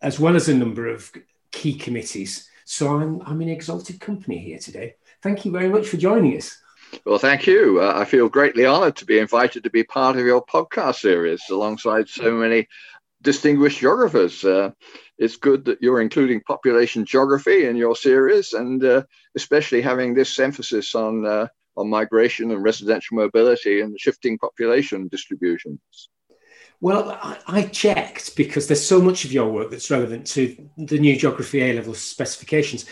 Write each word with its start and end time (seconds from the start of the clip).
as 0.00 0.18
well 0.18 0.36
as 0.36 0.48
a 0.48 0.54
number 0.54 0.88
of 0.88 1.12
key 1.50 1.74
committees. 1.74 2.48
So 2.64 2.96
I'm, 2.96 3.20
I'm 3.26 3.40
in 3.42 3.48
exalted 3.48 4.00
company 4.00 4.38
here 4.38 4.58
today. 4.58 4.94
Thank 5.22 5.44
you 5.44 5.52
very 5.52 5.68
much 5.68 5.88
for 5.88 5.96
joining 5.96 6.36
us. 6.36 6.58
Well, 7.06 7.18
thank 7.18 7.46
you. 7.46 7.80
Uh, 7.80 7.92
I 7.96 8.04
feel 8.04 8.28
greatly 8.28 8.66
honored 8.66 8.96
to 8.96 9.06
be 9.06 9.18
invited 9.18 9.64
to 9.64 9.70
be 9.70 9.84
part 9.84 10.16
of 10.16 10.26
your 10.26 10.44
podcast 10.44 10.96
series 10.96 11.42
alongside 11.50 12.08
so 12.08 12.32
many 12.32 12.68
distinguished 13.22 13.78
geographers. 13.78 14.44
Uh, 14.44 14.72
it's 15.18 15.36
good 15.36 15.64
that 15.66 15.80
you're 15.80 16.02
including 16.02 16.40
population 16.40 17.04
geography 17.04 17.66
in 17.66 17.76
your 17.76 17.96
series 17.96 18.52
and 18.52 18.84
uh, 18.84 19.02
especially 19.36 19.80
having 19.80 20.12
this 20.12 20.38
emphasis 20.38 20.94
on 20.94 21.24
uh, 21.24 21.46
on 21.76 21.88
migration 21.88 22.50
and 22.50 22.62
residential 22.62 23.16
mobility 23.16 23.80
and 23.80 23.98
shifting 23.98 24.38
population 24.38 25.08
distributions? 25.08 26.10
Well, 26.82 27.16
I, 27.22 27.38
I, 27.46 27.62
checked 27.62 28.34
because 28.34 28.66
there's 28.66 28.84
so 28.84 29.00
much 29.00 29.24
of 29.24 29.32
your 29.32 29.48
work 29.52 29.70
that's 29.70 29.88
relevant 29.88 30.26
to 30.32 30.68
the 30.76 30.98
new 30.98 31.16
geography 31.16 31.62
A 31.62 31.74
level 31.74 31.94
specifications. 31.94 32.86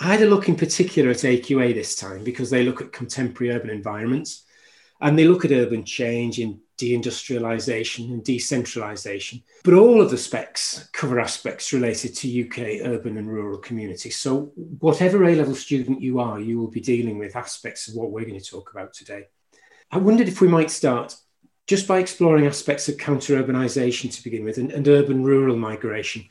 I 0.00 0.06
had 0.06 0.22
a 0.22 0.26
look 0.26 0.48
in 0.48 0.56
particular 0.56 1.10
at 1.10 1.18
AQA 1.18 1.74
this 1.74 1.94
time 1.94 2.24
because 2.24 2.50
they 2.50 2.64
look 2.64 2.80
at 2.80 2.92
contemporary 2.92 3.54
urban 3.54 3.70
environments 3.70 4.44
and 5.00 5.16
they 5.16 5.28
look 5.28 5.44
at 5.44 5.52
urban 5.52 5.84
change 5.84 6.40
in 6.40 6.60
deindustrialization 6.76 8.10
and 8.10 8.24
decentralization. 8.24 9.44
But 9.62 9.74
all 9.74 10.02
of 10.02 10.10
the 10.10 10.18
specs 10.18 10.88
cover 10.92 11.20
aspects 11.20 11.72
related 11.72 12.16
to 12.16 12.48
UK 12.48 12.84
urban 12.84 13.16
and 13.16 13.30
rural 13.30 13.58
communities. 13.58 14.18
So, 14.18 14.52
whatever 14.56 15.22
A 15.22 15.36
level 15.36 15.54
student 15.54 16.02
you 16.02 16.18
are, 16.18 16.40
you 16.40 16.58
will 16.58 16.70
be 16.70 16.80
dealing 16.80 17.18
with 17.18 17.36
aspects 17.36 17.86
of 17.86 17.94
what 17.94 18.10
we're 18.10 18.26
going 18.26 18.40
to 18.40 18.44
talk 18.44 18.72
about 18.72 18.92
today. 18.92 19.28
I 19.92 19.98
wondered 19.98 20.26
if 20.26 20.40
we 20.40 20.48
might 20.48 20.72
start 20.72 21.14
just 21.66 21.88
by 21.88 21.98
exploring 21.98 22.46
aspects 22.46 22.88
of 22.88 22.98
counter 22.98 23.42
urbanization 23.42 24.14
to 24.14 24.22
begin 24.22 24.44
with 24.44 24.58
and, 24.58 24.70
and 24.70 24.86
urban 24.86 25.24
rural 25.24 25.56
migration. 25.56 26.24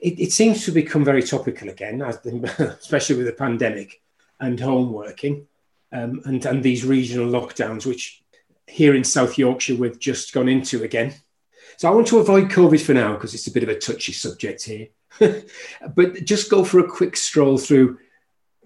It, 0.00 0.18
it, 0.18 0.32
seems 0.32 0.64
to 0.64 0.72
become 0.72 1.04
very 1.04 1.22
topical 1.22 1.68
again, 1.68 2.00
especially 2.58 3.16
with 3.16 3.26
the 3.26 3.32
pandemic 3.32 4.00
and 4.40 4.58
home 4.58 4.92
working. 4.92 5.46
Um, 5.92 6.22
and, 6.24 6.44
and 6.44 6.62
these 6.62 6.84
regional 6.84 7.28
lockdowns, 7.28 7.86
which 7.86 8.22
here 8.66 8.94
in 8.94 9.04
South 9.04 9.38
Yorkshire 9.38 9.76
we've 9.76 9.98
just 9.98 10.32
gone 10.32 10.48
into 10.48 10.82
again. 10.82 11.14
So 11.76 11.88
I 11.88 11.94
want 11.94 12.06
to 12.08 12.18
avoid 12.18 12.50
COVID 12.50 12.80
for 12.80 12.94
now 12.94 13.14
because 13.14 13.34
it's 13.34 13.46
a 13.46 13.52
bit 13.52 13.62
of 13.62 13.68
a 13.68 13.78
touchy 13.78 14.12
subject 14.12 14.64
here. 14.64 14.88
but 15.94 16.24
just 16.24 16.50
go 16.50 16.64
for 16.64 16.80
a 16.80 16.88
quick 16.88 17.16
stroll 17.16 17.58
through 17.58 17.98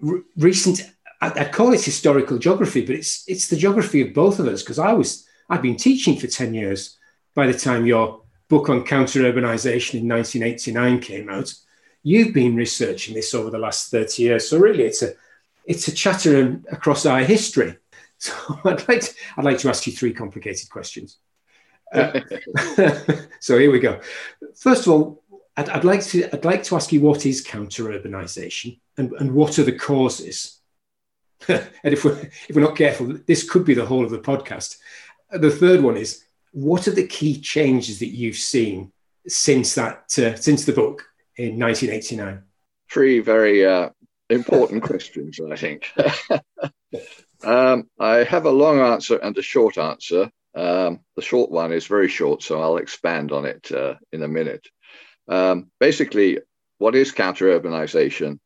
re- 0.01 0.21
recent. 0.37 0.89
I'd 1.21 1.53
call 1.53 1.71
it 1.71 1.83
historical 1.83 2.37
geography, 2.37 2.85
but 2.85 2.95
it's 2.95 3.23
it's 3.27 3.47
the 3.47 3.55
geography 3.55 4.01
of 4.01 4.13
both 4.13 4.39
of 4.39 4.47
us 4.47 4.61
because 4.61 4.79
I 4.79 4.91
was 4.91 5.25
I'd 5.49 5.61
been 5.61 5.77
teaching 5.77 6.17
for 6.17 6.27
ten 6.27 6.53
years 6.53 6.97
by 7.35 7.47
the 7.47 7.57
time 7.57 7.85
your 7.85 8.21
book 8.47 8.69
on 8.69 8.83
counter 8.83 9.21
urbanization 9.21 9.95
in 10.01 10.07
1989 10.07 10.99
came 10.99 11.29
out. 11.29 11.53
You've 12.03 12.33
been 12.33 12.55
researching 12.55 13.15
this 13.15 13.33
over 13.33 13.49
the 13.49 13.57
last 13.57 13.89
30 13.89 14.21
years, 14.21 14.49
so 14.49 14.59
really 14.59 14.83
it's 14.83 15.01
a 15.01 15.13
it's 15.65 15.87
a 15.87 15.91
chatter 15.93 16.59
across 16.71 17.05
our 17.05 17.21
history. 17.21 17.77
So 18.19 18.33
I'd 18.63 18.87
like 18.87 19.01
to, 19.01 19.13
I'd 19.35 19.43
like 19.43 19.57
to 19.57 19.69
ask 19.69 19.85
you 19.85 19.91
three 19.91 20.13
complicated 20.13 20.69
questions. 20.69 21.17
Uh, 21.93 22.21
so 23.41 23.59
here 23.59 23.69
we 23.69 23.79
go. 23.79 23.99
First 24.55 24.87
of 24.87 24.93
all, 24.93 25.23
I'd, 25.57 25.67
I'd, 25.67 25.83
like 25.83 26.03
to 26.05 26.33
I'd 26.33 26.45
like 26.45 26.63
to 26.63 26.77
ask 26.77 26.93
you 26.93 27.01
what 27.01 27.25
is 27.25 27.41
counter 27.41 27.83
urbanization 27.83 28.79
and, 28.97 29.11
and 29.13 29.33
what 29.33 29.59
are 29.59 29.63
the 29.63 29.77
causes? 29.77 30.61
and 31.49 31.67
if 31.83 32.05
we're 32.05 32.17
if 32.47 32.55
we're 32.55 32.61
not 32.61 32.77
careful, 32.77 33.13
this 33.27 33.49
could 33.49 33.65
be 33.65 33.73
the 33.73 33.85
whole 33.85 34.05
of 34.05 34.11
the 34.11 34.19
podcast. 34.19 34.77
The 35.33 35.51
third 35.51 35.81
one 35.81 35.97
is 35.97 36.23
what 36.51 36.87
are 36.87 36.91
the 36.91 37.07
key 37.07 37.39
changes 37.39 37.99
that 37.99 38.15
you've 38.15 38.35
seen 38.35 38.91
since 39.27 39.75
that 39.75 40.17
uh, 40.17 40.35
since 40.35 40.65
the 40.65 40.73
book 40.73 41.05
in 41.37 41.59
1989? 41.59 42.43
Three 42.89 43.19
very 43.19 43.65
uh, 43.65 43.89
important 44.29 44.83
questions, 44.89 45.39
I 45.39 45.55
think. 45.55 45.91
Um, 47.43 47.89
I 47.99 48.23
have 48.23 48.45
a 48.45 48.51
long 48.51 48.79
answer 48.79 49.17
and 49.17 49.37
a 49.37 49.41
short 49.41 49.77
answer. 49.77 50.31
Um, 50.55 51.01
the 51.15 51.21
short 51.21 51.51
one 51.51 51.73
is 51.73 51.87
very 51.87 52.07
short, 52.07 52.41
so 52.41 52.61
I'll 52.61 52.77
expand 52.77 53.31
on 53.31 53.45
it 53.45 53.71
uh, 53.71 53.95
in 54.11 54.23
a 54.23 54.27
minute. 54.27 54.65
Um, 55.27 55.69
basically, 55.79 56.39
what 56.77 56.95
is 56.95 57.11
counter 57.11 57.59
urbanization? 57.59 58.39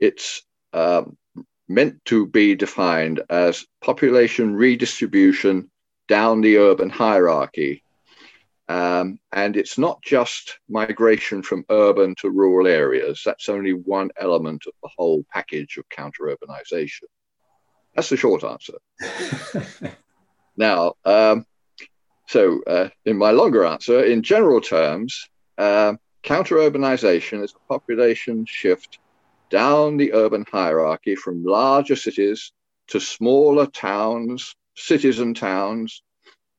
It's 0.00 0.42
um, 0.72 1.16
meant 1.68 2.04
to 2.06 2.26
be 2.26 2.54
defined 2.54 3.22
as 3.30 3.64
population 3.80 4.54
redistribution 4.54 5.70
down 6.12 6.42
the 6.42 6.58
urban 6.58 6.90
hierarchy. 6.90 7.82
Um, 8.68 9.18
and 9.32 9.56
it's 9.56 9.78
not 9.78 10.02
just 10.02 10.58
migration 10.68 11.42
from 11.42 11.64
urban 11.70 12.14
to 12.20 12.28
rural 12.28 12.66
areas, 12.66 13.22
that's 13.24 13.48
only 13.48 13.72
one 13.72 14.10
element 14.20 14.64
of 14.66 14.74
the 14.82 14.90
whole 14.94 15.24
package 15.32 15.78
of 15.78 15.88
counter 15.88 16.24
urbanization. 16.24 17.04
That's 17.94 18.10
the 18.10 18.18
short 18.18 18.44
answer. 18.44 18.74
now, 20.58 20.92
um, 21.06 21.46
so 22.28 22.62
uh, 22.66 22.90
in 23.06 23.16
my 23.16 23.30
longer 23.30 23.64
answer, 23.64 24.04
in 24.04 24.22
general 24.22 24.60
terms, 24.60 25.30
uh, 25.56 25.94
counter 26.22 26.56
urbanization 26.56 27.42
is 27.42 27.54
a 27.54 27.72
population 27.72 28.44
shift 28.46 28.98
down 29.48 29.96
the 29.96 30.12
urban 30.12 30.44
hierarchy 30.52 31.14
from 31.14 31.42
larger 31.42 31.96
cities 31.96 32.52
to 32.88 33.00
smaller 33.00 33.64
towns, 33.64 34.54
cities 34.74 35.18
and 35.18 35.36
towns, 35.36 36.02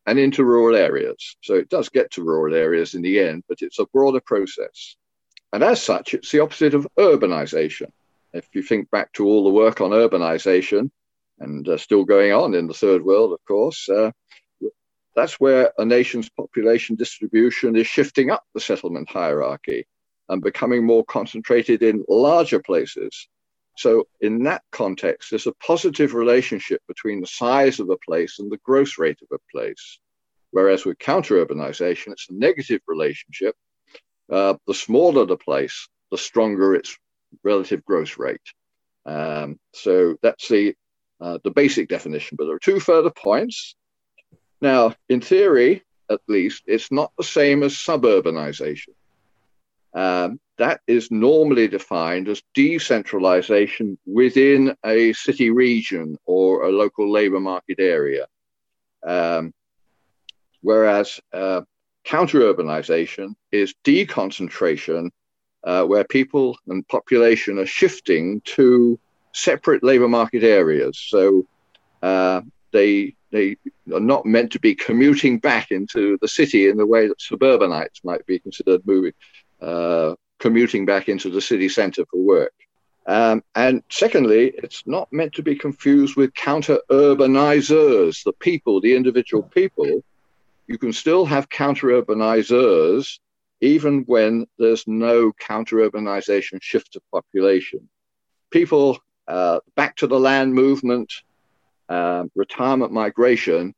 and 0.06 0.19
into 0.19 0.44
rural 0.44 0.75
areas. 0.75 1.38
So 1.42 1.56
it 1.56 1.69
does 1.69 1.89
get 1.89 2.12
to 2.12 2.24
rural 2.24 2.56
areas 2.56 2.94
in 2.94 3.01
the 3.01 3.19
end, 3.19 3.44
but 3.48 3.62
it's 3.62 3.80
a 3.80 3.86
broader 3.88 4.21
process. 4.21 4.95
And 5.54 5.63
as 5.63 5.81
such, 5.81 6.13
it's 6.13 6.31
the 6.31 6.42
opposite 6.42 6.74
of 6.74 6.88
urbanization. 6.98 7.88
If 8.33 8.48
you 8.54 8.63
think 8.63 8.89
back 8.89 9.13
to 9.13 9.25
all 9.25 9.44
the 9.44 9.50
work 9.50 9.81
on 9.81 9.92
urbanization, 9.92 10.89
and 11.39 11.68
uh, 11.68 11.77
still 11.77 12.04
going 12.04 12.31
on 12.31 12.54
in 12.54 12.68
the 12.68 12.74
third 12.74 13.04
world, 13.04 13.33
of 13.33 13.39
course. 13.45 13.89
Uh, 13.89 14.12
that's 15.16 15.39
where 15.39 15.71
a 15.77 15.86
nation's 15.86 16.30
population 16.30 16.95
distribution 16.95 17.75
is 17.75 17.86
shifting 17.86 18.31
up 18.31 18.44
the 18.54 18.59
settlement 18.59 19.09
hierarchy 19.09 19.86
and 20.30 20.42
becoming 20.42 20.86
more 20.86 21.04
concentrated 21.06 21.83
in 21.83 22.04
larger 22.07 22.59
places. 22.59 23.27
So, 23.75 24.08
in 24.22 24.44
that 24.44 24.64
context, 24.72 25.30
there's 25.30 25.48
a 25.48 25.54
positive 25.54 26.14
relationship 26.14 26.81
between 26.88 27.22
the 27.22 27.28
size 27.28 27.80
of 27.80 27.90
a 27.90 27.98
place 27.98 28.40
and 28.40 28.52
the 28.52 28.60
growth 28.64 28.98
rate 28.98 29.20
of 29.22 29.30
a 29.36 29.52
place. 29.52 30.00
Whereas 30.52 30.86
with 30.86 31.00
counter 31.00 31.44
urbanization, 31.44 32.12
it's 32.12 32.30
a 32.30 32.36
negative 32.36 32.81
relationship. 32.88 33.56
Uh, 34.31 34.56
the 34.68 34.74
smaller 34.74 35.25
the 35.25 35.38
place, 35.38 35.90
the 36.12 36.18
stronger 36.18 36.75
its 36.75 36.96
relative 37.44 37.84
growth 37.84 38.18
rate. 38.18 38.42
Um, 39.06 39.60
so 39.74 40.16
that's 40.22 40.48
the 40.48 40.76
uh, 41.19 41.40
the 41.44 41.52
basic 41.52 41.90
definition. 41.90 42.36
But 42.38 42.46
there 42.46 42.56
are 42.56 42.60
two 42.60 42.80
further 42.80 43.10
points. 43.10 43.76
Now, 44.62 44.96
in 45.10 45.22
theory, 45.22 45.84
at 46.10 46.22
least, 46.28 46.64
it's 46.68 46.92
not 46.92 47.12
the 47.18 47.24
same 47.24 47.64
as 47.64 47.74
suburbanization. 47.74 48.90
Um, 49.94 50.40
that 50.57 50.81
is 50.88 51.10
normally 51.12 51.68
defined 51.68 52.28
as 52.28 52.42
decentralization 52.54 53.98
within 54.06 54.75
a 54.86 55.13
city 55.13 55.50
region 55.50 56.18
or 56.25 56.63
a 56.63 56.72
local 56.72 57.12
labor 57.12 57.40
market 57.40 57.80
area. 57.80 58.28
Um, 59.06 59.54
whereas 60.62 61.19
uh, 61.31 61.62
counter 62.04 62.40
urbanization 62.40 63.34
is 63.51 63.74
deconcentration, 63.84 65.10
uh, 65.63 65.84
where 65.86 66.04
people 66.04 66.57
and 66.68 66.88
population 66.88 67.60
are 67.60 67.66
shifting 67.66 68.42
to 68.45 69.00
separate 69.34 69.84
labor 69.84 70.07
market 70.07 70.44
areas. 70.44 71.00
So 71.07 71.48
uh, 72.01 72.42
they 72.72 73.16
they 73.31 73.57
are 73.92 74.00
not 74.00 74.28
meant 74.28 74.51
to 74.51 74.60
be 74.60 74.75
commuting 74.75 75.40
back 75.40 75.72
into 75.72 76.19
the 76.22 76.28
city 76.28 76.69
in 76.69 76.78
the 76.78 76.86
way 76.86 77.07
that 77.07 77.19
suburbanites 77.19 78.01
might 78.04 78.24
be 78.28 78.38
considered 78.38 78.86
moving, 78.86 79.13
uh, 79.63 80.15
commuting 80.39 80.86
back 80.86 81.10
into 81.10 81.30
the 81.30 81.42
city 81.42 81.69
centre 81.69 82.06
for 82.12 82.21
work. 82.21 82.54
Um, 83.06 83.44
and 83.56 83.83
secondly, 83.89 84.54
it's 84.56 84.83
not 84.86 85.12
meant 85.12 85.33
to 85.33 85.44
be 85.44 85.56
confused 85.56 86.15
with 86.15 86.33
counter 86.33 86.80
urbanizers, 86.89 88.24
the 88.24 88.33
people, 88.33 88.80
the 88.80 88.95
individual 88.95 89.44
people. 89.44 90.04
You 90.68 90.77
can 90.77 90.94
still 90.94 91.25
have 91.25 91.50
counter 91.50 91.88
urbanizers 91.88 93.19
even 93.62 94.04
when 94.07 94.45
there's 94.60 94.86
no 94.88 95.31
counter 95.31 95.77
urbanization 95.77 96.62
shift 96.62 96.98
of 96.98 97.01
population. 97.12 97.88
People 98.51 98.98
uh, 99.27 99.59
back 99.75 99.95
to 99.98 100.07
the 100.07 100.19
land 100.19 100.54
movement, 100.54 101.12
uh, 101.88 102.25
retirement 102.36 102.92
migration 102.92 103.74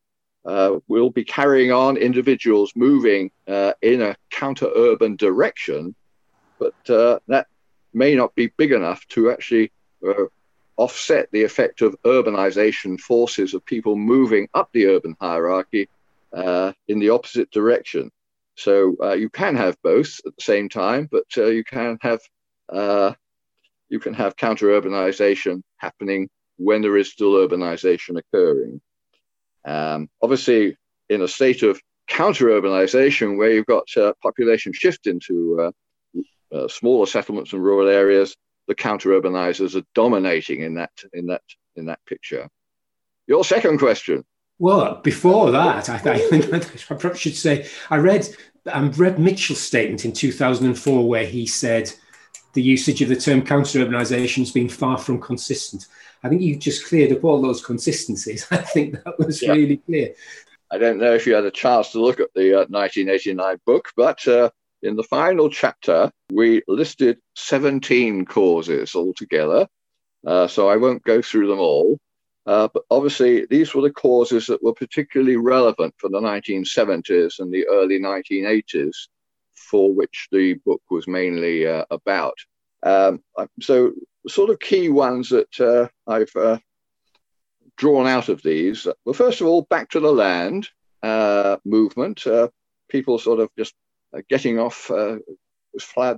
uh, 0.45 0.77
will 0.88 1.09
be 1.09 1.24
carrying 1.24 1.71
on 1.71 1.97
individuals 1.97 2.71
moving 2.75 3.31
uh, 3.47 3.74
in 3.81 4.01
a 4.01 4.15
counter 4.30 4.69
urban 4.75 5.15
direction, 5.15 5.95
but 6.59 6.75
uh, 6.89 7.18
that 7.27 7.47
may 7.94 8.13
not 8.15 8.36
be 8.36 8.53
big 8.57 8.71
enough 8.71 9.07
to 9.07 9.31
actually 9.31 9.71
uh, 10.07 10.25
offset 10.77 11.30
the 11.31 11.44
effect 11.44 11.81
of 11.81 11.95
urbanization 12.03 13.00
forces 13.00 13.53
of 13.53 13.65
people 13.65 13.95
moving 13.95 14.47
up 14.53 14.69
the 14.74 14.86
urban 14.86 15.15
hierarchy 15.19 15.89
in 16.88 17.00
the 17.00 17.09
opposite 17.09 17.50
direction. 17.51 18.12
So 18.56 19.15
you 19.15 19.30
can 19.30 19.56
have 19.56 19.81
both 19.81 20.19
at 20.25 20.36
the 20.36 20.44
same 20.44 20.69
time, 20.69 21.07
but 21.12 21.24
you 21.36 21.63
can 21.63 21.98
have 22.01 22.19
you 23.89 24.00
can 24.00 24.13
have 24.13 24.36
counter 24.36 24.68
urbanization 24.68 25.62
happening 25.77 26.30
when 26.57 26.81
there 26.81 26.98
is 26.98 27.12
still 27.12 27.33
urbanization 27.33 28.18
occurring. 28.19 28.81
Um, 29.65 30.09
obviously, 30.21 30.77
in 31.09 31.21
a 31.21 31.27
state 31.27 31.63
of 31.63 31.79
counter 32.07 32.47
urbanization 32.47 33.38
where 33.38 33.51
you've 33.51 33.65
got 33.65 33.85
uh, 33.97 34.13
population 34.21 34.73
shift 34.73 35.07
into 35.07 35.59
uh, 36.13 36.56
uh, 36.56 36.67
smaller 36.67 37.06
settlements 37.06 37.53
and 37.53 37.63
rural 37.63 37.88
areas, 37.88 38.35
the 38.67 38.75
counter 38.75 39.09
urbanizers 39.09 39.75
are 39.75 39.85
dominating 39.94 40.62
in 40.62 40.75
that 40.75 40.91
in 41.13 41.27
that 41.27 41.41
in 41.75 41.85
that 41.85 42.00
picture. 42.06 42.47
Your 43.27 43.44
second 43.44 43.79
question. 43.79 44.23
Well, 44.57 45.01
before 45.03 45.51
that, 45.51 45.89
I, 45.89 45.97
think 45.97 46.53
I 46.53 46.59
perhaps 46.95 47.19
should 47.19 47.35
say 47.35 47.67
I 47.89 47.97
read 47.97 48.27
um, 48.71 48.91
read 48.91 49.19
Mitchell's 49.19 49.62
statement 49.62 50.06
in 50.06 50.13
2004 50.13 51.07
where 51.07 51.25
he 51.25 51.45
said 51.45 51.91
the 52.53 52.62
usage 52.62 53.01
of 53.01 53.09
the 53.09 53.15
term 53.15 53.41
counter 53.41 53.85
urbanisation 53.85 54.38
has 54.38 54.51
been 54.51 54.69
far 54.69 54.97
from 54.97 55.19
consistent. 55.19 55.88
I 56.25 56.30
think 56.30 56.42
you 56.42 56.56
just 56.56 56.88
cleared 56.88 57.12
up 57.12 57.24
all 57.24 57.39
those 57.39 57.63
consistencies. 57.63 58.48
I 58.51 58.57
think 58.57 58.94
that 59.04 59.19
was 59.19 59.44
yeah. 59.44 59.51
really 59.51 59.77
clear. 59.77 60.16
I 60.72 60.80
don't 60.80 60.98
know 60.98 61.13
if 61.13 61.27
you 61.27 61.36
had 61.36 61.45
a 61.45 61.51
chance 61.51 61.92
to 61.92 62.01
look 62.01 62.19
at 62.19 62.33
the 62.33 62.62
uh, 62.62 62.66
1989 62.68 63.60
book, 63.63 63.89
but 63.95 64.27
uh, 64.27 64.50
in 64.81 64.95
the 64.95 65.04
final 65.04 65.51
chapter, 65.51 66.12
we 66.31 66.63
listed 66.68 67.19
17 67.36 68.25
causes 68.25 68.95
altogether. 68.95 69.68
Uh, 70.25 70.48
so 70.48 70.68
I 70.68 70.77
won't 70.77 71.04
go 71.04 71.22
through 71.22 71.48
them 71.48 71.60
all. 71.60 72.00
Uh, 72.48 72.69
but 72.74 72.86
obviously, 72.89 73.45
these 73.45 73.75
were 73.75 73.83
the 73.83 73.92
causes 73.92 74.48
that 74.48 74.63
were 74.63 74.74
particularly 74.74 75.38
relevant 75.38 75.94
for 76.00 76.10
the 76.10 76.19
1970s 76.19 77.38
and 77.38 77.54
the 77.54 77.68
early 77.68 78.00
1980s 78.00 78.95
for 79.54 79.94
which 79.94 80.27
the 80.31 80.56
book 80.66 80.81
was 80.89 81.07
mainly 81.07 81.68
uh, 81.68 81.86
about. 81.92 82.38
Um, 82.81 83.22
so, 83.62 83.94
sort 84.27 84.50
of 84.50 84.60
key 84.60 84.89
ones 84.89 85.30
that 85.30 85.60
uh, 85.60 85.88
I've 86.12 86.36
uh, 86.36 86.60
drawn 87.77 88.07
out 88.07 88.30
of 88.30 88.42
these 88.42 88.88
well, 89.06 89.13
first 89.13 89.42
of 89.42 89.48
all, 89.48 89.63
back 89.63 89.89
to 89.92 90.00
the 90.00 90.12
land 90.12 90.69
uh, 91.04 91.57
movement. 91.66 92.25
Uh, 92.25 92.50
people 92.89 93.19
sort 93.19 93.39
of 93.39 93.50
just 93.57 93.74
uh, 94.16 94.22
getting 94.30 94.60
off 94.60 94.92
flat 95.80 96.18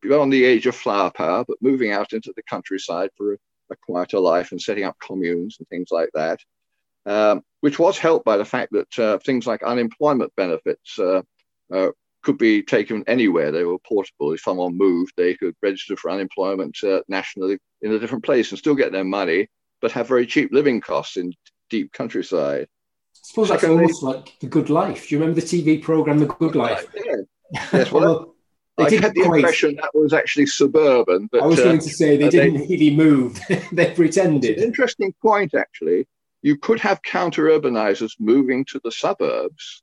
beyond 0.00 0.32
the 0.32 0.44
age 0.44 0.66
of 0.66 0.74
flower 0.74 1.10
power, 1.10 1.44
but 1.46 1.56
moving 1.60 1.92
out 1.92 2.12
into 2.12 2.32
the 2.34 2.42
countryside 2.42 3.10
for 3.16 3.34
a, 3.34 3.36
a 3.70 3.76
quieter 3.76 4.18
life 4.18 4.50
and 4.50 4.60
setting 4.60 4.84
up 4.84 4.96
communes 5.00 5.56
and 5.58 5.68
things 5.68 5.88
like 5.90 6.10
that. 6.14 6.40
Um, 7.04 7.42
which 7.60 7.80
was 7.80 7.98
helped 7.98 8.24
by 8.24 8.36
the 8.36 8.44
fact 8.44 8.72
that 8.72 9.22
things 9.24 9.46
like 9.46 9.62
unemployment 9.64 10.32
benefits 10.36 10.98
uh, 10.98 11.22
uh, 11.72 11.90
could 12.22 12.38
be 12.38 12.62
taken 12.62 13.04
anywhere. 13.06 13.50
They 13.50 13.64
were 13.64 13.78
portable. 13.78 14.32
If 14.32 14.40
someone 14.40 14.76
moved, 14.76 15.12
they 15.16 15.34
could 15.34 15.54
register 15.62 15.96
for 15.96 16.10
unemployment 16.10 16.76
uh, 16.84 17.02
nationally 17.08 17.58
in 17.82 17.92
a 17.92 17.98
different 17.98 18.24
place 18.24 18.50
and 18.50 18.58
still 18.58 18.74
get 18.74 18.92
their 18.92 19.04
money, 19.04 19.48
but 19.80 19.92
have 19.92 20.08
very 20.08 20.26
cheap 20.26 20.52
living 20.52 20.80
costs 20.80 21.16
in 21.16 21.32
deep 21.68 21.92
countryside. 21.92 22.68
I 23.14 23.18
suppose 23.24 23.48
that's 23.48 23.64
almost 23.64 24.02
like 24.02 24.38
The 24.40 24.46
Good 24.46 24.70
Life. 24.70 25.08
Do 25.08 25.14
you 25.14 25.20
remember 25.20 25.40
the 25.40 25.46
TV 25.46 25.82
program 25.82 26.18
The 26.18 26.26
Good 26.26 26.54
Life? 26.54 26.86
Yeah. 26.94 27.12
Yes, 27.70 27.92
well, 27.92 28.34
well 28.78 28.86
I 28.86 28.90
had 28.94 29.14
the 29.14 29.24
quite... 29.24 29.40
impression 29.40 29.76
that 29.76 29.90
was 29.92 30.14
actually 30.14 30.46
suburban. 30.46 31.28
But, 31.30 31.42
I 31.42 31.46
was 31.46 31.58
going 31.58 31.80
uh, 31.80 31.82
to 31.82 31.90
say 31.90 32.16
they 32.16 32.30
didn't 32.30 32.54
they, 32.54 32.66
really 32.66 32.96
move. 32.96 33.38
they 33.72 33.92
pretended. 33.92 34.56
interesting 34.56 35.14
point, 35.20 35.52
actually. 35.52 36.08
You 36.40 36.56
could 36.56 36.80
have 36.80 37.02
counter 37.02 37.44
urbanizers 37.44 38.12
moving 38.18 38.64
to 38.70 38.80
the 38.82 38.90
suburbs 38.90 39.82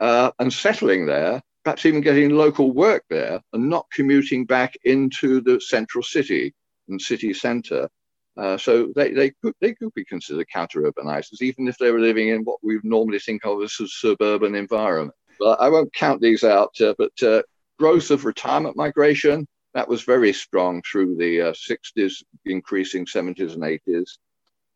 uh, 0.00 0.32
and 0.40 0.52
settling 0.52 1.06
there 1.06 1.40
perhaps 1.64 1.86
even 1.86 2.02
getting 2.02 2.30
local 2.30 2.72
work 2.72 3.04
there 3.08 3.40
and 3.52 3.68
not 3.68 3.86
commuting 3.92 4.44
back 4.44 4.74
into 4.84 5.40
the 5.40 5.60
central 5.60 6.02
city 6.02 6.54
and 6.88 7.00
city 7.00 7.32
centre. 7.32 7.88
Uh, 8.36 8.58
so 8.58 8.92
they, 8.94 9.12
they, 9.12 9.30
could, 9.42 9.54
they 9.60 9.72
could 9.74 9.92
be 9.94 10.04
considered 10.04 10.46
counter-urbanizers, 10.52 11.40
even 11.40 11.66
if 11.66 11.78
they 11.78 11.90
were 11.90 12.00
living 12.00 12.28
in 12.28 12.42
what 12.42 12.58
we 12.62 12.78
normally 12.82 13.18
think 13.18 13.44
of 13.46 13.62
as 13.62 13.74
a 13.80 13.86
suburban 13.86 14.54
environment. 14.54 15.14
But 15.38 15.60
I 15.60 15.68
won't 15.68 15.94
count 15.94 16.20
these 16.20 16.44
out, 16.44 16.78
uh, 16.80 16.94
but 16.98 17.22
uh, 17.22 17.42
growth 17.78 18.10
of 18.10 18.24
retirement 18.24 18.76
migration, 18.76 19.46
that 19.72 19.88
was 19.88 20.02
very 20.02 20.32
strong 20.32 20.82
through 20.82 21.16
the 21.16 21.38
60s, 21.38 22.22
uh, 22.22 22.24
increasing 22.44 23.06
70s 23.06 23.54
and 23.54 23.62
80s. 23.62 24.18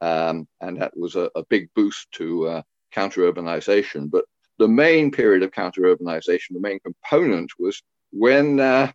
Um, 0.01 0.47
and 0.61 0.81
that 0.81 0.97
was 0.97 1.17
a, 1.17 1.29
a 1.35 1.45
big 1.51 1.69
boost 1.75 2.11
to 2.13 2.47
uh, 2.47 2.63
counter-urbanization. 2.93 4.11
But 4.11 4.25
the 4.59 4.69
main 4.69 5.11
period 5.11 5.43
of 5.43 5.53
counter 5.53 5.83
urbanization, 5.83 6.51
the 6.53 6.61
main 6.61 6.81
component 6.81 7.51
was 7.59 7.83
when 8.11 8.61
uh, 8.61 8.91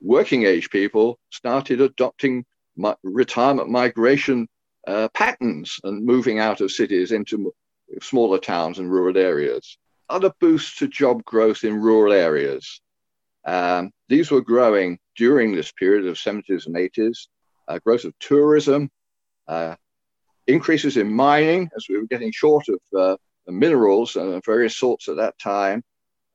working 0.00 0.44
age 0.44 0.70
people 0.70 1.18
started 1.30 1.80
adopting 1.80 2.44
mi- 2.76 2.94
retirement 3.02 3.68
migration 3.68 4.48
uh, 4.86 5.08
patterns 5.14 5.78
and 5.84 6.04
moving 6.04 6.38
out 6.38 6.60
of 6.60 6.70
cities 6.70 7.12
into 7.12 7.52
smaller 8.00 8.38
towns 8.38 8.78
and 8.78 8.90
rural 8.90 9.18
areas. 9.18 9.76
Other 10.08 10.32
boosts 10.40 10.78
to 10.78 10.88
job 10.88 11.24
growth 11.24 11.64
in 11.64 11.80
rural 11.80 12.12
areas. 12.12 12.80
Um, 13.44 13.90
these 14.08 14.30
were 14.30 14.40
growing 14.40 14.98
during 15.16 15.54
this 15.54 15.72
period 15.72 16.06
of 16.06 16.16
70s 16.16 16.66
and 16.66 16.76
80s. 16.76 17.26
Uh, 17.66 17.78
growth 17.80 18.04
of 18.04 18.18
tourism, 18.18 18.90
uh, 19.46 19.74
increases 20.46 20.96
in 20.96 21.12
mining 21.12 21.68
as 21.76 21.86
we 21.88 21.98
were 21.98 22.06
getting 22.06 22.32
short 22.32 22.64
of 22.68 22.80
uh, 22.98 23.16
minerals 23.52 24.16
and 24.16 24.44
various 24.44 24.76
sorts 24.76 25.08
at 25.08 25.16
that 25.16 25.38
time. 25.38 25.82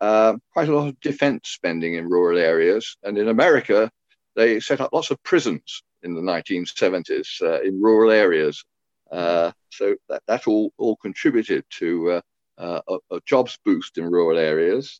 Uh, 0.01 0.35
quite 0.51 0.69
a 0.69 0.75
lot 0.75 0.87
of 0.87 0.99
defense 0.99 1.49
spending 1.49 1.93
in 1.95 2.09
rural 2.09 2.37
areas. 2.37 2.97
And 3.03 3.17
in 3.17 3.29
America, 3.29 3.89
they 4.35 4.59
set 4.59 4.81
up 4.81 4.91
lots 4.93 5.11
of 5.11 5.21
prisons 5.23 5.83
in 6.01 6.13
the 6.13 6.21
1970s 6.21 7.41
uh, 7.41 7.61
in 7.61 7.81
rural 7.81 8.11
areas. 8.11 8.63
Uh, 9.11 9.51
so 9.69 9.95
that, 10.09 10.23
that 10.27 10.47
all, 10.47 10.73
all 10.77 10.95
contributed 10.97 11.63
to 11.69 12.11
uh, 12.11 12.21
uh, 12.57 12.81
a, 12.87 13.15
a, 13.15 13.19
jobs 13.25 13.57
boost 13.63 13.97
in 13.97 14.05
rural 14.05 14.37
areas. 14.37 14.99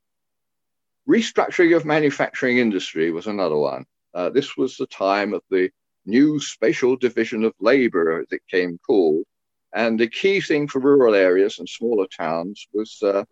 Restructuring 1.10 1.76
of 1.76 1.86
manufacturing 1.86 2.60
industry 2.60 3.12
was 3.12 3.28
another 3.28 3.58
one. 3.58 3.86
Uh, 4.14 4.30
this 4.30 4.56
was 4.56 4.78
the 4.78 4.88
time 4.88 5.34
of 5.34 5.42
the 5.50 5.70
new 6.06 6.40
spatial 6.40 6.96
division 6.96 7.44
of 7.44 7.54
labor, 7.60 8.22
as 8.22 8.28
it 8.32 8.42
came 8.50 8.80
called, 8.86 9.24
and 9.74 10.00
the 10.00 10.08
key 10.08 10.40
thing 10.42 10.68
for 10.68 10.80
rural 10.80 11.16
areas 11.16 11.60
and 11.60 11.68
smaller 11.68 12.08
towns 12.08 12.68
was 12.74 13.02
uh, 13.04 13.24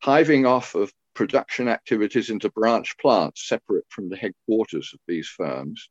hiving 0.00 0.44
off 0.46 0.74
of 0.74 0.92
production 1.14 1.68
activities 1.68 2.30
into 2.30 2.50
branch 2.50 2.96
plants 2.98 3.48
separate 3.48 3.84
from 3.88 4.08
the 4.08 4.16
headquarters 4.16 4.90
of 4.92 5.00
these 5.06 5.28
firms. 5.28 5.88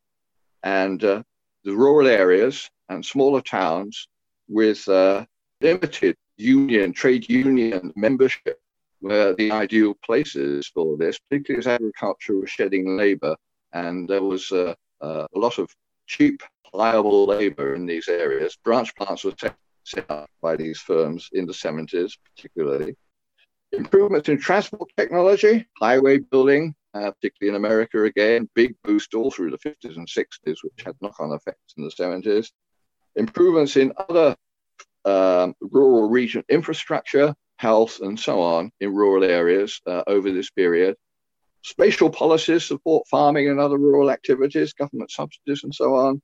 and 0.62 1.04
uh, 1.04 1.22
the 1.64 1.74
rural 1.74 2.06
areas 2.06 2.70
and 2.90 3.04
smaller 3.04 3.40
towns 3.40 4.06
with 4.48 4.86
uh, 4.88 5.24
limited 5.62 6.14
union, 6.36 6.92
trade 6.92 7.28
union 7.28 7.92
membership 7.96 8.58
were 9.00 9.34
the 9.34 9.50
ideal 9.50 9.94
places 10.04 10.70
for 10.74 10.96
this, 10.96 11.18
particularly 11.18 11.60
as 11.60 11.66
agriculture 11.66 12.36
was 12.36 12.50
shedding 12.50 12.96
labor 12.96 13.34
and 13.72 14.08
there 14.08 14.22
was 14.22 14.50
uh, 14.52 14.74
uh, 15.00 15.26
a 15.34 15.38
lot 15.38 15.58
of 15.58 15.68
cheap, 16.06 16.42
pliable 16.70 17.26
labor 17.26 17.74
in 17.74 17.86
these 17.86 18.08
areas. 18.08 18.56
Branch 18.64 18.94
plants 18.94 19.24
were 19.24 19.32
set 19.84 20.10
up 20.10 20.28
by 20.42 20.56
these 20.56 20.78
firms 20.80 21.28
in 21.32 21.46
the 21.46 21.52
70s, 21.52 22.12
particularly. 22.34 22.96
Improvements 23.72 24.28
in 24.28 24.38
transport 24.38 24.90
technology, 24.96 25.66
highway 25.80 26.18
building, 26.18 26.74
uh, 26.94 27.10
particularly 27.10 27.56
in 27.56 27.64
America 27.64 28.04
again, 28.04 28.48
big 28.54 28.74
boost 28.84 29.14
all 29.14 29.30
through 29.30 29.50
the 29.50 29.58
50s 29.58 29.96
and 29.96 30.06
60s, 30.06 30.56
which 30.62 30.84
had 30.84 30.94
knock 31.00 31.18
on 31.18 31.32
effects 31.32 31.74
in 31.76 31.84
the 31.84 31.90
70s. 31.90 32.50
Improvements 33.16 33.76
in 33.76 33.92
other 34.08 34.36
um, 35.04 35.54
rural 35.60 36.08
region 36.08 36.44
infrastructure, 36.48 37.34
health, 37.58 38.00
and 38.00 38.18
so 38.18 38.40
on 38.40 38.70
in 38.80 38.94
rural 38.94 39.24
areas 39.24 39.80
uh, 39.86 40.02
over 40.06 40.30
this 40.30 40.50
period. 40.50 40.96
Spatial 41.62 42.10
policies 42.10 42.64
support 42.64 43.06
farming 43.08 43.48
and 43.48 43.58
other 43.58 43.78
rural 43.78 44.10
activities, 44.10 44.72
government 44.72 45.10
subsidies, 45.10 45.64
and 45.64 45.74
so 45.74 45.94
on. 45.94 46.20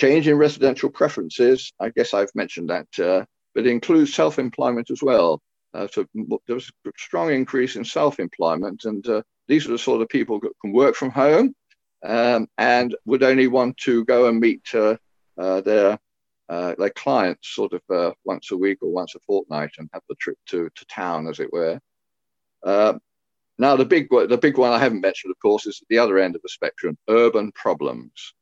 Change 0.00 0.28
in 0.28 0.38
residential 0.38 0.88
preferences, 0.88 1.74
I 1.78 1.90
guess 1.90 2.14
I've 2.14 2.34
mentioned 2.34 2.70
that, 2.70 2.86
uh, 2.98 3.26
but 3.54 3.66
it 3.66 3.70
includes 3.70 4.14
self 4.14 4.38
employment 4.38 4.90
as 4.90 5.02
well. 5.02 5.42
Uh, 5.74 5.88
so 5.92 6.06
there 6.14 6.56
was 6.56 6.70
a 6.86 6.90
strong 6.96 7.30
increase 7.30 7.76
in 7.76 7.84
self-employment, 7.84 8.86
and 8.86 9.06
uh, 9.06 9.20
these 9.46 9.66
are 9.66 9.72
the 9.72 9.78
sort 9.78 10.00
of 10.00 10.08
people 10.08 10.40
that 10.40 10.52
can 10.62 10.72
work 10.72 10.94
from 10.94 11.10
home 11.10 11.54
um, 12.02 12.48
and 12.56 12.96
would 13.04 13.22
only 13.22 13.46
want 13.46 13.76
to 13.76 14.02
go 14.06 14.26
and 14.26 14.40
meet 14.40 14.66
uh, 14.72 14.96
uh 15.36 15.60
their 15.60 15.98
uh, 16.48 16.74
their 16.78 16.88
clients 16.88 17.54
sort 17.54 17.74
of 17.74 18.14
once 18.24 18.52
a 18.52 18.56
week 18.56 18.78
or 18.80 18.90
once 18.90 19.14
a 19.14 19.20
fortnight 19.26 19.72
and 19.76 19.90
have 19.92 20.02
the 20.08 20.14
trip 20.14 20.38
to, 20.46 20.70
to 20.76 20.86
town, 20.86 21.28
as 21.28 21.40
it 21.40 21.52
were. 21.52 21.78
Now, 22.64 23.76
the 23.76 23.84
big 23.84 24.08
the 24.08 24.38
big 24.40 24.56
one 24.56 24.72
I 24.72 24.78
haven't 24.78 25.02
mentioned, 25.02 25.30
of 25.30 25.38
course, 25.40 25.66
is 25.66 25.78
at 25.82 25.88
the 25.88 25.98
other 25.98 26.16
end 26.16 26.36
of 26.36 26.40
the 26.40 26.48
spectrum: 26.48 26.96
urban 27.06 27.52
problems. 27.52 28.32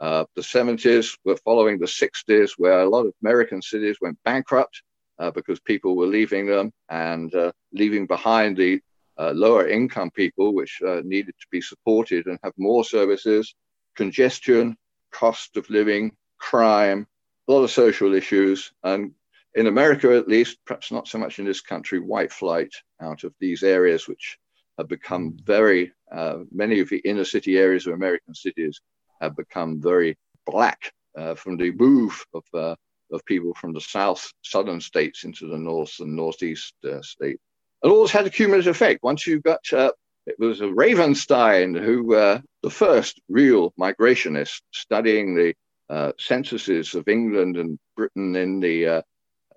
The 0.00 0.26
70s 0.38 1.16
were 1.24 1.36
following 1.36 1.78
the 1.78 1.86
60s, 1.86 2.52
where 2.58 2.80
a 2.80 2.88
lot 2.88 3.06
of 3.06 3.14
American 3.22 3.62
cities 3.62 3.98
went 4.00 4.18
bankrupt 4.24 4.82
uh, 5.18 5.30
because 5.30 5.60
people 5.60 5.96
were 5.96 6.06
leaving 6.06 6.46
them 6.46 6.72
and 6.88 7.34
uh, 7.34 7.52
leaving 7.72 8.06
behind 8.06 8.56
the 8.56 8.80
uh, 9.18 9.32
lower 9.34 9.68
income 9.68 10.10
people, 10.10 10.54
which 10.54 10.80
uh, 10.86 11.00
needed 11.04 11.34
to 11.40 11.46
be 11.50 11.60
supported 11.60 12.26
and 12.26 12.38
have 12.42 12.52
more 12.56 12.84
services, 12.84 13.54
congestion, 13.96 14.76
cost 15.10 15.56
of 15.56 15.68
living, 15.70 16.12
crime, 16.38 17.06
a 17.48 17.52
lot 17.52 17.64
of 17.64 17.70
social 17.70 18.14
issues. 18.14 18.72
And 18.84 19.12
in 19.54 19.66
America, 19.66 20.16
at 20.16 20.28
least, 20.28 20.58
perhaps 20.64 20.92
not 20.92 21.08
so 21.08 21.18
much 21.18 21.38
in 21.38 21.44
this 21.44 21.60
country, 21.60 21.98
white 21.98 22.32
flight 22.32 22.72
out 23.00 23.24
of 23.24 23.34
these 23.40 23.64
areas, 23.64 24.06
which 24.06 24.38
have 24.78 24.88
become 24.88 25.36
very, 25.44 25.92
uh, 26.12 26.38
many 26.52 26.78
of 26.78 26.88
the 26.88 26.98
inner 26.98 27.24
city 27.24 27.58
areas 27.58 27.86
of 27.86 27.94
American 27.94 28.34
cities 28.34 28.80
have 29.20 29.36
become 29.36 29.80
very 29.80 30.16
black 30.46 30.92
uh, 31.16 31.34
from 31.34 31.56
the 31.56 31.72
move 31.72 32.24
of 32.34 32.76
of 33.10 33.24
people 33.24 33.54
from 33.54 33.72
the 33.72 33.80
south, 33.80 34.32
southern 34.42 34.80
states 34.80 35.24
into 35.24 35.46
the 35.46 35.58
north 35.58 35.94
and 36.00 36.14
northeast 36.14 36.74
uh, 36.84 37.00
state. 37.02 37.38
All 37.82 38.02
this 38.02 38.10
had 38.10 38.26
a 38.26 38.30
cumulative 38.30 38.74
effect. 38.74 39.02
Once 39.02 39.26
you 39.26 39.40
got, 39.40 39.60
uh, 39.72 39.92
it 40.26 40.38
was 40.38 40.60
Ravenstein 40.60 41.78
who, 41.80 42.14
uh, 42.14 42.40
the 42.62 42.70
first 42.70 43.20
real 43.28 43.72
migrationist 43.80 44.60
studying 44.72 45.34
the 45.34 45.54
uh, 45.88 46.12
censuses 46.18 46.94
of 46.94 47.08
England 47.08 47.56
and 47.56 47.78
Britain 47.96 48.36
in 48.36 48.60
the 48.60 49.02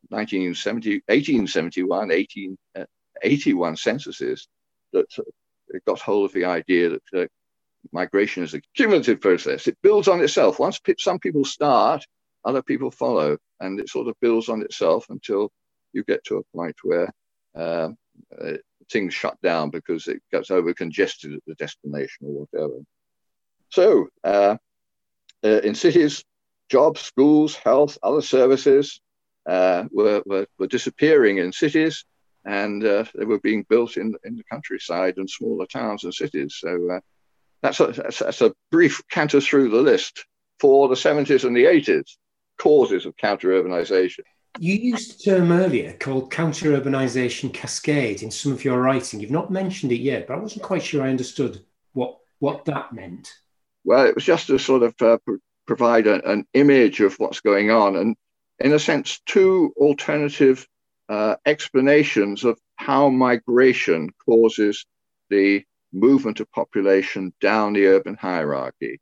1970, 0.10 1.01
1871, 1.08 2.10
1881 2.10 3.75
censuses, 3.75 4.48
that 4.94 5.08
it 5.70 5.84
got 5.86 6.00
hold 6.00 6.25
of 6.25 6.34
the 6.34 6.46
idea 6.46 6.89
that 6.89 7.24
uh, 7.24 7.25
migration 7.91 8.43
is 8.43 8.53
a 8.53 8.61
cumulative 8.75 9.21
process. 9.21 9.67
It 9.67 9.77
builds 9.81 10.07
on 10.07 10.21
itself. 10.21 10.59
Once 10.59 10.79
some 11.00 11.19
people 11.19 11.45
start, 11.45 12.05
other 12.45 12.61
people 12.61 12.91
follow, 12.91 13.38
and 13.59 13.79
it 13.79 13.89
sort 13.89 14.07
of 14.07 14.15
builds 14.21 14.50
on 14.50 14.61
itself 14.61 15.05
until 15.09 15.51
you 15.93 16.03
get 16.03 16.23
to 16.25 16.38
a 16.38 16.57
point 16.57 16.75
where 16.83 17.09
uh, 17.55 17.89
uh, 18.41 18.53
things 18.91 19.13
shut 19.13 19.39
down 19.41 19.69
because 19.69 20.07
it 20.07 20.21
gets 20.31 20.51
over 20.51 20.73
congested 20.73 21.33
at 21.33 21.41
the 21.47 21.55
destination 21.55 22.27
or 22.27 22.47
whatever. 22.51 22.79
So, 23.69 24.07
uh, 24.23 24.57
uh, 25.43 25.61
in 25.61 25.75
cities, 25.75 26.23
jobs, 26.69 27.01
schools, 27.01 27.55
health, 27.55 27.97
other 28.03 28.21
services 28.21 29.01
uh, 29.47 29.85
were, 29.91 30.21
were, 30.25 30.45
were, 30.59 30.67
disappearing 30.67 31.38
in 31.38 31.51
cities 31.51 32.05
and 32.45 32.85
uh, 32.85 33.05
they 33.15 33.25
were 33.25 33.39
being 33.39 33.65
built 33.69 33.97
in, 33.97 34.13
in 34.23 34.35
the 34.35 34.43
countryside 34.43 35.17
and 35.17 35.29
smaller 35.29 35.65
towns 35.65 36.03
and 36.03 36.13
cities. 36.13 36.57
So, 36.59 37.00
that's 37.62 37.80
a, 37.80 37.88
that's, 37.88 38.41
a 38.41 38.53
brief 38.72 39.01
canter 39.10 39.41
through 39.41 39.70
the 39.70 39.82
list 39.82 40.25
for 40.60 40.88
the 40.88 40.96
70s 40.96 41.44
and 41.44 41.56
the 41.56 41.65
80s 41.65 42.18
causes 42.58 43.06
of 43.06 43.18
counter 43.18 43.50
urbanization. 43.50 44.22
You 44.60 44.75
used 44.75 45.22
a 45.22 45.24
term 45.24 45.51
earlier 45.51 45.94
called 45.94 46.32
counter 46.32 46.80
urbanization 46.80 47.53
cascade 47.53 48.22
in 48.22 48.32
some 48.32 48.51
of 48.51 48.65
your 48.65 48.82
writing. 48.82 49.20
You've 49.20 49.32
not 49.32 49.51
mentioned 49.51 49.91
it 49.91 50.01
yet, 50.01 50.27
but 50.27 50.36
I 50.36 50.39
wasn't 50.39 50.63
quite 50.63 50.84
sure 50.84 51.03
I 51.03 51.10
understood 51.10 51.63
what, 51.94 52.18
what 52.39 52.65
that 52.65 52.94
meant. 52.94 53.34
Well, 53.84 54.06
it 54.06 54.15
was 54.15 54.25
just 54.25 54.48
to 54.48 54.60
sort 54.60 54.84
of 54.84 55.01
uh, 55.01 55.18
provide 55.65 56.06
a, 56.08 56.30
an 56.30 56.46
image 56.53 57.00
of 57.00 57.15
what's 57.15 57.39
going 57.39 57.72
on, 57.72 57.96
and 57.96 58.15
in 58.60 58.74
a 58.74 58.80
sense, 58.80 59.22
two 59.25 59.74
alternative 59.77 60.68
uh, 61.10 61.36
explanations 61.46 62.44
of 62.44 62.60
how 62.75 63.10
migration 63.10 64.10
causes 64.25 64.86
the 65.30 65.63
movement 65.93 66.39
of 66.39 66.51
population 66.51 67.33
down 67.41 67.74
the 67.74 67.86
urban 67.86 68.15
hierarchy. 68.15 69.00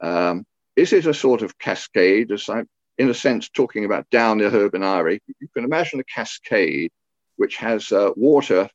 Um, 0.00 0.44
is 0.76 0.92
it 0.92 1.06
a 1.06 1.14
sort 1.14 1.42
of 1.42 1.58
cascade, 1.58 2.30
as 2.32 2.48
I'm, 2.48 2.68
in 2.98 3.10
a 3.10 3.14
sense, 3.14 3.48
talking 3.48 3.84
about 3.84 4.08
down 4.10 4.38
the 4.38 4.46
urban 4.46 4.82
area, 4.82 5.18
you 5.40 5.48
can 5.54 5.64
imagine 5.64 6.00
a 6.00 6.04
cascade 6.04 6.90
which 7.36 7.56
has 7.56 7.90
uh, 7.92 8.10
water, 8.16 8.68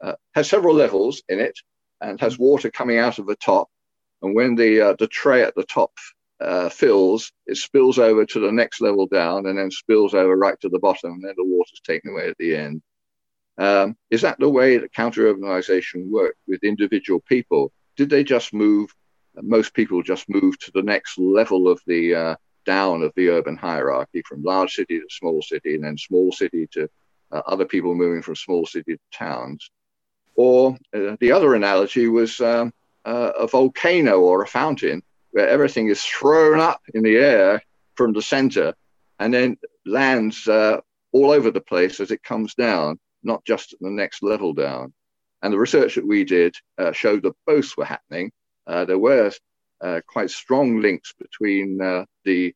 uh, 0.00 0.14
has 0.34 0.48
several 0.48 0.74
levels 0.74 1.22
in 1.28 1.40
it, 1.40 1.58
and 2.00 2.20
has 2.20 2.38
water 2.38 2.70
coming 2.70 2.98
out 2.98 3.18
of 3.18 3.26
the 3.26 3.36
top. 3.36 3.68
And 4.22 4.34
when 4.34 4.54
the 4.54 4.80
uh, 4.80 4.96
the 4.98 5.08
tray 5.08 5.42
at 5.42 5.54
the 5.54 5.64
top 5.64 5.92
uh, 6.40 6.68
fills, 6.68 7.32
it 7.46 7.56
spills 7.56 7.98
over 7.98 8.24
to 8.24 8.40
the 8.40 8.52
next 8.52 8.80
level 8.80 9.06
down, 9.06 9.46
and 9.46 9.58
then 9.58 9.70
spills 9.70 10.14
over 10.14 10.36
right 10.36 10.58
to 10.60 10.68
the 10.68 10.78
bottom, 10.78 11.12
and 11.12 11.24
then 11.24 11.34
the 11.36 11.44
water's 11.44 11.80
taken 11.84 12.10
away 12.12 12.28
at 12.28 12.38
the 12.38 12.54
end. 12.56 12.82
Um, 13.58 13.96
is 14.10 14.22
that 14.22 14.38
the 14.38 14.48
way 14.48 14.78
that 14.78 14.92
counter 14.92 15.32
urbanization 15.32 16.10
worked 16.10 16.38
with 16.48 16.64
individual 16.64 17.20
people? 17.20 17.72
Did 17.96 18.10
they 18.10 18.24
just 18.24 18.54
move? 18.54 18.90
Most 19.36 19.74
people 19.74 20.02
just 20.02 20.28
move 20.28 20.58
to 20.60 20.70
the 20.74 20.82
next 20.82 21.18
level 21.18 21.68
of 21.68 21.80
the 21.86 22.14
uh, 22.14 22.36
down 22.64 23.02
of 23.02 23.12
the 23.16 23.28
urban 23.28 23.56
hierarchy 23.56 24.22
from 24.26 24.42
large 24.42 24.72
city 24.72 24.98
to 24.98 25.06
small 25.10 25.42
city 25.42 25.74
and 25.74 25.84
then 25.84 25.98
small 25.98 26.32
city 26.32 26.68
to 26.72 26.88
uh, 27.32 27.42
other 27.46 27.64
people 27.64 27.94
moving 27.94 28.22
from 28.22 28.36
small 28.36 28.66
city 28.66 28.94
to 28.94 29.18
towns. 29.18 29.70
Or 30.34 30.78
uh, 30.94 31.16
the 31.20 31.32
other 31.32 31.54
analogy 31.54 32.08
was 32.08 32.40
um, 32.40 32.72
uh, 33.04 33.32
a 33.38 33.46
volcano 33.46 34.20
or 34.20 34.42
a 34.42 34.46
fountain 34.46 35.02
where 35.32 35.48
everything 35.48 35.88
is 35.88 36.02
thrown 36.02 36.60
up 36.60 36.80
in 36.94 37.02
the 37.02 37.16
air 37.16 37.62
from 37.94 38.12
the 38.12 38.22
center 38.22 38.74
and 39.18 39.32
then 39.32 39.56
lands 39.86 40.46
uh, 40.48 40.80
all 41.12 41.30
over 41.30 41.50
the 41.50 41.60
place 41.60 42.00
as 42.00 42.10
it 42.10 42.22
comes 42.22 42.54
down, 42.54 42.98
not 43.22 43.44
just 43.44 43.72
at 43.72 43.80
the 43.80 43.90
next 43.90 44.22
level 44.22 44.52
down. 44.52 44.92
And 45.42 45.52
the 45.52 45.58
research 45.58 45.96
that 45.96 46.06
we 46.06 46.24
did 46.24 46.54
uh, 46.78 46.92
showed 46.92 47.22
that 47.22 47.34
both 47.46 47.76
were 47.76 47.84
happening. 47.84 48.30
Uh, 48.66 48.84
there 48.84 48.98
were 48.98 49.32
uh, 49.80 50.00
quite 50.06 50.30
strong 50.30 50.80
links 50.80 51.12
between 51.18 51.80
uh, 51.80 52.04
the 52.24 52.54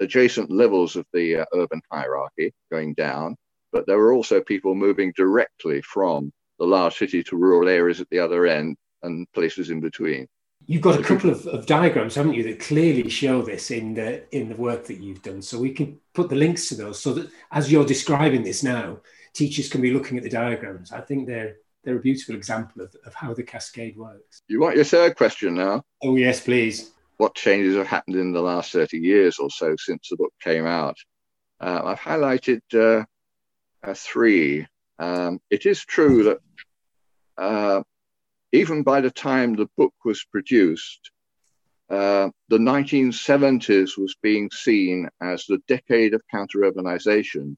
adjacent 0.00 0.50
levels 0.50 0.96
of 0.96 1.06
the 1.12 1.36
uh, 1.36 1.44
urban 1.54 1.80
hierarchy 1.90 2.52
going 2.70 2.92
down, 2.94 3.36
but 3.72 3.86
there 3.86 3.98
were 3.98 4.12
also 4.12 4.42
people 4.42 4.74
moving 4.74 5.12
directly 5.16 5.80
from 5.82 6.30
the 6.58 6.66
large 6.66 6.96
city 6.96 7.22
to 7.22 7.36
rural 7.36 7.68
areas 7.68 8.00
at 8.00 8.08
the 8.10 8.18
other 8.18 8.46
end 8.46 8.76
and 9.02 9.26
places 9.32 9.70
in 9.70 9.80
between. 9.80 10.26
You've 10.66 10.82
got 10.82 10.98
a 10.98 11.02
couple 11.02 11.30
of, 11.30 11.46
of, 11.46 11.66
diagrams, 11.66 12.14
haven't 12.14 12.34
you, 12.34 12.42
that 12.44 12.60
clearly 12.60 13.08
show 13.08 13.42
this 13.42 13.70
in 13.70 13.94
the 13.94 14.24
in 14.34 14.48
the 14.48 14.56
work 14.56 14.86
that 14.86 15.00
you've 15.00 15.22
done. 15.22 15.42
So 15.42 15.58
we 15.58 15.70
can 15.70 16.00
put 16.12 16.28
the 16.28 16.34
links 16.34 16.68
to 16.68 16.74
those 16.74 17.00
so 17.00 17.12
that 17.12 17.30
as 17.52 17.70
you're 17.70 17.84
describing 17.84 18.42
this 18.42 18.64
now, 18.64 18.98
teachers 19.36 19.68
can 19.68 19.82
be 19.82 19.92
looking 19.92 20.16
at 20.16 20.24
the 20.24 20.30
diagrams. 20.30 20.92
I 20.92 21.00
think 21.00 21.26
they're 21.26 21.56
they're 21.84 21.96
a 21.96 22.00
beautiful 22.00 22.34
example 22.34 22.82
of, 22.82 22.96
of 23.04 23.14
how 23.14 23.32
the 23.32 23.44
cascade 23.44 23.96
works. 23.96 24.42
You 24.48 24.60
want 24.60 24.74
your 24.74 24.84
third 24.84 25.14
question 25.14 25.54
now? 25.54 25.84
Oh, 26.02 26.16
yes, 26.16 26.40
please. 26.40 26.90
What 27.18 27.36
changes 27.36 27.76
have 27.76 27.86
happened 27.86 28.16
in 28.16 28.32
the 28.32 28.42
last 28.42 28.72
30 28.72 28.98
years 28.98 29.38
or 29.38 29.50
so 29.50 29.76
since 29.78 30.08
the 30.10 30.16
book 30.16 30.32
came 30.42 30.66
out? 30.66 30.96
Uh, 31.60 31.82
I've 31.84 32.00
highlighted 32.00 32.60
uh, 32.74 33.04
uh, 33.86 33.94
three. 33.94 34.66
Um, 34.98 35.38
it 35.48 35.64
is 35.64 35.84
true 35.84 36.24
that 36.24 36.38
uh, 37.38 37.82
even 38.50 38.82
by 38.82 39.00
the 39.00 39.10
time 39.12 39.54
the 39.54 39.68
book 39.76 39.94
was 40.04 40.24
produced, 40.24 41.12
uh, 41.88 42.30
the 42.48 42.58
1970s 42.58 43.96
was 43.96 44.16
being 44.22 44.50
seen 44.50 45.08
as 45.20 45.46
the 45.46 45.58
decade 45.68 46.14
of 46.14 46.22
counter 46.32 46.58
urbanization 46.58 47.56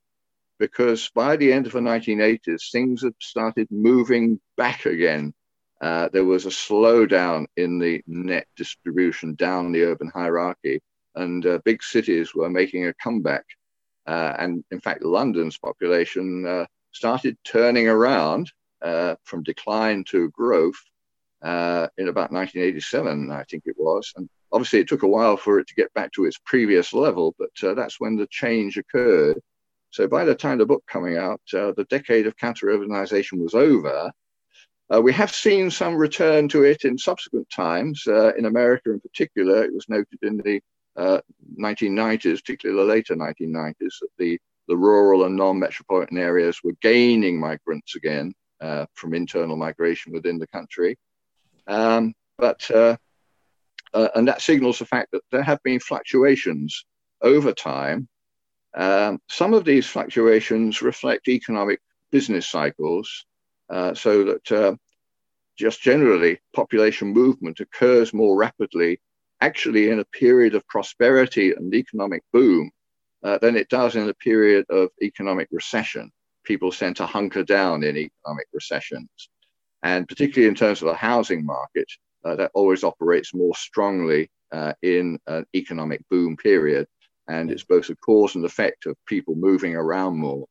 because 0.58 1.10
by 1.14 1.36
the 1.36 1.52
end 1.52 1.66
of 1.66 1.72
the 1.72 1.80
1980s, 1.80 2.70
things 2.70 3.02
had 3.02 3.14
started 3.20 3.68
moving 3.70 4.40
back 4.56 4.86
again. 4.86 5.32
Uh, 5.80 6.08
there 6.12 6.24
was 6.24 6.44
a 6.44 6.50
slowdown 6.50 7.46
in 7.56 7.78
the 7.78 8.02
net 8.06 8.46
distribution 8.56 9.34
down 9.34 9.70
the 9.70 9.82
urban 9.82 10.10
hierarchy, 10.12 10.80
and 11.14 11.46
uh, 11.46 11.58
big 11.64 11.82
cities 11.82 12.34
were 12.34 12.50
making 12.50 12.86
a 12.86 12.94
comeback. 12.94 13.44
Uh, 14.06 14.34
and 14.38 14.64
in 14.70 14.80
fact, 14.80 15.02
London's 15.02 15.58
population 15.58 16.46
uh, 16.46 16.66
started 16.92 17.36
turning 17.44 17.86
around 17.86 18.50
uh, 18.82 19.14
from 19.24 19.42
decline 19.42 20.02
to 20.04 20.30
growth 20.30 20.80
uh, 21.42 21.86
in 21.98 22.08
about 22.08 22.32
1987, 22.32 23.30
I 23.30 23.44
think 23.44 23.64
it 23.66 23.76
was. 23.78 24.12
And 24.16 24.28
obviously, 24.50 24.80
it 24.80 24.88
took 24.88 25.02
a 25.02 25.08
while 25.08 25.36
for 25.36 25.60
it 25.60 25.68
to 25.68 25.74
get 25.74 25.92
back 25.94 26.12
to 26.12 26.24
its 26.24 26.38
previous 26.44 26.92
level, 26.92 27.36
but 27.38 27.50
that's 27.76 28.00
when 28.00 28.16
the 28.16 28.26
change 28.30 28.78
occurred. 28.78 29.40
So 29.90 30.06
by 30.06 30.24
the 30.24 30.34
time 30.34 30.58
the 30.58 30.66
book 30.66 30.84
coming 30.86 31.16
out, 31.16 31.40
uh, 31.54 31.72
the 31.72 31.86
decade 31.88 32.26
of 32.26 32.36
counter-urbanization 32.36 33.42
was 33.42 33.54
over. 33.54 34.10
Uh, 34.94 35.00
we 35.02 35.12
have 35.12 35.34
seen 35.34 35.70
some 35.70 35.94
return 35.94 36.48
to 36.48 36.64
it 36.64 36.84
in 36.84 36.96
subsequent 36.96 37.48
times. 37.50 38.04
Uh, 38.06 38.32
in 38.34 38.46
America, 38.46 38.90
in 38.90 39.00
particular, 39.00 39.64
it 39.64 39.72
was 39.72 39.88
noted 39.88 40.18
in 40.22 40.38
the 40.38 40.60
1990s, 41.58 42.32
uh, 42.32 42.36
particularly 42.36 42.80
the 42.80 42.92
later 42.92 43.14
1990s, 43.14 43.74
that 44.00 44.08
the, 44.18 44.38
the 44.66 44.76
rural 44.76 45.24
and 45.24 45.36
non-metropolitan 45.36 46.18
areas 46.18 46.60
were 46.64 46.74
gaining 46.80 47.38
migrants 47.38 47.96
again 47.96 48.32
uh, 48.60 48.86
from 48.94 49.14
internal 49.14 49.56
migration 49.56 50.12
within 50.12 50.38
the 50.38 50.46
country. 50.48 50.96
Um, 51.66 52.14
but 52.38 52.68
uh, 52.70 52.96
and 53.92 54.28
that 54.28 54.42
signals 54.42 54.78
the 54.78 54.86
fact 54.86 55.10
that 55.12 55.22
there 55.30 55.42
have 55.42 55.62
been 55.62 55.80
fluctuations 55.80 56.84
over 57.22 57.52
time 57.52 58.08
um, 58.76 59.20
some 59.28 59.54
of 59.54 59.64
these 59.64 59.86
fluctuations 59.86 60.82
reflect 60.82 61.28
economic 61.28 61.80
business 62.10 62.46
cycles, 62.46 63.24
uh, 63.70 63.94
so 63.94 64.24
that 64.24 64.52
uh, 64.52 64.76
just 65.56 65.82
generally 65.82 66.38
population 66.54 67.08
movement 67.08 67.60
occurs 67.60 68.14
more 68.14 68.36
rapidly 68.36 69.00
actually 69.40 69.90
in 69.90 70.00
a 70.00 70.04
period 70.04 70.54
of 70.54 70.66
prosperity 70.66 71.52
and 71.52 71.74
economic 71.74 72.22
boom 72.32 72.70
uh, 73.22 73.38
than 73.38 73.56
it 73.56 73.68
does 73.68 73.96
in 73.96 74.08
a 74.08 74.14
period 74.14 74.64
of 74.70 74.88
economic 75.02 75.48
recession. 75.50 76.10
People 76.44 76.72
tend 76.72 76.96
to 76.96 77.06
hunker 77.06 77.44
down 77.44 77.82
in 77.82 77.96
economic 77.96 78.46
recessions. 78.52 79.08
And 79.82 80.08
particularly 80.08 80.48
in 80.48 80.54
terms 80.54 80.82
of 80.82 80.88
the 80.88 80.94
housing 80.94 81.44
market, 81.44 81.86
uh, 82.24 82.34
that 82.36 82.50
always 82.54 82.82
operates 82.82 83.32
more 83.32 83.54
strongly 83.54 84.28
uh, 84.50 84.72
in 84.82 85.18
an 85.26 85.44
economic 85.54 86.00
boom 86.10 86.36
period 86.36 86.86
and 87.28 87.50
it's 87.50 87.64
both 87.64 87.90
a 87.90 87.96
cause 87.96 88.34
and 88.34 88.44
effect 88.44 88.86
of 88.86 88.96
people 89.06 89.34
moving 89.34 89.76
around 89.76 90.16
more. 90.16 90.46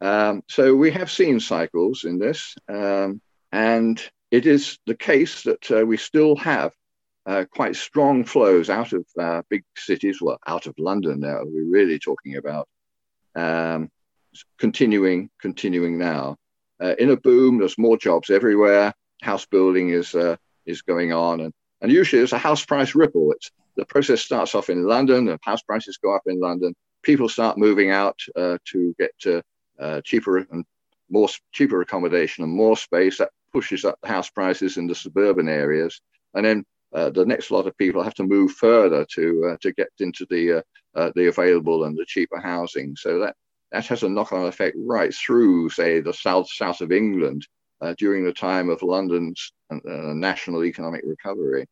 Um, 0.00 0.42
so 0.48 0.74
we 0.74 0.90
have 0.92 1.10
seen 1.10 1.40
cycles 1.40 2.04
in 2.04 2.18
this, 2.18 2.54
um, 2.68 3.20
and 3.52 4.00
it 4.30 4.46
is 4.46 4.78
the 4.86 4.94
case 4.94 5.42
that 5.42 5.70
uh, 5.70 5.84
we 5.84 5.96
still 5.96 6.36
have 6.36 6.72
uh, 7.26 7.44
quite 7.50 7.76
strong 7.76 8.24
flows 8.24 8.70
out 8.70 8.92
of 8.92 9.04
uh, 9.18 9.42
big 9.50 9.64
cities, 9.76 10.22
well, 10.22 10.38
out 10.46 10.66
of 10.66 10.74
London 10.78 11.20
now, 11.20 11.40
we're 11.44 11.70
really 11.70 11.98
talking 11.98 12.36
about, 12.36 12.66
um, 13.34 13.90
continuing, 14.58 15.28
continuing 15.40 15.98
now. 15.98 16.36
Uh, 16.82 16.94
in 16.98 17.10
a 17.10 17.16
boom, 17.16 17.58
there's 17.58 17.76
more 17.76 17.98
jobs 17.98 18.30
everywhere. 18.30 18.94
House 19.22 19.44
building 19.44 19.90
is 19.90 20.14
uh, 20.14 20.36
is 20.64 20.80
going 20.80 21.12
on, 21.12 21.40
and, 21.40 21.52
and 21.80 21.90
usually 21.90 22.20
there's 22.20 22.32
a 22.32 22.38
house 22.38 22.64
price 22.64 22.94
ripple. 22.94 23.32
It's 23.32 23.50
the 23.76 23.84
process 23.86 24.20
starts 24.20 24.54
off 24.54 24.70
in 24.70 24.84
London, 24.84 25.28
and 25.28 25.38
house 25.42 25.62
prices 25.62 25.98
go 25.98 26.14
up 26.14 26.22
in 26.26 26.40
London. 26.40 26.74
People 27.02 27.28
start 27.28 27.58
moving 27.58 27.90
out 27.90 28.18
uh, 28.36 28.58
to 28.66 28.94
get 28.98 29.42
uh, 29.80 30.00
cheaper 30.02 30.38
and 30.38 30.64
more 31.08 31.28
cheaper 31.52 31.80
accommodation 31.80 32.44
and 32.44 32.52
more 32.52 32.76
space. 32.76 33.18
That 33.18 33.30
pushes 33.52 33.84
up 33.84 33.98
the 34.02 34.08
house 34.08 34.30
prices 34.30 34.76
in 34.76 34.86
the 34.86 34.94
suburban 34.94 35.48
areas, 35.48 36.00
and 36.34 36.44
then 36.44 36.64
uh, 36.92 37.10
the 37.10 37.24
next 37.24 37.50
lot 37.50 37.66
of 37.66 37.76
people 37.78 38.02
have 38.02 38.14
to 38.14 38.24
move 38.24 38.52
further 38.52 39.06
to 39.14 39.50
uh, 39.52 39.56
to 39.62 39.72
get 39.72 39.88
into 40.00 40.26
the 40.30 40.58
uh, 40.58 40.62
uh, 40.94 41.10
the 41.14 41.28
available 41.28 41.84
and 41.84 41.96
the 41.96 42.04
cheaper 42.06 42.40
housing. 42.40 42.94
So 42.96 43.18
that 43.20 43.34
that 43.72 43.86
has 43.86 44.02
a 44.02 44.08
knock-on 44.08 44.46
effect 44.46 44.76
right 44.78 45.14
through, 45.14 45.70
say, 45.70 46.00
the 46.00 46.12
south 46.12 46.50
south 46.50 46.80
of 46.80 46.92
England 46.92 47.46
during 47.98 48.24
the 48.24 48.32
time 48.32 48.68
of 48.68 48.82
London's 48.82 49.52
national 49.70 50.64
economic 50.64 51.02
recovery. 51.04 51.66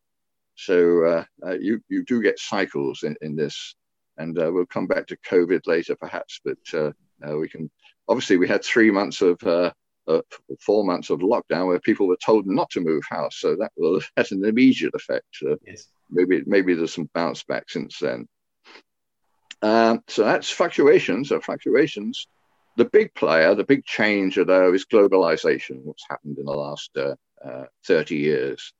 So 0.59 1.05
uh, 1.05 1.23
uh, 1.47 1.57
you 1.57 1.81
you 1.87 2.03
do 2.03 2.21
get 2.21 2.37
cycles 2.37 3.03
in, 3.03 3.15
in 3.21 3.37
this, 3.37 3.75
and 4.17 4.37
uh, 4.37 4.51
we'll 4.51 4.65
come 4.65 4.87
back 4.87 5.07
to 5.07 5.17
COVID 5.17 5.61
later 5.67 5.95
perhaps, 5.95 6.41
but 6.43 6.57
uh, 6.73 6.91
uh, 7.25 7.37
we 7.37 7.47
can. 7.47 7.71
Obviously, 8.09 8.35
we 8.35 8.47
had 8.47 8.63
three 8.63 8.91
months 8.91 9.21
of 9.21 9.41
uh, 9.43 9.71
four 10.59 10.83
months 10.83 11.11
of 11.11 11.19
lockdown 11.19 11.67
where 11.67 11.79
people 11.79 12.07
were 12.07 12.17
told 12.17 12.45
not 12.45 12.69
to 12.71 12.81
move 12.81 13.03
house, 13.09 13.37
so 13.37 13.55
that 13.55 13.71
will 13.77 14.01
have 14.17 14.29
an 14.31 14.43
immediate 14.43 14.93
effect. 14.93 15.37
yes. 15.65 15.87
Maybe 16.09 16.43
maybe 16.45 16.73
there's 16.73 16.93
some 16.93 17.09
bounce 17.13 17.43
back 17.43 17.69
since 17.69 17.97
then. 17.99 18.27
Um, 19.61 20.03
so 20.09 20.25
that's 20.25 20.49
fluctuations. 20.49 21.29
So 21.29 21.39
fluctuations. 21.39 22.27
The 22.77 22.85
big 22.85 23.13
player, 23.13 23.55
the 23.55 23.63
big 23.63 23.85
change, 23.85 24.35
though, 24.35 24.73
is 24.73 24.85
globalization. 24.85 25.81
What's 25.83 26.05
happened 26.09 26.37
in 26.37 26.45
the 26.45 26.51
last 26.51 26.97
30 27.85 28.15
years? 28.15 28.73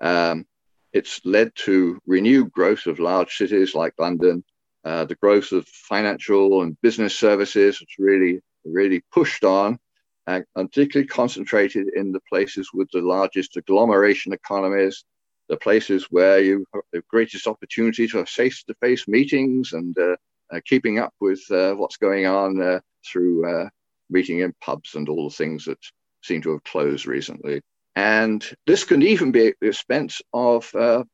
Um, 0.00 0.46
it's 0.92 1.20
led 1.24 1.52
to 1.66 2.00
renewed 2.06 2.50
growth 2.52 2.86
of 2.86 2.98
large 2.98 3.36
cities 3.36 3.74
like 3.74 3.94
London. 3.98 4.44
Uh, 4.84 5.04
the 5.04 5.14
growth 5.14 5.52
of 5.52 5.66
financial 5.68 6.62
and 6.62 6.80
business 6.80 7.16
services 7.16 7.78
has 7.78 7.88
really, 7.98 8.40
really 8.64 9.02
pushed 9.12 9.44
on, 9.44 9.78
and, 10.26 10.44
particularly 10.54 11.06
concentrated 11.06 11.88
in 11.94 12.12
the 12.12 12.20
places 12.28 12.70
with 12.72 12.88
the 12.92 13.00
largest 13.00 13.56
agglomeration 13.56 14.32
economies, 14.32 15.04
the 15.48 15.56
places 15.56 16.06
where 16.10 16.40
you 16.40 16.64
have 16.72 16.82
the 16.92 17.02
greatest 17.08 17.46
opportunity 17.46 18.06
to 18.08 18.18
have 18.18 18.28
face-to-face 18.28 19.06
meetings 19.06 19.72
and 19.72 19.96
uh, 19.98 20.12
uh, 20.12 20.16
keeping 20.64 20.98
up 20.98 21.14
with 21.20 21.40
uh, 21.50 21.74
what's 21.74 21.96
going 21.96 22.26
on 22.26 22.60
uh, 22.60 22.80
through 23.06 23.48
uh, 23.48 23.68
meeting 24.08 24.40
in 24.40 24.54
pubs 24.60 24.94
and 24.94 25.08
all 25.08 25.28
the 25.28 25.34
things 25.34 25.64
that 25.64 25.78
seem 26.22 26.42
to 26.42 26.52
have 26.52 26.64
closed 26.64 27.06
recently. 27.06 27.62
And 27.96 28.44
this 28.66 28.84
can 28.84 29.02
even 29.02 29.32
be 29.32 29.48
at 29.48 29.54
the 29.60 29.68
expense 29.68 30.22
of 30.32 30.72
uh, 30.74 31.04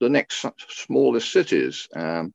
the 0.00 0.08
next 0.08 0.44
smallest 0.68 1.32
cities. 1.32 1.88
Um, 1.94 2.32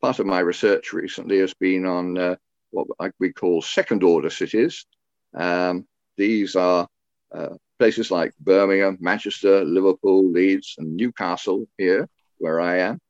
part 0.00 0.18
of 0.18 0.26
my 0.26 0.40
research 0.40 0.92
recently 0.92 1.38
has 1.38 1.54
been 1.54 1.86
on 1.86 2.18
uh, 2.18 2.36
what 2.70 2.88
we 3.20 3.32
call 3.32 3.62
second 3.62 4.02
order 4.02 4.30
cities. 4.30 4.86
Um, 5.34 5.86
these 6.16 6.56
are 6.56 6.88
uh, 7.34 7.54
places 7.78 8.10
like 8.10 8.32
Birmingham, 8.38 8.98
Manchester, 9.00 9.64
Liverpool, 9.64 10.30
Leeds, 10.30 10.74
and 10.78 10.96
Newcastle, 10.96 11.66
here 11.76 12.08
where 12.38 12.60
I 12.60 12.78
am. 12.78 13.00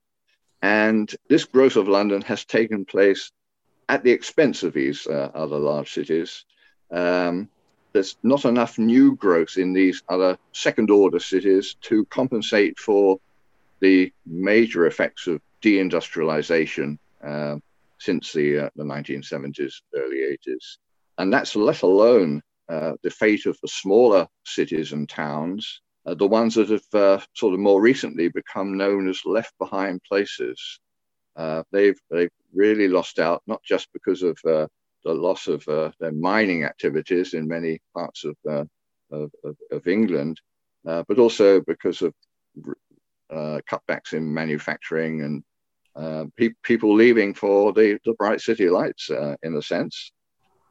And 0.64 1.14
this 1.28 1.44
growth 1.44 1.76
of 1.76 1.88
London 1.88 2.22
has 2.22 2.46
taken 2.46 2.86
place 2.86 3.30
at 3.90 4.02
the 4.02 4.12
expense 4.12 4.62
of 4.62 4.72
these 4.72 5.06
uh, 5.06 5.30
other 5.34 5.58
large 5.58 5.92
cities. 5.92 6.46
Um, 6.90 7.50
there's 7.92 8.16
not 8.22 8.46
enough 8.46 8.78
new 8.78 9.14
growth 9.14 9.58
in 9.58 9.74
these 9.74 10.02
other 10.08 10.38
second 10.52 10.88
order 10.88 11.20
cities 11.20 11.76
to 11.82 12.06
compensate 12.06 12.78
for 12.78 13.18
the 13.80 14.10
major 14.24 14.86
effects 14.86 15.26
of 15.26 15.42
deindustrialization 15.60 16.96
uh, 17.22 17.56
since 17.98 18.32
the, 18.32 18.60
uh, 18.60 18.70
the 18.74 18.84
1970s, 18.84 19.82
early 19.94 20.38
80s. 20.48 20.78
And 21.18 21.30
that's 21.30 21.54
let 21.54 21.82
alone 21.82 22.42
uh, 22.70 22.92
the 23.02 23.10
fate 23.10 23.44
of 23.44 23.58
the 23.60 23.68
smaller 23.68 24.26
cities 24.46 24.94
and 24.94 25.10
towns, 25.10 25.82
uh, 26.06 26.14
the 26.14 26.26
ones 26.26 26.54
that 26.54 26.68
have 26.68 26.94
uh, 26.94 27.20
sort 27.34 27.54
of 27.54 27.60
more 27.60 27.80
recently 27.80 28.28
become 28.28 28.76
known 28.76 29.08
as 29.08 29.20
left 29.24 29.52
behind 29.58 30.02
places. 30.02 30.80
Uh, 31.36 31.62
they've, 31.72 31.98
they've 32.10 32.30
really 32.54 32.88
lost 32.88 33.18
out, 33.18 33.42
not 33.46 33.62
just 33.62 33.88
because 33.92 34.22
of 34.22 34.38
the 35.04 35.12
loss 35.12 35.48
of 35.48 35.66
uh, 35.68 35.90
their 36.00 36.12
mining 36.12 36.64
activities 36.64 37.34
in 37.34 37.46
many 37.46 37.78
parts 37.94 38.24
of, 38.24 38.36
uh, 38.48 38.64
of, 39.10 39.30
of, 39.70 39.86
England, 39.86 40.40
uh, 40.86 41.04
but 41.06 41.18
also 41.18 41.60
because 41.60 42.02
of 42.02 42.14
uh, 43.30 43.60
cutbacks 43.70 44.12
in 44.12 44.32
manufacturing 44.32 45.22
and 45.22 45.44
uh, 45.96 46.24
pe- 46.36 46.54
people 46.62 46.94
leaving 46.94 47.34
for 47.34 47.72
the, 47.72 47.98
the 48.04 48.14
bright 48.14 48.40
city 48.40 48.68
lights, 48.68 49.10
uh, 49.10 49.36
in 49.42 49.54
a 49.56 49.62
sense. 49.62 50.12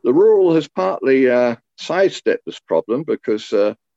The 0.04 0.14
rural 0.14 0.54
has 0.56 0.68
partly 0.68 1.28
sidestepped 1.78 2.46
this 2.46 2.60
problem 2.60 3.04
because 3.04 3.54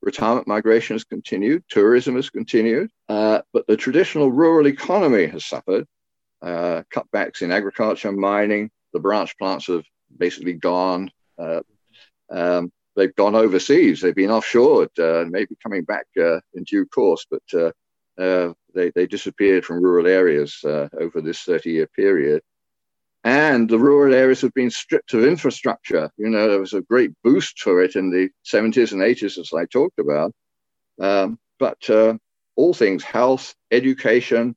retirement 0.07 0.49
migration 0.49 0.95
has 0.95 1.05
continued, 1.05 1.63
tourism 1.69 2.17
has 2.17 2.31
continued, 2.31 2.89
but 3.09 3.67
the 3.69 3.77
traditional 3.77 4.31
rural 4.31 4.67
economy 4.67 5.27
has 5.27 5.45
suffered. 5.45 5.87
cutbacks 6.43 7.43
in 7.43 7.53
agriculture, 7.53 8.09
and 8.09 8.19
mining, 8.19 8.71
the 8.93 9.01
branch 9.01 9.37
plants 9.37 9.67
have 9.67 9.85
basically 10.17 10.55
gone. 10.55 11.11
Uh, 11.39 11.61
um, 12.31 12.73
they've 12.97 13.15
gone 13.15 13.35
overseas. 13.35 14.01
They've 14.01 14.15
been 14.15 14.31
offshored, 14.31 14.99
uh, 14.99 15.29
maybe 15.29 15.55
coming 15.63 15.85
back 15.85 16.07
uh, 16.19 16.41
in 16.55 16.65
due 16.65 16.87
course. 16.87 17.27
But 17.31 17.43
uh, 17.55 17.73
uh, 18.21 18.53
they, 18.75 18.91
they 18.91 19.07
disappeared 19.07 19.65
from 19.65 19.83
rural 19.83 20.07
areas 20.07 20.59
uh, 20.65 20.89
over 20.99 21.21
this 21.21 21.43
30 21.43 21.71
year 21.71 21.87
period. 21.89 22.43
And 23.27 23.69
the 23.69 23.81
rural 23.81 24.15
areas 24.15 24.41
have 24.43 24.55
been 24.55 24.71
stripped 24.71 25.13
of 25.13 25.25
infrastructure. 25.25 26.09
You 26.17 26.29
know, 26.31 26.49
there 26.49 26.61
was 26.61 26.75
a 26.75 26.83
great 26.83 27.11
boost 27.25 27.59
for 27.59 27.83
it 27.83 27.97
in 27.97 28.09
the 28.09 28.29
70s 28.45 28.93
and 28.93 29.03
80s, 29.03 29.37
as 29.37 29.51
I 29.53 29.65
talked 29.67 29.99
about. 29.99 30.33
Um, 31.01 31.37
but 31.59 31.91
uh, 31.91 32.19
all 32.55 32.73
things 32.73 33.03
health, 33.03 33.53
education, 33.73 34.55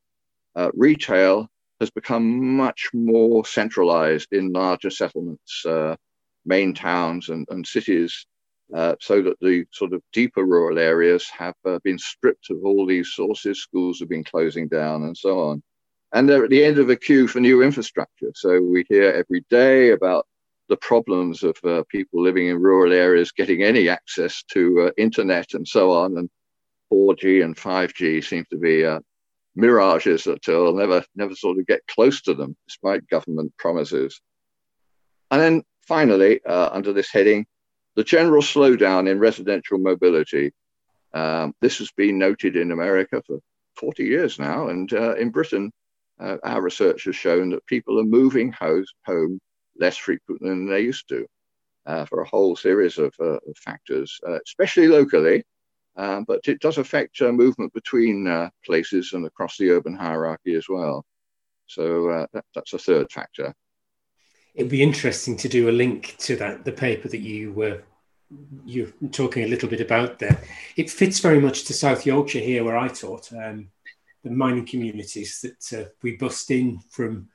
uh, 0.55 0.69
retail 0.75 1.47
has 1.79 1.89
become 1.89 2.57
much 2.57 2.91
more 2.93 3.43
centralized 3.43 4.33
in 4.33 4.53
larger 4.53 4.91
settlements, 4.91 5.65
uh, 5.65 5.95
main 6.45 6.75
towns, 6.75 7.29
and, 7.29 7.47
and 7.49 7.65
cities. 7.65 8.27
Uh, 8.71 8.93
so 9.01 9.23
that 9.23 9.39
the 9.41 9.65
sort 9.71 9.93
of 9.93 10.03
deeper 10.13 10.45
rural 10.45 10.77
areas 10.77 11.27
have 11.35 11.55
uh, 11.65 11.79
been 11.83 11.97
stripped 11.97 12.51
of 12.51 12.63
all 12.63 12.85
these 12.85 13.13
sources, 13.15 13.63
schools 13.63 13.99
have 13.99 14.09
been 14.09 14.23
closing 14.23 14.67
down, 14.67 15.05
and 15.05 15.17
so 15.17 15.39
on. 15.39 15.63
And 16.13 16.27
they're 16.27 16.43
at 16.43 16.49
the 16.49 16.63
end 16.63 16.79
of 16.79 16.89
a 16.89 16.95
queue 16.95 17.27
for 17.27 17.39
new 17.39 17.61
infrastructure. 17.61 18.31
So 18.33 18.61
we 18.61 18.85
hear 18.89 19.11
every 19.11 19.45
day 19.49 19.91
about 19.91 20.25
the 20.67 20.77
problems 20.77 21.43
of 21.43 21.57
uh, 21.63 21.83
people 21.89 22.21
living 22.21 22.47
in 22.47 22.61
rural 22.61 22.93
areas 22.93 23.31
getting 23.31 23.63
any 23.63 23.89
access 23.89 24.43
to 24.51 24.87
uh, 24.87 24.91
internet 24.97 25.53
and 25.53 25.67
so 25.67 25.91
on. 25.91 26.17
And 26.17 26.29
4G 26.91 27.43
and 27.43 27.55
5G 27.55 28.23
seem 28.23 28.45
to 28.49 28.57
be 28.57 28.85
uh, 28.85 28.99
mirages 29.55 30.23
that 30.23 30.47
will 30.47 30.73
never, 30.73 31.03
never 31.15 31.35
sort 31.35 31.59
of 31.59 31.67
get 31.67 31.85
close 31.87 32.21
to 32.23 32.33
them, 32.33 32.55
despite 32.67 33.07
government 33.07 33.53
promises. 33.57 34.19
And 35.31 35.41
then 35.41 35.63
finally, 35.87 36.39
uh, 36.45 36.69
under 36.71 36.93
this 36.93 37.11
heading, 37.11 37.45
the 37.95 38.03
general 38.03 38.41
slowdown 38.41 39.09
in 39.09 39.19
residential 39.19 39.77
mobility. 39.77 40.53
Um, 41.13 41.53
this 41.59 41.79
has 41.79 41.91
been 41.91 42.17
noted 42.17 42.55
in 42.55 42.71
America 42.71 43.21
for 43.25 43.39
40 43.75 44.05
years 44.05 44.39
now, 44.39 44.69
and 44.69 44.91
uh, 44.93 45.15
in 45.15 45.31
Britain, 45.31 45.71
uh, 46.19 46.37
our 46.43 46.61
research 46.61 47.05
has 47.05 47.15
shown 47.15 47.49
that 47.49 47.65
people 47.65 47.99
are 47.99 48.05
moving 48.05 48.51
house, 48.51 48.87
home 49.05 49.39
less 49.77 49.97
frequently 49.97 50.49
than 50.49 50.69
they 50.69 50.81
used 50.81 51.07
to 51.09 51.25
uh, 51.85 52.05
for 52.05 52.21
a 52.21 52.27
whole 52.27 52.55
series 52.55 52.97
of, 52.97 53.13
uh, 53.19 53.37
factors, 53.55 54.19
uh, 54.27 54.39
especially 54.45 54.87
locally. 54.87 55.43
Um, 55.95 56.23
but 56.25 56.41
it 56.47 56.61
does 56.61 56.77
affect 56.77 57.21
uh, 57.21 57.31
movement 57.31 57.73
between 57.73 58.49
places 58.65 59.13
and 59.13 59.25
across 59.25 59.57
the 59.57 59.71
urban 59.71 59.95
hierarchy 59.95 60.55
as 60.55 60.67
well. 60.69 61.03
So 61.67 62.27
that, 62.33 62.45
that's 62.53 62.73
a 62.73 62.79
third 62.79 63.11
factor 63.11 63.53
it'd 64.55 64.71
be 64.71 64.83
interesting 64.83 65.37
to 65.37 65.47
do 65.47 65.69
a 65.69 65.71
link 65.71 66.15
to 66.17 66.35
that 66.35 66.65
the 66.65 66.71
paper 66.71 67.07
that 67.07 67.19
you 67.19 67.51
were 67.53 67.81
you're 68.65 68.91
talking 69.11 69.43
a 69.43 69.47
little 69.47 69.67
bit 69.67 69.81
about 69.81 70.19
there. 70.19 70.39
It 70.75 70.91
fits 70.91 71.19
very 71.19 71.39
much 71.39 71.63
to 71.65 71.73
South 71.73 72.05
Yorkshire 72.05 72.39
here, 72.39 72.63
where 72.63 72.77
I 72.77 72.87
taught 72.87 73.33
um, 73.33 73.69
the 74.23 74.29
mining 74.29 74.65
communities 74.65 75.39
that 75.41 75.79
uh, 75.79 75.89
we 76.01 76.17
bust 76.17 76.51
in 76.51 76.79
from 76.89 77.29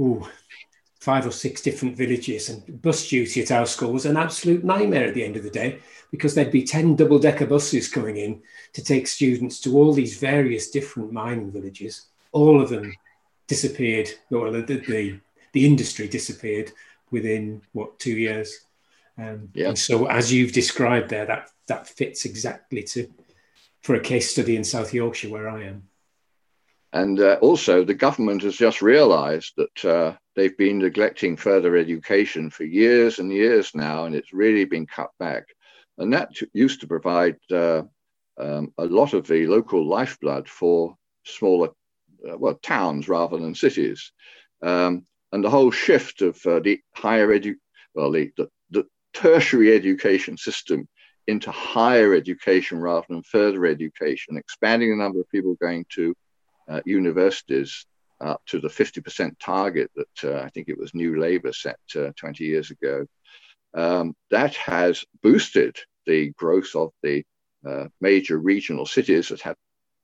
ooh, 0.00 0.26
five 1.00 1.26
or 1.26 1.30
six 1.30 1.62
different 1.62 1.96
villages, 1.96 2.48
and 2.48 2.82
bus 2.82 3.08
duty 3.08 3.42
at 3.42 3.52
our 3.52 3.66
school 3.66 3.92
was 3.92 4.06
an 4.06 4.16
absolute 4.16 4.64
nightmare 4.64 5.06
at 5.06 5.14
the 5.14 5.24
end 5.24 5.36
of 5.36 5.42
the 5.42 5.50
day 5.50 5.78
because 6.10 6.34
there'd 6.34 6.50
be 6.50 6.64
ten 6.64 6.96
double 6.96 7.18
decker 7.18 7.46
buses 7.46 7.88
coming 7.88 8.16
in 8.16 8.42
to 8.72 8.82
take 8.82 9.06
students 9.06 9.60
to 9.60 9.76
all 9.76 9.92
these 9.92 10.18
various 10.18 10.70
different 10.70 11.12
mining 11.12 11.50
villages. 11.50 12.06
All 12.32 12.60
of 12.60 12.68
them 12.68 12.92
disappeared. 13.46 14.08
Well, 14.30 14.52
the, 14.52 14.62
the 14.62 15.20
the 15.52 15.66
industry 15.66 16.08
disappeared 16.08 16.72
within 17.10 17.62
what 17.72 17.98
two 17.98 18.12
years. 18.12 18.66
Um, 19.16 19.48
yeah. 19.54 19.68
And 19.68 19.78
so, 19.78 20.06
as 20.06 20.32
you've 20.32 20.52
described 20.52 21.10
there, 21.10 21.26
that 21.26 21.50
that 21.66 21.88
fits 21.88 22.24
exactly 22.24 22.82
to 22.84 23.08
for 23.82 23.94
a 23.94 24.00
case 24.00 24.30
study 24.30 24.56
in 24.56 24.64
South 24.64 24.92
Yorkshire 24.92 25.30
where 25.30 25.48
I 25.48 25.64
am. 25.64 25.88
And 26.92 27.20
uh, 27.20 27.38
also, 27.42 27.84
the 27.84 27.94
government 27.94 28.42
has 28.42 28.56
just 28.56 28.80
realised 28.80 29.52
that 29.56 29.84
uh, 29.84 30.16
they've 30.34 30.56
been 30.56 30.78
neglecting 30.78 31.36
further 31.36 31.76
education 31.76 32.48
for 32.50 32.64
years 32.64 33.18
and 33.18 33.30
years 33.30 33.72
now, 33.74 34.06
and 34.06 34.14
it's 34.14 34.32
really 34.32 34.64
been 34.64 34.86
cut 34.86 35.10
back. 35.18 35.44
And 35.98 36.12
that 36.14 36.34
t- 36.34 36.46
used 36.54 36.80
to 36.80 36.86
provide 36.86 37.36
uh, 37.52 37.82
um, 38.38 38.72
a 38.78 38.86
lot 38.86 39.12
of 39.12 39.26
the 39.26 39.46
local 39.46 39.86
lifeblood 39.86 40.48
for 40.48 40.94
smaller, 41.24 41.68
uh, 42.26 42.38
well, 42.38 42.54
towns 42.62 43.08
rather 43.08 43.36
than 43.36 43.54
cities. 43.54 44.12
Um, 44.62 45.04
and 45.32 45.44
the 45.44 45.50
whole 45.50 45.70
shift 45.70 46.22
of 46.22 46.40
uh, 46.46 46.60
the 46.60 46.80
higher 46.94 47.28
edu 47.28 47.54
well 47.94 48.10
the, 48.10 48.30
the, 48.36 48.48
the, 48.70 48.86
tertiary 49.14 49.74
education 49.74 50.36
system 50.36 50.88
into 51.26 51.50
higher 51.50 52.14
education 52.14 52.78
rather 52.78 53.06
than 53.08 53.22
further 53.22 53.66
education, 53.66 54.36
expanding 54.36 54.90
the 54.90 54.96
number 54.96 55.20
of 55.20 55.28
people 55.30 55.54
going 55.60 55.84
to 55.90 56.14
uh, 56.68 56.80
universities 56.84 57.86
up 58.20 58.42
to 58.46 58.60
the 58.60 58.68
50% 58.68 59.36
target 59.38 59.90
that 59.94 60.24
uh, 60.24 60.42
I 60.42 60.48
think 60.50 60.68
it 60.68 60.78
was 60.78 60.94
New 60.94 61.20
Labour 61.20 61.52
set 61.52 61.78
uh, 61.96 62.10
20 62.16 62.44
years 62.44 62.70
ago. 62.70 63.06
Um, 63.74 64.14
that 64.30 64.54
has 64.54 65.04
boosted 65.22 65.76
the 66.06 66.30
growth 66.30 66.74
of 66.74 66.90
the 67.02 67.22
uh, 67.66 67.88
major 68.00 68.38
regional 68.38 68.86
cities 68.86 69.28
that 69.28 69.40
have 69.42 69.56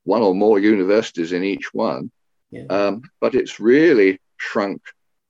one 0.03 0.21
or 0.21 0.35
more 0.35 0.59
universities 0.59 1.33
in 1.33 1.43
each 1.43 1.73
one. 1.73 2.11
Yeah. 2.51 2.65
Um, 2.69 3.01
but 3.19 3.35
it's 3.35 3.59
really 3.59 4.19
shrunk 4.37 4.81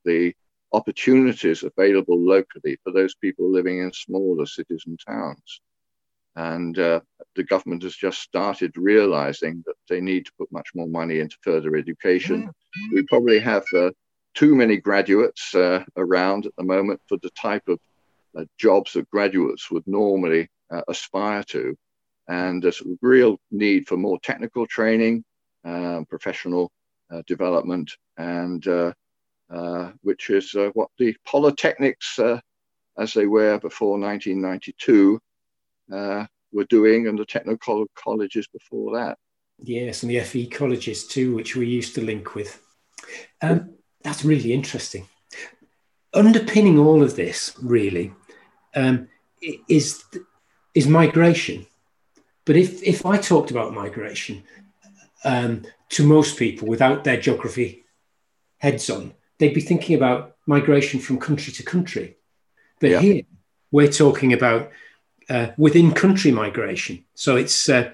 the 0.03 0.33
opportunities 0.73 1.63
available 1.63 2.19
locally 2.19 2.77
for 2.83 2.91
those 2.91 3.15
people 3.15 3.49
living 3.49 3.79
in 3.79 3.91
smaller 3.93 4.45
cities 4.45 4.83
and 4.85 4.99
towns. 5.07 5.61
And 6.35 6.77
uh, 6.77 6.99
the 7.35 7.43
government 7.43 7.83
has 7.83 7.95
just 7.95 8.19
started 8.19 8.73
realizing 8.75 9.63
that 9.65 9.75
they 9.89 10.01
need 10.01 10.25
to 10.25 10.31
put 10.37 10.51
much 10.51 10.69
more 10.75 10.87
money 10.87 11.19
into 11.19 11.37
further 11.41 11.75
education. 11.75 12.49
We 12.93 13.03
probably 13.03 13.39
have 13.39 13.63
uh, 13.73 13.91
too 14.33 14.55
many 14.55 14.77
graduates 14.77 15.55
uh, 15.55 15.83
around 15.95 16.45
at 16.45 16.55
the 16.57 16.63
moment 16.63 16.99
for 17.07 17.17
the 17.21 17.29
type 17.31 17.67
of 17.67 17.79
uh, 18.37 18.43
jobs 18.57 18.93
that 18.93 19.09
graduates 19.09 19.71
would 19.71 19.87
normally 19.87 20.49
uh, 20.71 20.81
aspire 20.89 21.43
to. 21.43 21.75
And 22.27 22.61
there's 22.61 22.81
a 22.81 22.97
real 23.01 23.37
need 23.51 23.87
for 23.87 23.95
more 23.95 24.19
technical 24.21 24.67
training, 24.67 25.23
uh, 25.63 26.01
professional 26.09 26.71
development, 27.27 27.91
and 28.17 28.67
uh, 29.49 29.91
which 30.01 30.29
is 30.29 30.55
uh, 30.55 30.69
what 30.73 30.89
the 30.97 31.15
polytechnics, 31.27 32.17
uh, 32.19 32.39
as 32.97 33.13
they 33.13 33.27
were 33.27 33.59
before 33.59 33.99
1992, 33.99 35.19
uh, 35.91 36.25
were 36.51 36.65
doing, 36.65 37.07
and 37.07 37.17
the 37.17 37.25
technical 37.25 37.85
colleges 37.95 38.47
before 38.47 38.97
that. 38.97 39.17
Yes, 39.59 40.03
and 40.03 40.11
the 40.11 40.19
FE 40.19 40.47
colleges 40.47 41.07
too, 41.07 41.33
which 41.35 41.55
we 41.55 41.67
used 41.67 41.95
to 41.95 42.01
link 42.01 42.35
with. 42.35 42.61
Um, 43.41 43.75
that's 44.03 44.25
really 44.25 44.53
interesting. 44.53 45.07
Underpinning 46.13 46.79
all 46.79 47.03
of 47.03 47.15
this, 47.15 47.55
really, 47.61 48.13
um, 48.75 49.07
is 49.67 50.03
is 50.73 50.87
migration. 50.87 51.67
But 52.45 52.55
if 52.57 52.83
if 52.83 53.05
I 53.05 53.17
talked 53.17 53.51
about 53.51 53.73
migration 53.73 54.43
um, 55.23 55.63
to 55.89 56.05
most 56.05 56.37
people 56.37 56.67
without 56.67 57.03
their 57.03 57.19
geography 57.19 57.83
heads 58.57 58.89
on, 58.89 59.13
they'd 59.39 59.53
be 59.53 59.61
thinking 59.61 59.95
about 59.95 60.35
migration 60.45 60.99
from 60.99 61.17
country 61.17 61.51
to 61.53 61.63
country. 61.63 62.17
But 62.79 62.91
yeah. 62.91 62.99
here 62.99 63.21
we're 63.71 63.91
talking 63.91 64.33
about 64.33 64.71
uh, 65.29 65.47
within 65.57 65.93
country 65.93 66.31
migration. 66.31 67.03
So 67.13 67.35
it's 67.35 67.69
uh, 67.69 67.91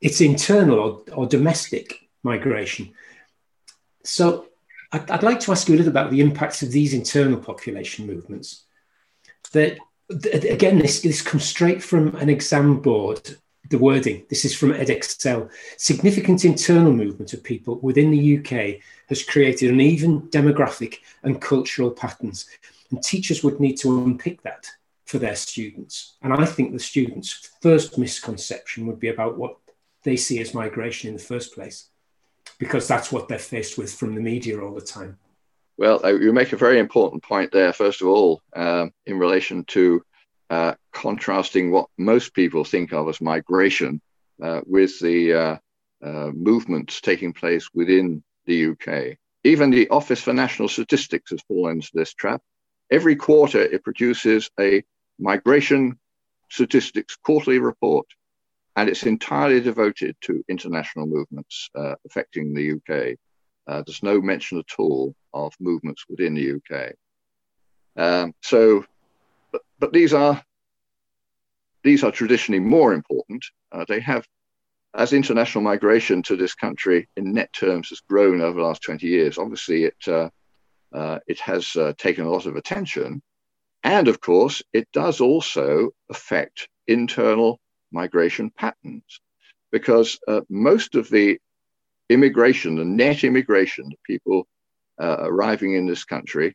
it's 0.00 0.20
internal 0.20 0.78
or, 0.78 1.02
or, 1.12 1.26
domestic 1.26 2.08
migration. 2.22 2.92
So 4.02 4.46
I'd, 4.92 5.10
I'd, 5.10 5.22
like 5.22 5.40
to 5.40 5.52
ask 5.52 5.68
you 5.68 5.74
a 5.74 5.78
little 5.78 5.90
about 5.90 6.10
the 6.10 6.20
impacts 6.20 6.62
of 6.62 6.70
these 6.70 6.92
internal 6.92 7.38
population 7.38 8.06
movements. 8.06 8.64
That 9.52 9.78
again, 10.10 10.78
this 10.78 11.00
this 11.00 11.22
comes 11.22 11.44
straight 11.44 11.82
from 11.82 12.14
an 12.16 12.28
exam 12.28 12.80
board 12.80 13.36
the 13.70 13.78
wording. 13.78 14.24
This 14.28 14.44
is 14.44 14.54
from 14.54 14.72
Edexcel. 14.72 15.50
Significant 15.78 16.44
internal 16.44 16.92
movement 16.92 17.32
of 17.32 17.42
people 17.42 17.78
within 17.80 18.10
the 18.10 18.38
UK 18.38 18.82
has 19.08 19.22
created 19.22 19.70
uneven 19.70 20.22
demographic 20.28 20.98
and 21.22 21.40
cultural 21.40 21.90
patterns, 21.90 22.46
and 22.90 23.02
teachers 23.02 23.42
would 23.42 23.60
need 23.60 23.76
to 23.78 24.04
unpick 24.04 24.42
that 24.42 24.68
for 25.04 25.18
their 25.18 25.36
students. 25.36 26.16
And 26.22 26.32
I 26.32 26.46
think 26.46 26.72
the 26.72 26.78
students' 26.78 27.50
first 27.60 27.98
misconception 27.98 28.86
would 28.86 28.98
be 28.98 29.08
about 29.08 29.36
what 29.36 29.56
they 30.02 30.16
see 30.16 30.40
as 30.40 30.54
migration 30.54 31.08
in 31.08 31.16
the 31.16 31.22
first 31.22 31.54
place, 31.54 31.88
because 32.58 32.88
that's 32.88 33.12
what 33.12 33.28
they're 33.28 33.38
faced 33.38 33.76
with 33.78 33.92
from 33.92 34.14
the 34.14 34.20
media 34.20 34.60
all 34.60 34.74
the 34.74 34.80
time. 34.80 35.18
Well, 35.76 36.00
uh, 36.04 36.14
you 36.14 36.32
make 36.32 36.52
a 36.52 36.56
very 36.56 36.78
important 36.78 37.22
point 37.22 37.50
there, 37.50 37.72
first 37.72 38.00
of 38.00 38.08
all, 38.08 38.40
um, 38.54 38.92
in 39.06 39.18
relation 39.18 39.64
to 39.64 40.02
uh, 40.50 40.74
contrasting 40.92 41.70
what 41.70 41.88
most 41.98 42.34
people 42.34 42.64
think 42.64 42.92
of 42.92 43.08
as 43.08 43.20
migration 43.20 44.00
uh, 44.42 44.60
with 44.66 44.98
the 45.00 45.32
uh, 45.32 45.56
uh, 46.04 46.30
movements 46.32 47.00
taking 47.00 47.32
place 47.32 47.68
within 47.74 48.22
the 48.46 48.66
UK. 48.66 49.16
Even 49.42 49.70
the 49.70 49.88
Office 49.88 50.20
for 50.20 50.32
National 50.32 50.68
Statistics 50.68 51.30
has 51.30 51.42
fallen 51.48 51.76
into 51.76 51.90
this 51.92 52.14
trap. 52.14 52.40
Every 52.90 53.16
quarter, 53.16 53.60
it 53.60 53.82
produces 53.82 54.50
a 54.60 54.84
migration 55.18 55.98
statistics 56.50 57.16
quarterly 57.16 57.58
report. 57.58 58.06
and 58.76 58.88
it's 58.88 59.04
entirely 59.04 59.60
devoted 59.60 60.16
to 60.20 60.42
international 60.48 61.06
movements 61.06 61.70
uh, 61.76 61.94
affecting 62.06 62.52
the 62.52 62.72
UK. 62.72 63.16
Uh, 63.68 63.82
there's 63.86 64.02
no 64.02 64.20
mention 64.20 64.58
at 64.58 64.78
all 64.78 65.14
of 65.32 65.54
movements 65.60 66.04
within 66.08 66.34
the 66.34 66.54
UK. 66.56 66.92
Um, 67.96 68.34
so, 68.42 68.84
but, 69.52 69.62
but, 69.78 69.92
these 69.92 70.12
are 70.12 70.42
these 71.84 72.02
are 72.02 72.10
traditionally 72.10 72.58
more 72.58 72.92
important. 72.92 73.44
Uh, 73.70 73.84
they 73.86 74.00
have, 74.00 74.26
as 74.94 75.12
international 75.12 75.62
migration 75.62 76.22
to 76.24 76.36
this 76.36 76.54
country 76.54 77.08
in 77.16 77.32
net 77.32 77.52
terms 77.52 77.90
has 77.90 78.00
grown 78.00 78.40
over 78.40 78.58
the 78.58 78.66
last 78.66 78.82
20 78.82 79.06
years. 79.06 79.38
Obviously, 79.38 79.84
it 79.84 80.08
uh, 80.08 80.28
uh, 80.92 81.18
it 81.26 81.40
has 81.40 81.76
uh, 81.76 81.92
taken 81.98 82.24
a 82.24 82.30
lot 82.30 82.46
of 82.46 82.56
attention, 82.56 83.22
and 83.84 84.08
of 84.08 84.20
course, 84.20 84.62
it 84.72 84.88
does 84.92 85.20
also 85.20 85.90
affect 86.10 86.68
internal 86.88 87.60
migration 87.92 88.50
patterns 88.50 89.20
because 89.70 90.18
uh, 90.26 90.40
most 90.48 90.94
of 90.94 91.10
the 91.10 91.38
immigration, 92.08 92.76
the 92.76 92.84
net 92.84 93.24
immigration, 93.24 93.88
the 93.90 93.96
people 94.04 94.46
uh, 95.00 95.18
arriving 95.20 95.74
in 95.74 95.86
this 95.86 96.04
country 96.04 96.54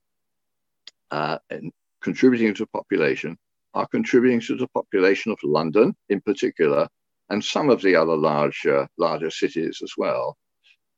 uh, 1.11 1.37
and 1.51 1.71
contributing 2.01 2.53
to 2.55 2.63
the 2.63 2.67
population, 2.67 3.37
are 3.75 3.87
contributing 3.87 4.41
to 4.41 4.55
the 4.55 4.67
population 4.69 5.31
of 5.31 5.37
London 5.43 5.95
in 6.09 6.19
particular, 6.21 6.87
and 7.29 7.43
some 7.43 7.69
of 7.69 7.81
the 7.81 7.95
other 7.95 8.15
large, 8.15 8.65
uh, 8.65 8.87
larger 8.97 9.29
cities 9.29 9.81
as 9.83 9.93
well, 9.97 10.35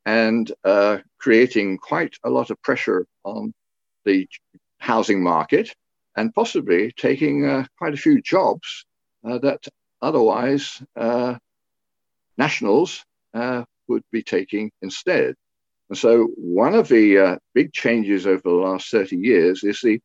and 0.05 0.51
uh, 0.63 0.97
creating 1.19 1.77
quite 1.77 2.15
a 2.23 2.29
lot 2.29 2.49
of 2.49 2.61
pressure 2.61 3.05
on 3.25 3.53
the 4.05 4.27
housing 4.79 5.21
market 5.21 5.75
and 6.15 6.33
possibly 6.33 6.91
taking 6.97 7.45
uh, 7.45 7.65
quite 7.77 7.93
a 7.93 7.97
few 7.97 8.21
jobs 8.21 8.85
that 9.23 9.67
otherwise 10.01 10.81
nationals 12.37 13.05
uh, 13.33 13.63
would 13.87 14.03
be 14.11 14.23
taking 14.23 14.71
instead. 14.81 15.35
And 15.89 15.97
so, 15.97 16.27
one 16.37 16.73
of 16.73 16.87
the 16.87 17.17
uh, 17.17 17.37
big 17.53 17.73
changes 17.73 18.25
over 18.25 18.41
the 18.43 18.49
last 18.49 18.89
30 18.89 19.17
years 19.17 19.63
is 19.63 19.81
the 19.81 19.99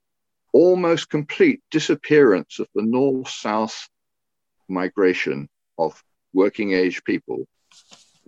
almost 0.53 1.11
complete 1.11 1.61
disappearance 1.71 2.59
of 2.59 2.69
the 2.75 2.83
north 2.83 3.29
south 3.29 3.89
migration 4.69 5.49
of 5.79 6.03
working 6.33 6.73
age 6.73 7.05
people 7.05 7.47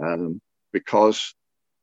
um, 0.00 0.40
because 0.72 1.34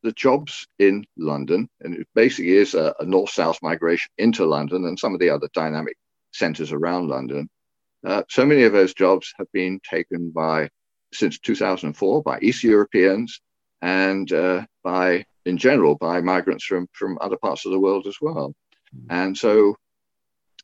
the 0.05 0.11
jobs 0.13 0.67
in 0.79 1.03
London, 1.17 1.67
and 1.81 1.95
it 1.95 2.07
basically 2.13 2.51
is 2.51 2.75
a, 2.75 2.93
a 2.99 3.05
north 3.05 3.31
south 3.31 3.57
migration 3.63 4.11
into 4.17 4.45
London 4.45 4.85
and 4.85 4.97
some 4.97 5.13
of 5.13 5.19
the 5.19 5.31
other 5.31 5.49
dynamic 5.53 5.97
centers 6.31 6.71
around 6.71 7.09
London. 7.09 7.49
Uh, 8.05 8.21
so 8.29 8.45
many 8.45 8.63
of 8.63 8.71
those 8.71 8.93
jobs 8.93 9.33
have 9.37 9.51
been 9.51 9.81
taken 9.89 10.29
by, 10.29 10.69
since 11.11 11.39
2004, 11.39 12.21
by 12.21 12.37
East 12.39 12.63
Europeans 12.63 13.41
and 13.81 14.31
uh, 14.31 14.63
by, 14.83 15.25
in 15.45 15.57
general, 15.57 15.95
by 15.95 16.21
migrants 16.21 16.63
from, 16.63 16.87
from 16.93 17.17
other 17.19 17.37
parts 17.37 17.65
of 17.65 17.71
the 17.71 17.79
world 17.79 18.05
as 18.05 18.17
well. 18.21 18.53
Mm. 18.95 19.05
And 19.09 19.37
so, 19.37 19.75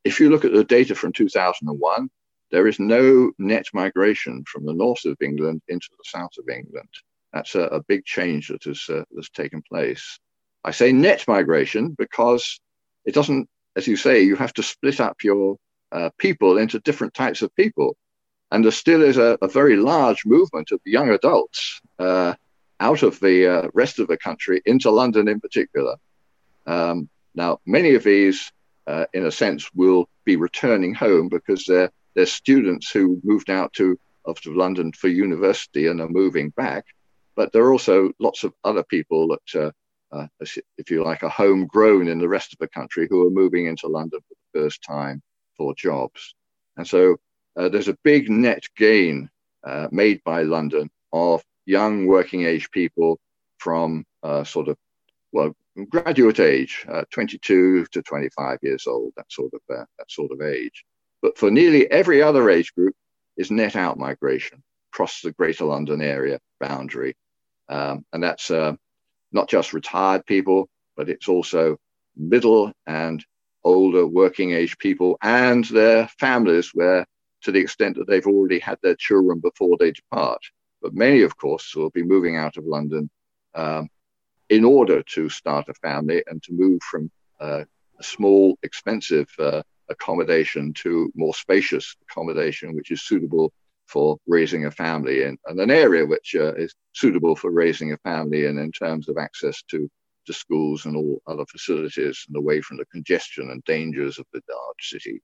if 0.04 0.19
you 0.19 0.30
look 0.30 0.45
at 0.45 0.54
the 0.54 0.63
data 0.63 0.93
from 0.93 1.13
2001, 1.13 2.10
there 2.51 2.67
is 2.67 2.80
no 2.80 3.32
net 3.39 3.65
migration 3.73 4.43
from 4.45 4.65
the 4.65 4.73
north 4.73 5.06
of 5.06 5.17
England 5.21 5.62
into 5.67 5.88
the 5.97 6.04
south 6.06 6.34
of 6.38 6.47
England. 6.47 6.89
That's 7.34 7.56
a, 7.56 7.62
a 7.62 7.84
big 7.84 8.06
change 8.06 8.50
that 8.50 8.63
has, 8.65 8.86
uh, 8.89 9.04
that's 9.12 9.30
taken 9.30 9.62
place. 9.62 10.20
I 10.63 10.72
say 10.72 10.91
net 10.91 11.26
migration 11.28 11.96
because 11.98 12.60
it 13.06 13.13
doesn't, 13.13 13.50
as 13.76 13.88
you 13.88 13.96
say, 13.96 14.22
you 14.22 14.36
have 14.36 14.54
to 14.54 14.63
split 14.63 15.00
up 15.00 15.24
your 15.24 15.58
uh, 15.91 16.10
people 16.17 16.58
into 16.58 16.80
different 16.80 17.13
types 17.13 17.41
of 17.41 17.56
people. 17.56 17.96
And 18.52 18.63
there 18.63 18.72
still 18.72 19.02
is 19.02 19.17
a, 19.17 19.38
a 19.41 19.48
very 19.48 19.78
large 19.78 20.26
movement 20.26 20.72
of 20.72 20.82
young 20.86 21.10
adults 21.10 21.82
uh, 22.00 22.36
out 22.80 23.04
of 23.04 23.20
the 23.20 23.48
uh, 23.48 23.67
rest 23.74 24.00
of 24.00 24.08
the 24.08 24.17
country 24.17 24.62
into 24.65 24.91
London 24.91 25.28
in 25.28 25.39
particular. 25.39 25.96
Um, 26.67 27.10
now, 27.34 27.60
many 27.65 27.96
of 27.96 28.04
these, 28.04 28.52
uh, 28.88 29.06
in 29.13 29.26
a 29.26 29.32
sense, 29.32 29.74
will 29.74 30.10
be 30.26 30.36
returning 30.36 30.94
home 30.94 31.30
because 31.30 31.63
they're, 31.65 31.91
they're 32.13 32.26
students 32.26 32.91
who 32.91 33.22
moved 33.24 33.50
out 33.50 33.72
to 33.74 33.98
of 34.26 34.38
London 34.46 34.91
for 34.91 35.08
university 35.08 35.88
and 35.88 36.02
are 36.02 36.10
moving 36.10 36.50
back. 36.52 36.86
But 37.41 37.54
there 37.54 37.63
are 37.63 37.71
also 37.71 38.12
lots 38.19 38.43
of 38.43 38.54
other 38.63 38.84
people 38.84 39.30
that, 39.30 39.60
uh, 39.60 40.15
uh, 40.15 40.27
if 40.77 40.91
you 40.91 41.04
like, 41.04 41.23
are 41.23 41.30
homegrown 41.30 42.08
in 42.08 42.19
the 42.19 42.30
rest 42.30 42.54
of 42.54 42.60
the 42.60 42.67
country 42.67 43.08
who 43.10 43.25
are 43.25 43.32
moving 43.32 43.65
into 43.65 43.88
London 43.88 44.19
for 44.19 44.36
the 44.36 44.60
first 44.60 44.84
time 44.84 45.23
for 45.58 45.73
jobs. 45.73 46.36
And 46.77 46.88
so 46.88 47.17
uh, 47.56 47.69
there's 47.69 47.88
a 47.88 47.97
big 48.04 48.30
net 48.30 48.63
gain 48.77 49.27
uh, 49.63 49.88
made 49.91 50.23
by 50.23 50.43
London 50.43 50.91
of 51.13 51.43
young 51.65 52.06
working 52.06 52.45
age 52.45 52.69
people 52.69 53.19
from 53.58 54.06
sort 54.43 54.67
of, 54.67 54.77
well, 55.32 55.56
graduate 55.89 56.39
age, 56.39 56.86
uh, 56.89 57.06
22 57.10 57.88
to 57.88 58.04
25 58.04 58.60
years 58.62 58.86
old, 58.86 59.13
that 59.17 59.32
sort 59.32 59.51
of 59.56 59.62
that 59.67 59.88
sort 60.10 60.32
of 60.32 60.43
age. 60.43 60.86
But 61.23 61.39
for 61.39 61.49
nearly 61.49 61.89
every 61.89 62.21
other 62.21 62.51
age 62.51 62.71
group 62.75 62.93
is 63.36 63.49
net 63.49 63.75
out 63.75 63.97
migration 63.97 64.62
across 64.93 65.21
the 65.21 65.32
Greater 65.32 65.65
London 65.65 66.04
area 66.04 66.39
boundary, 66.60 67.15
um, 67.71 68.05
and 68.13 68.21
that's 68.21 68.51
uh, 68.51 68.73
not 69.31 69.49
just 69.49 69.73
retired 69.73 70.25
people, 70.25 70.69
but 70.95 71.10
it's 71.10 71.27
also 71.29 71.77
middle 72.15 72.71
and 72.86 73.25
older 73.63 74.05
working 74.05 74.51
age 74.51 74.77
people 74.77 75.17
and 75.21 75.65
their 75.65 76.07
families, 76.19 76.71
where 76.73 77.05
to 77.41 77.51
the 77.51 77.60
extent 77.60 77.97
that 77.97 78.07
they've 78.07 78.27
already 78.27 78.60
had 78.60 78.77
their 78.84 78.95
children 78.95 79.39
before 79.39 79.77
they 79.79 79.91
depart. 79.91 80.41
But 80.81 80.93
many, 80.93 81.21
of 81.21 81.38
course, 81.38 81.73
will 81.75 81.89
be 81.91 82.03
moving 82.03 82.36
out 82.36 82.57
of 82.57 82.65
London 82.65 83.10
um, 83.55 83.89
in 84.49 84.65
order 84.65 85.01
to 85.03 85.29
start 85.29 85.69
a 85.69 85.73
family 85.75 86.23
and 86.27 86.43
to 86.43 86.53
move 86.53 86.81
from 86.84 87.10
uh, 87.39 87.63
a 87.99 88.03
small, 88.03 88.57
expensive 88.63 89.29
uh, 89.39 89.62
accommodation 89.89 90.73
to 90.73 91.12
more 91.15 91.34
spacious 91.34 91.95
accommodation, 92.10 92.75
which 92.75 92.91
is 92.91 93.01
suitable 93.01 93.53
for 93.91 94.17
raising 94.27 94.65
a 94.65 94.71
family 94.71 95.23
in, 95.23 95.38
and 95.47 95.60
an 95.60 95.71
area 95.71 96.06
which 96.06 96.36
uh, 96.36 96.54
is 96.56 96.73
suitable 96.93 97.36
for 97.36 97.51
raising 97.51 97.91
a 97.91 97.97
family 97.97 98.45
in, 98.45 98.58
in 98.58 98.71
terms 98.71 99.10
of 99.10 99.17
access 99.17 99.62
to, 99.63 99.89
to 100.25 100.34
schools 100.34 100.86
and 100.86 100.95
all 100.95 101.21
other 101.27 101.45
facilities 101.45 102.25
and 102.27 102.38
away 102.38 102.62
from 102.62 102.77
the 102.77 102.86
congestion 102.86 103.51
and 103.51 103.63
dangers 103.65 104.17
of 104.17 104.25
the 104.34 104.41
large 104.49 104.89
city. 104.89 105.21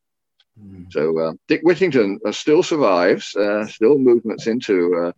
Mm. 0.62 0.92
So 0.92 1.18
uh, 1.20 1.34
Dick 1.48 1.62
Whittington 1.64 2.20
uh, 2.26 2.32
still 2.32 2.64
survives, 2.64 3.36
uh, 3.36 3.66
still 3.68 3.98
movements 3.98 4.48
into 4.48 4.96
uh, 4.96 5.12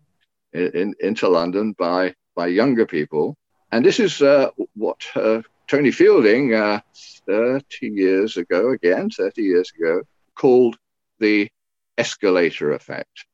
in, 0.53 0.93
into 0.99 1.27
London 1.29 1.73
by 1.77 2.13
by 2.35 2.47
younger 2.47 2.85
people. 2.85 3.35
And 3.71 3.85
this 3.85 3.99
is 3.99 4.21
uh, 4.21 4.49
what 4.75 5.05
uh, 5.15 5.41
Tony 5.67 5.91
Fielding, 5.91 6.55
uh, 6.55 6.81
30 7.27 7.63
years 7.81 8.38
ago, 8.38 8.71
again, 8.71 9.09
30 9.09 9.41
years 9.43 9.71
ago, 9.77 10.01
called 10.35 10.75
the 11.19 11.49
escalator 11.97 12.71
effect. 12.71 13.25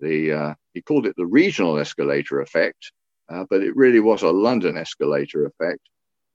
The, 0.00 0.32
uh, 0.32 0.54
he 0.74 0.82
called 0.82 1.06
it 1.06 1.14
the 1.16 1.26
regional 1.26 1.78
escalator 1.78 2.40
effect, 2.40 2.92
uh, 3.28 3.44
but 3.48 3.62
it 3.62 3.76
really 3.76 4.00
was 4.00 4.22
a 4.22 4.30
London 4.30 4.76
escalator 4.76 5.46
effect. 5.46 5.80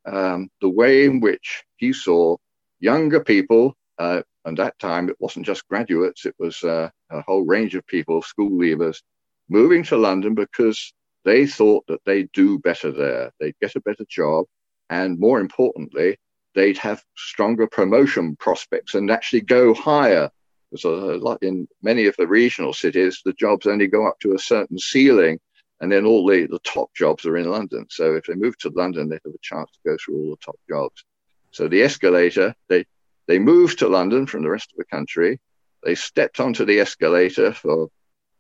Um, 0.05 0.49
the 0.61 0.69
way 0.69 1.05
in 1.05 1.19
which 1.19 1.63
he 1.77 1.91
saw 1.93 2.37
younger 2.79 3.23
people, 3.23 3.75
uh, 3.97 4.21
and 4.45 4.57
that 4.57 4.77
time 4.77 5.09
it 5.09 5.15
wasn't 5.19 5.45
just 5.45 5.67
graduates, 5.67 6.25
it 6.25 6.35
was 6.37 6.63
a 6.63 6.91
whole 7.25 7.43
range 7.43 7.73
of 7.75 7.87
people, 7.87 8.21
school 8.21 8.51
leavers, 8.51 9.01
moving 9.49 9.83
to 9.83 9.97
London 9.97 10.35
because 10.35 10.93
they 11.23 11.47
thought 11.47 11.85
that 11.87 12.01
they'd 12.05 12.31
do 12.31 12.59
better 12.59 12.91
there. 12.91 13.31
They'd 13.39 13.59
get 13.59 13.75
a 13.75 13.81
better 13.81 14.05
job. 14.07 14.45
And 14.89 15.19
more 15.19 15.39
importantly, 15.39 16.17
they'd 16.53 16.77
have 16.77 17.03
stronger 17.17 17.67
promotion 17.67 18.35
prospects 18.35 18.93
and 18.93 19.09
actually 19.09 19.41
go 19.41 19.73
higher. 19.73 20.29
So, 20.75 21.37
in 21.41 21.67
many 21.81 22.05
of 22.07 22.15
the 22.17 22.27
regional 22.27 22.73
cities, 22.73 23.21
the 23.23 23.33
jobs 23.33 23.67
only 23.67 23.87
go 23.87 24.07
up 24.07 24.19
to 24.19 24.33
a 24.33 24.39
certain 24.39 24.79
ceiling, 24.79 25.39
and 25.81 25.91
then 25.91 26.05
all 26.05 26.25
the, 26.25 26.47
the 26.47 26.59
top 26.59 26.93
jobs 26.95 27.25
are 27.25 27.37
in 27.37 27.49
London. 27.49 27.85
So, 27.89 28.15
if 28.15 28.25
they 28.25 28.35
move 28.35 28.57
to 28.59 28.69
London, 28.69 29.09
they 29.09 29.19
have 29.23 29.33
a 29.33 29.39
chance 29.41 29.71
to 29.71 29.89
go 29.89 29.97
through 30.03 30.17
all 30.17 30.29
the 30.31 30.45
top 30.45 30.59
jobs. 30.67 31.05
So, 31.51 31.67
the 31.67 31.83
escalator, 31.83 32.53
they, 32.67 32.85
they 33.27 33.39
moved 33.39 33.79
to 33.79 33.87
London 33.87 34.25
from 34.25 34.43
the 34.43 34.49
rest 34.49 34.71
of 34.71 34.77
the 34.77 34.85
country. 34.85 35.39
They 35.83 35.95
stepped 35.95 36.39
onto 36.39 36.65
the 36.65 36.79
escalator 36.79 37.53
for 37.53 37.89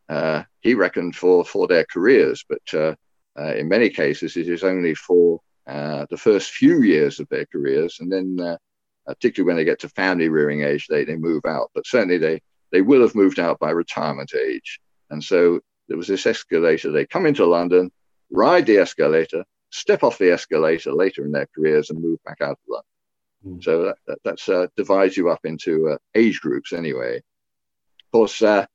uh, 0.09 0.43
he 0.61 0.75
reckoned 0.75 1.15
for, 1.15 1.43
for 1.43 1.67
their 1.67 1.85
careers, 1.85 2.45
but 2.47 2.61
uh, 2.73 2.95
uh, 3.39 3.55
in 3.55 3.67
many 3.67 3.89
cases 3.89 4.37
it 4.37 4.47
is 4.47 4.63
only 4.63 4.93
for 4.95 5.39
uh, 5.67 6.05
the 6.09 6.17
first 6.17 6.51
few 6.51 6.83
years 6.83 7.19
of 7.19 7.27
their 7.29 7.45
careers, 7.47 7.97
and 7.99 8.11
then 8.11 8.37
uh, 8.39 8.57
particularly 9.07 9.47
when 9.47 9.57
they 9.57 9.65
get 9.65 9.79
to 9.79 9.89
family 9.89 10.29
rearing 10.29 10.63
age, 10.63 10.87
they, 10.87 11.05
they 11.05 11.15
move 11.15 11.45
out. 11.45 11.71
But 11.73 11.87
certainly 11.87 12.17
they, 12.17 12.41
they 12.71 12.81
will 12.81 13.01
have 13.01 13.15
moved 13.15 13.39
out 13.39 13.59
by 13.59 13.71
retirement 13.71 14.33
age. 14.33 14.79
And 15.09 15.23
so 15.23 15.59
there 15.87 15.97
was 15.97 16.07
this 16.07 16.25
escalator. 16.25 16.91
They 16.91 17.05
come 17.05 17.25
into 17.25 17.45
London, 17.45 17.91
ride 18.31 18.65
the 18.65 18.77
escalator, 18.77 19.43
step 19.69 20.03
off 20.03 20.17
the 20.17 20.31
escalator 20.31 20.91
later 20.93 21.25
in 21.25 21.31
their 21.31 21.47
careers, 21.55 21.89
and 21.89 22.01
move 22.01 22.19
back 22.25 22.41
out 22.41 22.51
of 22.51 22.57
London. 22.67 23.59
Mm. 23.59 23.63
So 23.63 23.83
that, 23.83 23.97
that 24.07 24.17
that's, 24.23 24.49
uh, 24.49 24.67
divides 24.75 25.15
you 25.15 25.29
up 25.29 25.41
into 25.43 25.89
uh, 25.89 25.97
age 26.15 26.41
groups 26.41 26.73
anyway. 26.73 27.17
Of 27.17 28.11
course, 28.11 28.41
uh, 28.41 28.65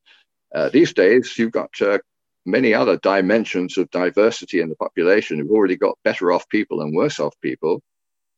uh, 0.53 0.69
these 0.69 0.93
days, 0.93 1.37
you've 1.37 1.51
got 1.51 1.69
uh, 1.81 1.99
many 2.45 2.73
other 2.73 2.97
dimensions 2.97 3.77
of 3.77 3.89
diversity 3.91 4.61
in 4.61 4.69
the 4.69 4.75
population. 4.75 5.37
You've 5.37 5.51
already 5.51 5.77
got 5.77 5.97
better 6.03 6.31
off 6.31 6.47
people 6.49 6.81
and 6.81 6.95
worse 6.95 7.19
off 7.19 7.35
people. 7.41 7.81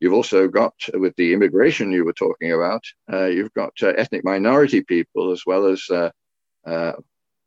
You've 0.04 0.12
also 0.12 0.50
got, 0.50 0.74
with 0.96 1.16
the 1.16 1.32
immigration 1.32 1.90
you 1.90 2.04
were 2.04 2.12
talking 2.12 2.52
about, 2.52 2.84
uh, 3.10 3.28
you've 3.28 3.54
got 3.54 3.72
uh, 3.82 3.94
ethnic 3.98 4.26
minority 4.26 4.82
people 4.82 5.32
as 5.32 5.44
well 5.46 5.66
as 5.66 5.82
uh, 5.90 6.10
uh, 6.68 6.92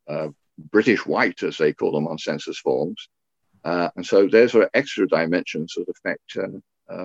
uh 0.07 0.29
British 0.71 1.05
white, 1.05 1.43
as 1.43 1.59
they 1.59 1.71
call 1.71 1.91
them 1.91 2.07
on 2.07 2.17
census 2.17 2.57
forms. 2.57 3.09
Uh, 3.63 3.89
and 3.95 4.03
so 4.03 4.27
there's 4.27 4.53
sort 4.53 4.63
of 4.63 4.71
extra 4.73 5.07
dimensions 5.07 5.75
that 5.75 5.85
affect 5.87 6.35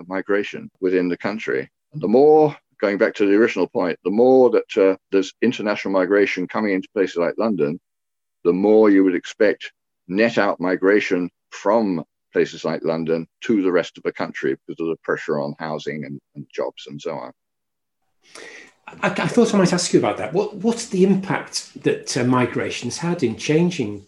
migration 0.09 0.71
within 0.81 1.11
the 1.11 1.19
country. 1.19 1.71
And 1.93 2.01
the 2.01 2.09
more, 2.09 2.57
going 2.81 2.97
back 2.97 3.15
to 3.17 3.27
the 3.27 3.37
original 3.37 3.67
point, 3.67 3.99
the 4.05 4.11
more 4.11 4.49
that 4.49 4.99
there's 5.11 5.35
international 5.43 5.93
migration 5.93 6.49
coming 6.49 6.73
into 6.73 6.89
places 6.95 7.17
like 7.17 7.35
London, 7.37 7.79
the 8.43 8.55
more 8.55 8.89
you 8.89 9.05
would 9.05 9.15
expect 9.15 9.71
net 10.09 10.39
out 10.39 10.61
migration 10.61 11.29
from 11.51 12.03
places 12.33 12.65
like 12.65 12.85
London 12.85 13.27
to 13.43 13.63
the 13.63 13.73
rest 13.73 13.97
of 13.97 14.03
the 14.05 14.13
country 14.13 14.57
because 14.67 14.81
of 14.81 14.89
the 14.89 15.01
pressure 15.03 15.41
on 15.41 15.55
housing 15.59 16.05
and, 16.05 16.21
and 16.35 16.47
jobs 16.53 16.87
and 16.87 17.01
so 17.01 17.13
on. 17.13 17.33
I, 18.87 19.09
I, 19.09 19.29
thought 19.29 19.55
I 19.55 19.59
might 19.59 19.73
ask 19.73 19.93
you 19.93 19.99
about 19.99 20.19
that. 20.19 20.33
What, 20.33 20.57
what's 20.57 20.89
the 20.89 21.05
impact 21.05 21.83
that 21.83 22.17
uh, 22.17 22.25
migration's 22.25 22.99
had 22.99 23.23
in 23.23 23.37
changing 23.37 24.05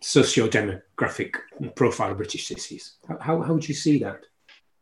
socio-demographic 0.00 1.34
profile 1.74 2.12
of 2.12 2.16
British 2.16 2.46
cities? 2.46 2.94
How, 3.20 3.42
how, 3.42 3.52
would 3.54 3.68
you 3.68 3.74
see 3.74 3.98
that? 3.98 4.24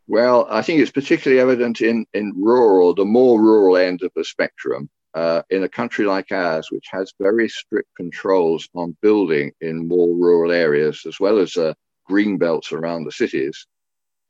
Well, 0.09 0.47
I 0.51 0.63
think 0.63 0.81
it's 0.81 0.93
particularly 0.93 1.41
evident 1.41 1.81
in, 1.81 2.07
in 2.15 2.33
rural, 2.37 2.95
the 2.95 3.05
more 3.05 3.41
rural 3.41 3.77
end 3.77 4.03
of 4.03 4.13
the 4.15 4.25
spectrum 4.25 4.89
uh, 5.15 5.43
in 5.51 5.65
a 5.65 5.69
country 5.69 6.05
like 6.05 6.31
ours, 6.31 6.71
which 6.71 6.87
has 6.91 7.13
very 7.19 7.49
strict 7.49 7.89
controls 7.97 8.69
on 8.75 8.97
building 9.01 9.51
in 9.61 9.89
more 9.89 10.15
rural 10.15 10.53
areas, 10.53 11.05
as 11.07 11.19
well 11.19 11.39
as 11.39 11.57
uh, 11.57 11.73
green 12.07 12.39
belts 12.39 12.73
around 12.73 13.05
the 13.05 13.13
cities, 13.13 13.67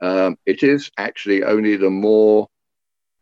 um, 0.01 0.37
it 0.47 0.63
is 0.63 0.91
actually 0.99 1.43
only 1.43 1.77
the 1.77 1.91
more 1.91 2.49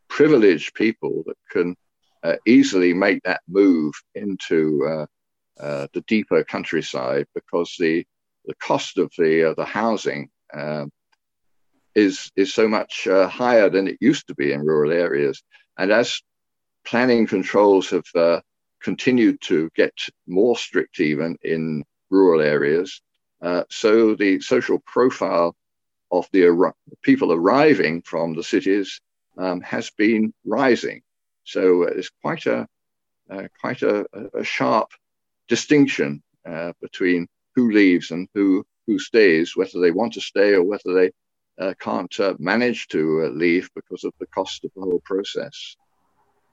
privileged 0.08 0.74
people 0.74 1.22
that 1.26 1.36
can 1.50 1.76
uh, 2.22 2.36
easily 2.46 2.94
make 2.94 3.22
that 3.22 3.42
move 3.48 3.92
into 4.14 4.84
uh, 4.86 5.06
uh, 5.62 5.86
the 5.92 6.00
deeper 6.08 6.42
countryside 6.44 7.26
because 7.34 7.76
the 7.78 8.04
the 8.46 8.54
cost 8.56 8.98
of 8.98 9.10
the 9.16 9.50
uh, 9.50 9.54
the 9.54 9.64
housing 9.64 10.28
um, 10.52 10.90
is 11.94 12.30
is 12.36 12.52
so 12.52 12.66
much 12.66 13.06
higher 13.06 13.70
than 13.70 13.88
it 13.88 13.96
used 14.00 14.26
to 14.26 14.34
be 14.34 14.52
in 14.52 14.60
rural 14.64 14.92
areas, 14.92 15.42
and 15.78 15.92
as 15.92 16.20
planning 16.84 17.26
controls 17.26 17.90
have 17.90 18.04
uh, 18.14 18.40
continued 18.82 19.40
to 19.40 19.70
get 19.74 19.92
more 20.26 20.56
strict 20.56 21.00
even 21.00 21.36
in 21.42 21.82
rural 22.10 22.40
areas. 22.40 23.00
Uh, 23.42 23.64
so 23.70 24.14
the 24.14 24.40
social 24.40 24.78
profile 24.86 25.54
of 26.10 26.26
the 26.32 26.46
ar- 26.46 26.74
people 27.02 27.32
arriving 27.32 28.02
from 28.02 28.34
the 28.34 28.42
cities 28.42 29.00
um, 29.36 29.60
has 29.60 29.90
been 29.90 30.32
rising. 30.44 31.02
So 31.44 31.82
it's 31.82 32.10
quite 32.22 32.46
a 32.46 32.66
uh, 33.30 33.48
quite 33.58 33.82
a, 33.82 34.04
a, 34.34 34.44
sharp 34.44 34.90
distinction 35.48 36.22
uh, 36.46 36.72
between 36.82 37.26
who 37.54 37.70
leaves 37.70 38.10
and 38.10 38.28
who 38.34 38.64
who 38.86 38.98
stays, 38.98 39.56
whether 39.56 39.80
they 39.80 39.90
want 39.90 40.12
to 40.12 40.20
stay 40.20 40.52
or 40.52 40.62
whether 40.62 40.92
they 40.92 41.10
uh, 41.58 41.72
can't 41.80 42.18
uh, 42.20 42.34
manage 42.38 42.86
to 42.88 43.30
leave 43.34 43.70
because 43.74 44.04
of 44.04 44.12
the 44.20 44.26
cost 44.26 44.64
of 44.64 44.70
the 44.74 44.82
whole 44.82 45.00
process. 45.04 45.76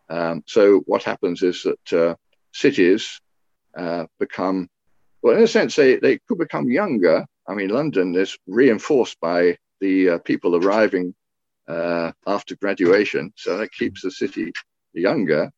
Um, 0.09 0.43
so 0.45 0.79
what 0.85 1.03
happens 1.03 1.41
is 1.41 1.63
that 1.63 1.93
uh, 1.93 2.15
cities 2.53 3.21
uh, 3.77 4.05
become, 4.19 4.69
well, 5.21 5.37
in 5.37 5.43
a 5.43 5.47
sense, 5.47 5.75
they, 5.75 5.97
they 5.97 6.19
could 6.27 6.37
become 6.37 6.69
younger. 6.69 7.25
I 7.47 7.53
mean, 7.53 7.69
London 7.69 8.15
is 8.15 8.37
reinforced 8.47 9.19
by 9.19 9.57
the 9.79 10.09
uh, 10.09 10.17
people 10.19 10.55
arriving 10.55 11.13
uh, 11.67 12.11
after 12.27 12.55
graduation, 12.55 13.33
so 13.35 13.57
that 13.57 13.71
keeps 13.71 14.01
the 14.01 14.11
city 14.11 14.51
younger. 14.93 15.51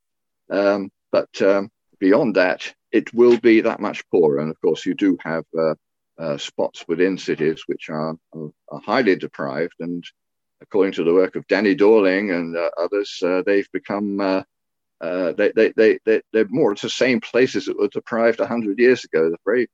Um, 0.49 0.89
but 1.11 1.41
um, 1.41 1.69
beyond 1.99 2.35
that, 2.35 2.73
it 2.91 3.13
will 3.13 3.37
be 3.37 3.61
that 3.61 3.79
much 3.79 4.07
poorer. 4.09 4.39
And 4.39 4.49
of 4.49 4.59
course, 4.61 4.85
you 4.85 4.93
do 4.93 5.17
have 5.21 5.45
uh, 5.57 5.75
uh, 6.17 6.37
spots 6.37 6.85
within 6.87 7.17
cities 7.17 7.63
which 7.65 7.89
are, 7.89 8.15
are 8.33 8.81
highly 8.85 9.15
deprived 9.15 9.73
and 9.79 10.03
according 10.61 10.93
to 10.93 11.03
the 11.03 11.13
work 11.13 11.35
of 11.35 11.47
Danny 11.47 11.75
Dorling 11.75 12.33
and 12.33 12.55
uh, 12.55 12.69
others, 12.77 13.21
uh, 13.23 13.43
they've 13.45 13.69
become 13.73 14.45
uh, 15.03 15.05
uh, 15.05 15.33
they, 15.33 15.51
they, 15.55 15.73
they, 15.75 15.99
they, 16.05 16.21
they're 16.31 16.47
more 16.49 16.71
it's 16.71 16.81
the 16.81 16.89
same 16.89 17.19
places 17.19 17.65
that 17.65 17.77
were 17.77 17.89
deprived 17.89 18.39
100 18.39 18.79
years 18.79 19.03
ago. 19.03 19.29
The 19.29 19.37
very 19.45 19.67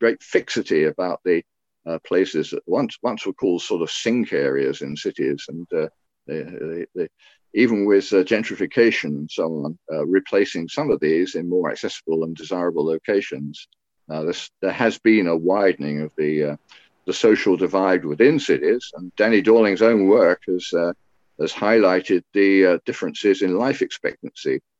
great 0.00 0.22
fixity 0.22 0.84
about 0.84 1.20
the 1.24 1.42
uh, 1.86 1.98
places 2.06 2.50
that 2.50 2.62
once, 2.66 2.96
once 3.02 3.26
were 3.26 3.32
called 3.32 3.62
sort 3.62 3.82
of 3.82 3.90
sink 3.90 4.32
areas 4.32 4.82
in 4.82 4.96
cities. 4.96 5.44
And 5.48 5.66
uh, 5.72 5.88
they, 6.26 6.86
they, 6.94 7.08
even 7.54 7.86
with 7.86 8.04
gentrification 8.04 9.04
and 9.04 9.30
so 9.30 9.44
on, 9.64 9.78
replacing 10.06 10.68
some 10.68 10.90
of 10.90 11.00
these 11.00 11.34
in 11.34 11.48
more 11.48 11.70
accessible 11.70 12.24
and 12.24 12.36
desirable 12.36 12.84
locations, 12.84 13.66
there 14.08 14.72
has 14.72 14.98
been 14.98 15.26
a 15.26 15.36
widening 15.36 16.02
of 16.02 16.12
the 16.18 16.58
the 17.06 17.12
social 17.12 17.56
divide 17.56 18.04
within 18.04 18.38
cities. 18.38 18.90
And 18.94 19.14
Danny 19.16 19.40
Dorling's 19.40 19.80
own 19.80 20.08
work 20.08 20.42
has, 20.48 20.68
uh, 20.72 20.92
has 21.40 21.52
highlighted 21.52 22.24
the 22.34 22.66
uh, 22.66 22.78
differences 22.84 23.42
in 23.42 23.56
life 23.56 23.80
expectancy 23.80 24.56
uh, 24.56 24.75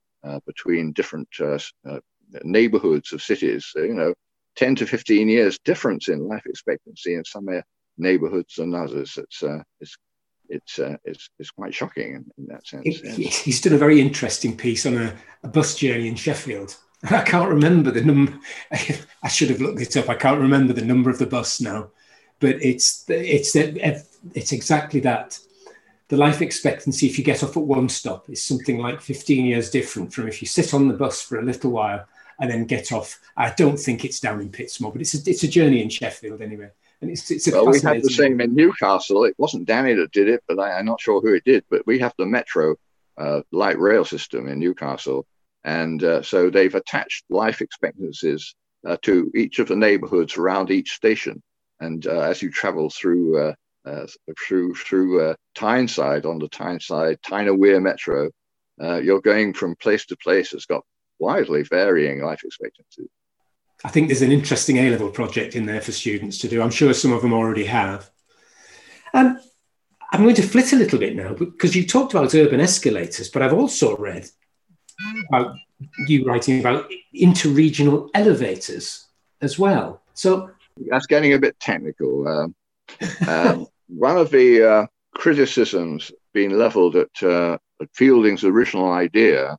between 0.46 0.92
different 0.92 1.28
uh, 1.40 1.58
uh, 1.88 2.00
neighborhoods 2.42 3.12
of 3.12 3.22
cities. 3.22 3.66
So, 3.70 3.82
you 3.82 3.94
know, 3.94 4.14
10 4.56 4.76
to 4.76 4.86
15 4.86 5.28
years 5.28 5.58
difference 5.64 6.08
in 6.08 6.26
life 6.26 6.46
expectancy 6.46 7.14
in 7.14 7.24
some 7.24 7.46
neighborhoods 7.98 8.54
than 8.54 8.74
others. 8.74 9.18
It's, 9.18 9.42
it's 9.80 9.96
it's 10.48 10.78
uh, 10.78 10.96
it's 11.04 11.28
it's 11.38 11.50
quite 11.50 11.74
shocking 11.74 12.14
in, 12.14 12.24
in 12.38 12.46
that 12.46 12.66
sense. 12.66 12.84
He's 12.84 13.60
done 13.60 13.72
a 13.72 13.78
very 13.78 14.00
interesting 14.00 14.56
piece 14.56 14.86
on 14.86 14.96
a, 14.96 15.14
a, 15.42 15.48
bus 15.48 15.76
journey 15.76 16.08
in 16.08 16.14
Sheffield. 16.14 16.76
I 17.10 17.22
can't 17.22 17.50
remember 17.50 17.90
the 17.90 18.04
number. 18.04 18.38
I 18.72 19.28
should 19.28 19.50
have 19.50 19.60
looked 19.60 19.80
it 19.80 19.96
up. 19.96 20.08
I 20.08 20.14
can't 20.14 20.40
remember 20.40 20.72
the 20.72 20.84
number 20.84 21.10
of 21.10 21.18
the 21.18 21.26
bus 21.26 21.60
now, 21.60 21.90
but 22.40 22.56
it's 22.62 23.04
it's 23.08 23.54
it's 23.56 24.52
exactly 24.52 25.00
that. 25.00 25.38
The 26.08 26.16
life 26.16 26.40
expectancy, 26.40 27.06
if 27.06 27.18
you 27.18 27.24
get 27.24 27.42
off 27.42 27.56
at 27.56 27.62
one 27.62 27.88
stop, 27.88 28.30
is 28.30 28.44
something 28.44 28.78
like 28.78 29.00
15 29.00 29.44
years 29.44 29.70
different 29.70 30.12
from 30.12 30.28
if 30.28 30.40
you 30.40 30.46
sit 30.46 30.72
on 30.72 30.86
the 30.86 30.94
bus 30.94 31.20
for 31.20 31.40
a 31.40 31.44
little 31.44 31.72
while 31.72 32.06
and 32.38 32.50
then 32.50 32.64
get 32.64 32.92
off. 32.92 33.20
I 33.36 33.52
don't 33.56 33.78
think 33.78 34.04
it's 34.04 34.20
down 34.20 34.40
in 34.40 34.50
Pitsmoor, 34.50 34.92
but 34.92 35.00
it's 35.00 35.14
a, 35.14 35.30
it's 35.30 35.42
a 35.42 35.48
journey 35.48 35.82
in 35.82 35.88
Sheffield 35.88 36.42
anyway. 36.42 36.70
And 37.00 37.10
it's, 37.10 37.30
it's 37.30 37.50
well, 37.50 37.66
we 37.66 37.80
had 37.80 38.02
the 38.02 38.10
same 38.10 38.40
in 38.40 38.54
Newcastle. 38.54 39.24
It 39.24 39.34
wasn't 39.38 39.66
Danny 39.66 39.94
that 39.94 40.12
did 40.12 40.28
it, 40.28 40.42
but 40.48 40.58
I, 40.58 40.78
am 40.78 40.86
not 40.86 41.00
sure 41.00 41.20
who 41.20 41.34
it 41.34 41.44
did. 41.44 41.64
But 41.70 41.86
we 41.86 41.98
have 41.98 42.14
the 42.18 42.26
metro 42.26 42.76
uh, 43.18 43.42
light 43.52 43.78
rail 43.78 44.04
system 44.04 44.48
in 44.48 44.58
Newcastle, 44.58 45.26
and 45.64 46.02
uh, 46.02 46.22
so 46.22 46.48
they've 46.48 46.74
attached 46.74 47.24
life 47.28 47.60
expectancies 47.60 48.54
uh, 48.86 48.96
to 49.02 49.30
each 49.34 49.58
of 49.58 49.68
the 49.68 49.76
neighbourhoods 49.76 50.36
around 50.36 50.70
each 50.70 50.92
station. 50.92 51.42
And 51.80 52.06
uh, 52.06 52.20
as 52.20 52.40
you 52.40 52.50
travel 52.50 52.88
through 52.88 53.38
uh, 53.38 53.54
through 54.46 54.74
through 54.74 55.30
uh, 55.30 55.34
Tyneside 55.54 56.26
on 56.26 56.38
the 56.38 56.48
Tyneside 56.48 57.18
Tyne 57.22 57.58
Wear 57.58 57.80
Metro, 57.80 58.30
uh, 58.82 58.96
you're 58.96 59.20
going 59.20 59.54
from 59.54 59.76
place 59.76 60.06
to 60.06 60.16
place. 60.16 60.52
It's 60.52 60.66
got 60.66 60.84
widely 61.18 61.62
varying 61.62 62.20
life 62.22 62.42
expectancies. 62.44 63.08
I 63.84 63.90
think 63.90 64.08
there's 64.08 64.22
an 64.22 64.32
interesting 64.32 64.78
A 64.78 64.90
level 64.90 65.10
project 65.10 65.54
in 65.54 65.66
there 65.66 65.80
for 65.80 65.92
students 65.92 66.38
to 66.38 66.48
do. 66.48 66.62
I'm 66.62 66.70
sure 66.70 66.92
some 66.94 67.12
of 67.12 67.22
them 67.22 67.32
already 67.32 67.66
have. 67.66 68.10
Um, 69.12 69.38
I'm 70.12 70.22
going 70.22 70.34
to 70.36 70.42
flit 70.42 70.72
a 70.72 70.76
little 70.76 70.98
bit 70.98 71.16
now 71.16 71.34
because 71.34 71.74
you 71.76 71.86
talked 71.86 72.14
about 72.14 72.34
urban 72.34 72.60
escalators, 72.60 73.28
but 73.28 73.42
I've 73.42 73.52
also 73.52 73.96
read 73.96 74.28
about 75.28 75.56
you 76.06 76.24
writing 76.24 76.60
about 76.60 76.90
interregional 77.14 78.08
elevators 78.14 79.06
as 79.40 79.58
well. 79.58 80.02
So 80.14 80.50
that's 80.90 81.06
getting 81.06 81.34
a 81.34 81.38
bit 81.38 81.58
technical. 81.60 82.26
Um, 82.26 82.54
um, 83.28 83.66
one 83.88 84.16
of 84.16 84.30
the 84.30 84.68
uh, 84.68 84.86
criticisms 85.14 86.12
being 86.34 86.50
leveled 86.50 86.96
at, 86.96 87.22
uh, 87.22 87.58
at, 87.80 87.88
Fielding's 87.94 88.44
original 88.44 88.92
idea 88.92 89.56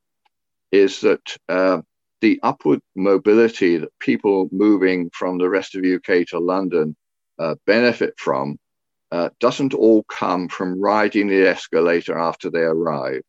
is 0.70 1.00
that 1.00 1.36
uh, 1.48 1.80
the 2.20 2.38
upward 2.42 2.80
mobility 2.94 3.78
that 3.78 3.98
people 4.00 4.48
moving 4.52 5.10
from 5.12 5.38
the 5.38 5.48
rest 5.48 5.74
of 5.74 5.82
the 5.82 5.94
UK 5.94 6.26
to 6.28 6.38
London 6.38 6.94
uh, 7.38 7.54
benefit 7.66 8.14
from 8.18 8.58
uh, 9.10 9.30
doesn't 9.40 9.74
all 9.74 10.04
come 10.04 10.48
from 10.48 10.80
riding 10.80 11.28
the 11.28 11.48
escalator 11.48 12.18
after 12.18 12.50
they 12.50 12.60
arrive. 12.60 13.22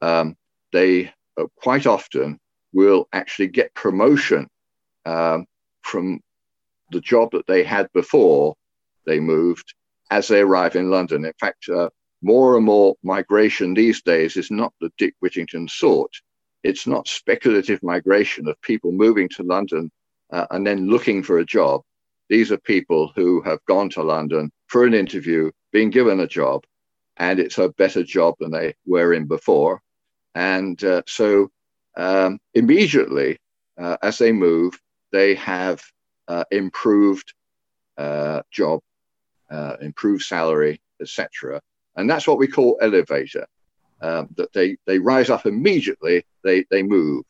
Um, 0.00 0.36
they 0.72 1.12
uh, 1.38 1.46
quite 1.56 1.86
often 1.86 2.38
will 2.72 3.08
actually 3.12 3.48
get 3.48 3.74
promotion 3.74 4.48
um, 5.04 5.44
from 5.82 6.20
the 6.92 7.00
job 7.00 7.32
that 7.32 7.46
they 7.46 7.64
had 7.64 7.88
before 7.92 8.54
they 9.06 9.20
moved 9.20 9.74
as 10.10 10.28
they 10.28 10.40
arrive 10.40 10.76
in 10.76 10.90
London. 10.90 11.24
In 11.24 11.32
fact, 11.38 11.68
uh, 11.68 11.88
more 12.22 12.56
and 12.56 12.66
more 12.66 12.96
migration 13.02 13.74
these 13.74 14.02
days 14.02 14.36
is 14.36 14.50
not 14.50 14.72
the 14.80 14.90
Dick 14.98 15.14
Whittington 15.20 15.68
sort. 15.68 16.12
It's 16.62 16.86
not 16.86 17.08
speculative 17.08 17.82
migration 17.82 18.46
of 18.48 18.60
people 18.60 18.92
moving 18.92 19.28
to 19.30 19.42
London 19.42 19.90
uh, 20.30 20.46
and 20.50 20.66
then 20.66 20.88
looking 20.88 21.22
for 21.22 21.38
a 21.38 21.44
job. 21.44 21.82
These 22.28 22.52
are 22.52 22.58
people 22.58 23.12
who 23.16 23.40
have 23.42 23.64
gone 23.66 23.88
to 23.90 24.02
London 24.02 24.52
for 24.66 24.84
an 24.84 24.94
interview, 24.94 25.50
been 25.72 25.90
given 25.90 26.20
a 26.20 26.26
job, 26.26 26.64
and 27.16 27.40
it's 27.40 27.58
a 27.58 27.70
better 27.70 28.04
job 28.04 28.34
than 28.38 28.50
they 28.50 28.74
were 28.86 29.12
in 29.12 29.26
before. 29.26 29.80
And 30.34 30.82
uh, 30.84 31.02
so 31.06 31.50
um, 31.96 32.38
immediately 32.54 33.38
uh, 33.78 33.96
as 34.02 34.18
they 34.18 34.32
move, 34.32 34.78
they 35.12 35.34
have 35.36 35.82
uh, 36.28 36.44
improved 36.50 37.32
uh, 37.96 38.42
job, 38.52 38.80
uh, 39.50 39.76
improved 39.80 40.22
salary, 40.22 40.80
etc. 41.00 41.60
And 41.96 42.08
that's 42.08 42.26
what 42.26 42.38
we 42.38 42.46
call 42.46 42.78
elevator. 42.80 43.46
Um, 44.02 44.28
that 44.36 44.52
they, 44.54 44.76
they 44.86 44.98
rise 44.98 45.28
up 45.28 45.44
immediately, 45.44 46.24
they, 46.42 46.64
they 46.70 46.82
move. 46.82 47.24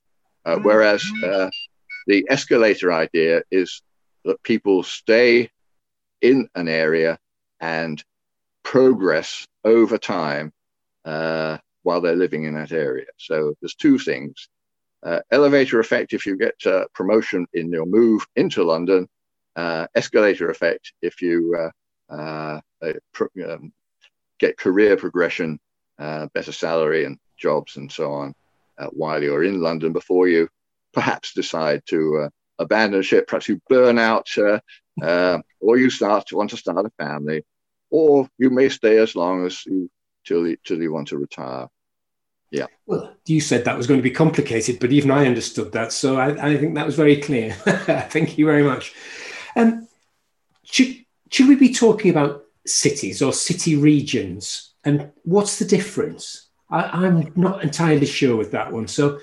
Uh, 0.45 0.55
mm-hmm. 0.55 0.63
whereas 0.65 1.05
uh, 1.25 1.51
the 2.07 2.25
escalator 2.31 2.93
idea 2.93 3.43
is 3.51 3.83
that 4.25 4.43
people 4.43 4.83
stay 4.83 5.51
in 6.21 6.49
an 6.55 6.69
area 6.69 7.19
and 7.61 8.03
progress 8.63 9.47
over 9.65 9.99
time 9.99 10.53
uh, 11.05 11.59
while 11.83 12.01
they're 12.01 12.17
living 12.17 12.45
in 12.45 12.55
that 12.55 12.73
area. 12.73 13.07
So 13.17 13.55
there's 13.61 13.75
two 13.75 13.99
things. 13.99 14.49
Uh, 15.03 15.21
elevator 15.31 15.81
effect 15.81 16.13
if 16.13 16.27
you 16.27 16.37
get 16.37 16.55
uh, 16.67 16.85
promotion 16.95 17.47
in 17.55 17.71
your 17.71 17.87
move 17.87 18.27
into 18.37 18.63
London, 18.63 19.09
uh, 19.57 19.87
escalator 19.95 20.51
effect 20.51 20.93
if 21.03 21.23
you 21.23 21.71
uh, 22.11 22.61
uh, 22.83 22.93
uh, 23.17 23.53
um, 23.53 23.73
get 24.39 24.59
career 24.59 24.97
progression, 24.97 25.59
better 25.99 26.53
salary 26.53 27.05
and 27.05 27.19
jobs 27.39 27.77
and 27.77 27.91
so 27.91 28.13
on 28.13 28.35
while 28.93 29.23
you're 29.23 29.45
in 29.45 29.61
London 29.61 29.93
before 29.93 30.27
you 30.27 30.49
perhaps 30.95 31.35
decide 31.35 31.83
to 31.87 32.31
abandon 32.59 33.03
ship, 33.03 33.27
perhaps 33.27 33.49
you 33.49 33.61
burn 33.69 33.99
out 33.99 34.27
or 35.61 35.77
you 35.77 35.91
start 35.91 36.27
to 36.27 36.37
want 36.37 36.51
to 36.51 36.57
start 36.57 36.87
a 36.87 36.91
family, 37.03 37.45
or 37.91 38.29
you 38.39 38.51
may 38.51 38.69
stay 38.69 38.99
as 38.99 39.15
long 39.15 39.47
as 39.47 39.65
you 39.67 39.91
till 40.25 40.47
you, 40.47 40.57
till 40.65 40.81
you 40.81 40.93
want 40.93 41.09
to 41.09 41.19
retire. 41.19 41.69
Yeah. 42.51 42.67
Well, 42.87 43.15
you 43.27 43.41
said 43.41 43.65
that 43.65 43.77
was 43.77 43.87
going 43.87 44.01
to 44.01 44.03
be 44.03 44.11
complicated, 44.11 44.81
but 44.81 44.93
even 44.93 45.11
I 45.11 45.27
understood 45.27 45.73
that. 45.73 45.93
So 45.93 46.17
I, 46.17 46.51
I 46.51 46.57
think 46.57 46.75
that 46.75 46.87
was 46.87 46.97
very 46.97 47.17
clear. 47.17 47.53
Thank 48.11 48.39
you 48.39 48.47
very 48.47 48.65
much. 48.65 48.93
Um, 49.55 49.87
should, 50.65 51.00
should 51.31 51.49
we 51.49 51.57
be 51.57 51.73
talking 51.73 52.11
about 52.11 52.45
cities 52.67 53.23
or 53.23 53.33
city 53.33 53.77
regions? 53.77 54.73
And 54.85 55.11
what's 55.23 55.59
the 55.59 55.65
difference? 55.65 56.49
I, 56.71 57.07
I'm 57.07 57.33
not 57.37 57.63
entirely 57.63 58.07
sure 58.07 58.37
with 58.37 58.51
that 58.53 58.73
one. 58.73 58.89
So 58.89 59.21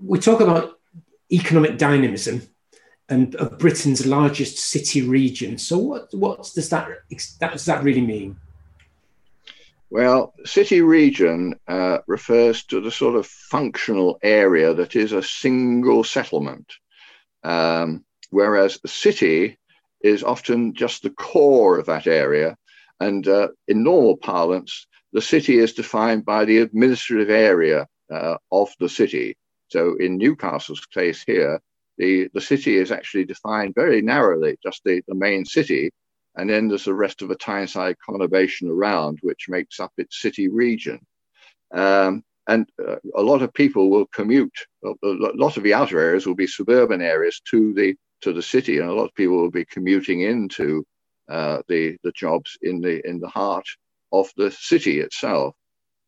we 0.00 0.18
talk 0.18 0.40
about 0.40 0.78
economic 1.32 1.78
dynamism 1.78 2.42
and 3.08 3.34
of 3.36 3.58
Britain's 3.58 4.06
largest 4.06 4.58
city 4.58 5.02
region. 5.02 5.58
So 5.58 5.78
what, 5.78 6.14
what 6.14 6.50
does 6.54 6.70
that, 6.70 6.88
that 7.40 7.52
does 7.52 7.64
that 7.66 7.82
really 7.84 8.00
mean? 8.00 8.36
Well, 9.90 10.34
city 10.44 10.80
region 10.80 11.54
uh, 11.68 11.98
refers 12.06 12.64
to 12.64 12.80
the 12.80 12.90
sort 12.90 13.14
of 13.14 13.26
functional 13.26 14.18
area 14.22 14.74
that 14.74 14.96
is 14.96 15.12
a 15.12 15.22
single 15.22 16.02
settlement, 16.02 16.72
um, 17.44 18.04
whereas 18.30 18.80
city 18.86 19.58
is 20.04 20.22
often 20.22 20.74
just 20.74 21.02
the 21.02 21.10
core 21.10 21.78
of 21.78 21.86
that 21.86 22.06
area. 22.06 22.56
And 23.00 23.26
uh, 23.26 23.48
in 23.66 23.82
normal 23.82 24.16
parlance, 24.16 24.86
the 25.12 25.22
city 25.22 25.58
is 25.58 25.72
defined 25.72 26.24
by 26.24 26.44
the 26.44 26.58
administrative 26.58 27.30
area 27.30 27.88
uh, 28.12 28.36
of 28.52 28.68
the 28.78 28.88
city. 28.88 29.36
So 29.68 29.96
in 29.96 30.18
Newcastle's 30.18 30.84
case 30.86 31.24
here, 31.26 31.60
the, 31.96 32.28
the 32.34 32.40
city 32.40 32.76
is 32.76 32.92
actually 32.92 33.24
defined 33.24 33.74
very 33.74 34.02
narrowly, 34.02 34.56
just 34.62 34.82
the, 34.84 35.02
the 35.08 35.14
main 35.14 35.44
city, 35.44 35.90
and 36.36 36.50
then 36.50 36.68
there's 36.68 36.84
the 36.84 36.94
rest 36.94 37.22
of 37.22 37.28
the 37.28 37.36
Tyneside 37.36 37.96
conurbation 38.06 38.68
around, 38.68 39.18
which 39.22 39.46
makes 39.48 39.80
up 39.80 39.92
its 39.96 40.20
city 40.20 40.48
region. 40.48 40.98
Um, 41.72 42.24
and 42.46 42.68
uh, 42.86 42.96
a 43.14 43.22
lot 43.22 43.42
of 43.42 43.54
people 43.54 43.88
will 43.88 44.06
commute. 44.06 44.58
A 44.84 44.92
lot 45.02 45.56
of 45.56 45.62
the 45.62 45.72
outer 45.72 45.98
areas 45.98 46.26
will 46.26 46.34
be 46.34 46.46
suburban 46.46 47.00
areas 47.00 47.40
to 47.50 47.72
the 47.72 47.96
to 48.24 48.32
the 48.32 48.42
city, 48.42 48.78
and 48.78 48.88
a 48.88 48.92
lot 48.92 49.04
of 49.04 49.14
people 49.14 49.36
will 49.36 49.50
be 49.50 49.64
commuting 49.64 50.22
into 50.22 50.84
uh, 51.28 51.62
the 51.68 51.96
the 52.02 52.12
jobs 52.12 52.58
in 52.62 52.80
the 52.80 53.06
in 53.08 53.20
the 53.20 53.28
heart 53.28 53.66
of 54.12 54.30
the 54.36 54.50
city 54.50 55.00
itself. 55.00 55.54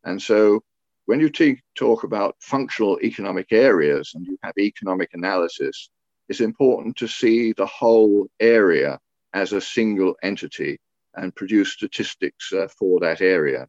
And 0.04 0.20
so, 0.20 0.62
when 1.06 1.20
you 1.20 1.30
t- 1.30 1.62
talk 1.74 2.04
about 2.04 2.36
functional 2.40 2.98
economic 3.02 3.52
areas 3.52 4.12
and 4.14 4.26
you 4.26 4.38
have 4.42 4.54
economic 4.58 5.10
analysis, 5.14 5.90
it's 6.28 6.40
important 6.40 6.96
to 6.96 7.08
see 7.08 7.52
the 7.52 7.66
whole 7.66 8.28
area 8.40 8.98
as 9.32 9.52
a 9.52 9.60
single 9.60 10.14
entity 10.22 10.78
and 11.14 11.34
produce 11.34 11.72
statistics 11.72 12.52
uh, 12.52 12.68
for 12.78 13.00
that 13.00 13.20
area. 13.20 13.66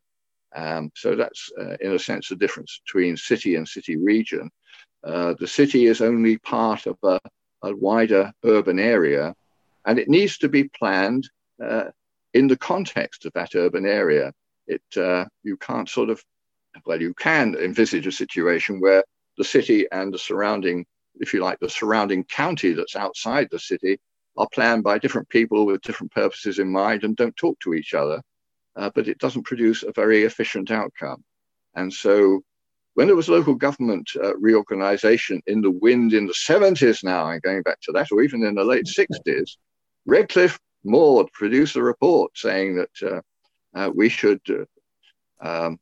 Um, 0.56 0.92
so 0.96 1.16
that's, 1.16 1.52
uh, 1.60 1.76
in 1.82 1.94
a 1.94 2.00
sense, 2.00 2.30
the 2.30 2.36
difference 2.36 2.82
between 2.86 3.18
city 3.18 3.56
and 3.56 3.68
city 3.68 3.98
region. 3.98 4.50
Uh, 5.04 5.34
the 5.40 5.48
city 5.48 5.86
is 5.86 6.02
only 6.02 6.38
part 6.38 6.88
of 6.88 6.98
a, 7.04 7.20
a, 7.64 7.76
wider 7.76 8.32
urban 8.44 8.80
area, 8.80 9.34
and 9.86 10.00
it 10.00 10.10
needs 10.10 10.38
to 10.40 10.50
be 10.50 10.66
planned 10.66 11.30
uh, 11.64 11.86
in 12.34 12.48
the 12.48 12.58
context 12.58 13.26
of 13.26 13.34
that 13.34 13.56
urban 13.56 13.86
area. 13.86 14.34
It 14.68 14.84
uh, 14.98 15.26
you 15.44 15.58
can't 15.58 15.90
sort 15.90 16.10
of 16.10 16.24
well, 16.86 17.02
you 17.02 17.14
can 17.14 17.56
envisage 17.56 18.08
a 18.08 18.12
situation 18.12 18.80
where 18.80 19.04
the 19.38 19.44
city 19.44 19.88
and 19.92 20.14
the 20.14 20.20
surrounding, 20.20 20.86
if 21.16 21.34
you 21.34 21.42
like, 21.42 21.60
the 21.60 21.70
surrounding 21.70 22.24
county 22.26 22.74
that's 22.74 22.96
outside 22.96 23.48
the 23.50 23.60
city 23.60 24.00
are 24.38 24.48
planned 24.54 24.84
by 24.84 24.98
different 24.98 25.30
people 25.30 25.66
with 25.66 25.82
different 25.82 26.12
purposes 26.12 26.60
in 26.60 26.72
mind 26.72 27.04
and 27.04 27.16
don't 27.16 27.36
talk 27.36 27.60
to 27.60 27.74
each 27.74 27.94
other, 27.94 28.22
uh, 28.76 28.90
but 28.94 29.08
it 29.08 29.18
doesn't 29.18 29.46
produce 29.46 29.84
a 29.84 29.92
very 29.92 30.24
efficient 30.24 30.70
outcome. 30.72 31.24
And 31.76 31.92
so 31.92 32.42
when 32.98 33.06
there 33.06 33.16
was 33.16 33.30
local 33.30 33.54
government 33.54 34.10
uh, 34.24 34.36
reorganization 34.38 35.40
in 35.46 35.62
the 35.62 35.70
wind 35.70 36.14
in 36.14 36.26
the 36.26 36.34
70s 36.34 37.04
now, 37.04 37.30
and 37.30 37.40
going 37.44 37.62
back 37.62 37.80
to 37.82 37.92
that, 37.92 38.12
or 38.12 38.24
even 38.24 38.44
in 38.44 38.56
the 38.56 38.64
late 38.64 38.88
60s, 38.88 39.52
Redcliffe 40.08 40.58
Maud 40.84 41.32
produced 41.32 41.76
a 41.76 41.84
report 41.84 42.32
saying 42.36 42.76
that 42.78 43.08
uh, 43.08 43.22
uh 43.78 43.92
we 43.94 44.10
should 44.10 44.42
uh, 44.50 45.48
um, 45.48 45.78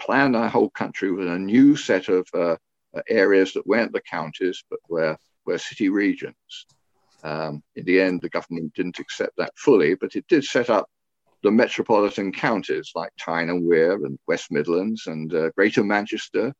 plan 0.00 0.34
our 0.34 0.48
whole 0.48 0.70
country 0.70 1.12
with 1.12 1.28
a 1.28 1.38
new 1.38 1.76
set 1.76 2.08
of 2.08 2.26
uh, 2.34 2.56
areas 3.08 3.52
that 3.52 3.68
weren't 3.68 3.92
the 3.92 4.00
counties, 4.00 4.64
but 4.68 4.80
were, 4.88 5.16
were 5.44 5.58
city 5.58 5.88
regions. 5.88 6.66
Um, 7.22 7.62
in 7.76 7.84
the 7.84 8.00
end, 8.00 8.22
the 8.22 8.28
government 8.28 8.74
didn't 8.74 8.98
accept 8.98 9.36
that 9.36 9.52
fully, 9.56 9.94
but 9.94 10.16
it 10.16 10.26
did 10.26 10.42
set 10.42 10.68
up 10.68 10.88
the 11.46 11.52
metropolitan 11.52 12.32
counties 12.32 12.90
like 12.96 13.12
Tyne 13.20 13.50
and 13.50 13.64
Wear 13.64 13.92
and 13.92 14.18
West 14.26 14.50
Midlands 14.50 15.06
and 15.06 15.32
uh, 15.32 15.50
Greater 15.50 15.84
Manchester, 15.84 16.52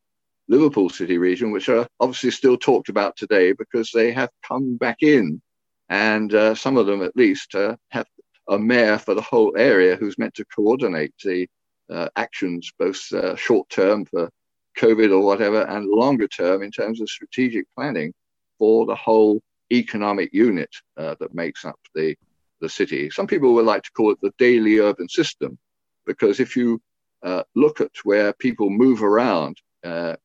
Liverpool 0.47 0.89
City 0.89 1.17
region, 1.17 1.51
which 1.51 1.67
are 1.67 1.85
obviously 1.99 2.31
still 2.31 2.55
talked 2.55 2.87
about 2.87 3.17
today 3.17 3.51
because 3.51 3.91
they 3.91 4.13
have 4.13 4.29
come 4.47 4.77
back 4.77 5.03
in. 5.03 5.41
And 5.89 6.33
uh, 6.33 6.55
some 6.55 6.77
of 6.77 6.85
them, 6.85 7.03
at 7.03 7.17
least, 7.17 7.53
uh, 7.53 7.75
have 7.89 8.07
a 8.47 8.57
mayor 8.57 8.97
for 8.97 9.13
the 9.13 9.21
whole 9.21 9.57
area 9.57 9.97
who's 9.97 10.17
meant 10.17 10.35
to 10.35 10.45
coordinate 10.45 11.13
the 11.21 11.49
uh, 11.89 12.07
actions, 12.15 12.71
both 12.79 13.11
uh, 13.11 13.35
short 13.35 13.67
term 13.67 14.05
for 14.05 14.29
COVID 14.77 15.11
or 15.11 15.19
whatever, 15.19 15.63
and 15.63 15.85
longer 15.89 16.29
term 16.29 16.63
in 16.63 16.71
terms 16.71 17.01
of 17.01 17.09
strategic 17.09 17.65
planning 17.75 18.13
for 18.57 18.85
the 18.85 18.95
whole 18.95 19.41
economic 19.69 20.33
unit 20.33 20.73
uh, 20.95 21.13
that 21.19 21.35
makes 21.35 21.65
up 21.65 21.79
the, 21.93 22.15
the 22.61 22.69
city. 22.69 23.09
Some 23.09 23.27
people 23.27 23.53
would 23.53 23.65
like 23.65 23.83
to 23.83 23.91
call 23.91 24.11
it 24.11 24.19
the 24.21 24.33
daily 24.37 24.79
urban 24.79 25.09
system, 25.09 25.57
because 26.05 26.39
if 26.39 26.55
you 26.55 26.81
uh, 27.23 27.43
look 27.55 27.81
at 27.81 27.91
where 28.03 28.33
people 28.33 28.69
move 28.69 29.03
around 29.03 29.57
uh, 29.83 30.15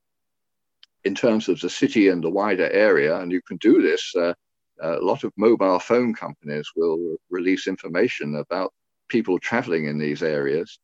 in 1.05 1.14
terms 1.14 1.49
of 1.49 1.61
the 1.61 1.70
city 1.70 2.09
and 2.09 2.22
the 2.22 2.30
wider 2.30 2.70
area, 2.70 3.18
and 3.20 3.33
you 3.33 3.43
can 3.43 3.57
do 3.59 3.83
this, 3.83 4.14
uh, 4.16 4.35
a 4.80 4.99
lot 5.01 5.24
of 5.24 5.33
mobile 5.37 5.78
phone 5.78 6.14
companies 6.14 6.68
will 6.76 7.16
release 7.30 7.66
information 7.66 8.37
about 8.37 8.72
people 9.09 9.39
traveling 9.39 9.87
in 9.87 9.99
these 9.99 10.22
areas. 10.22 10.78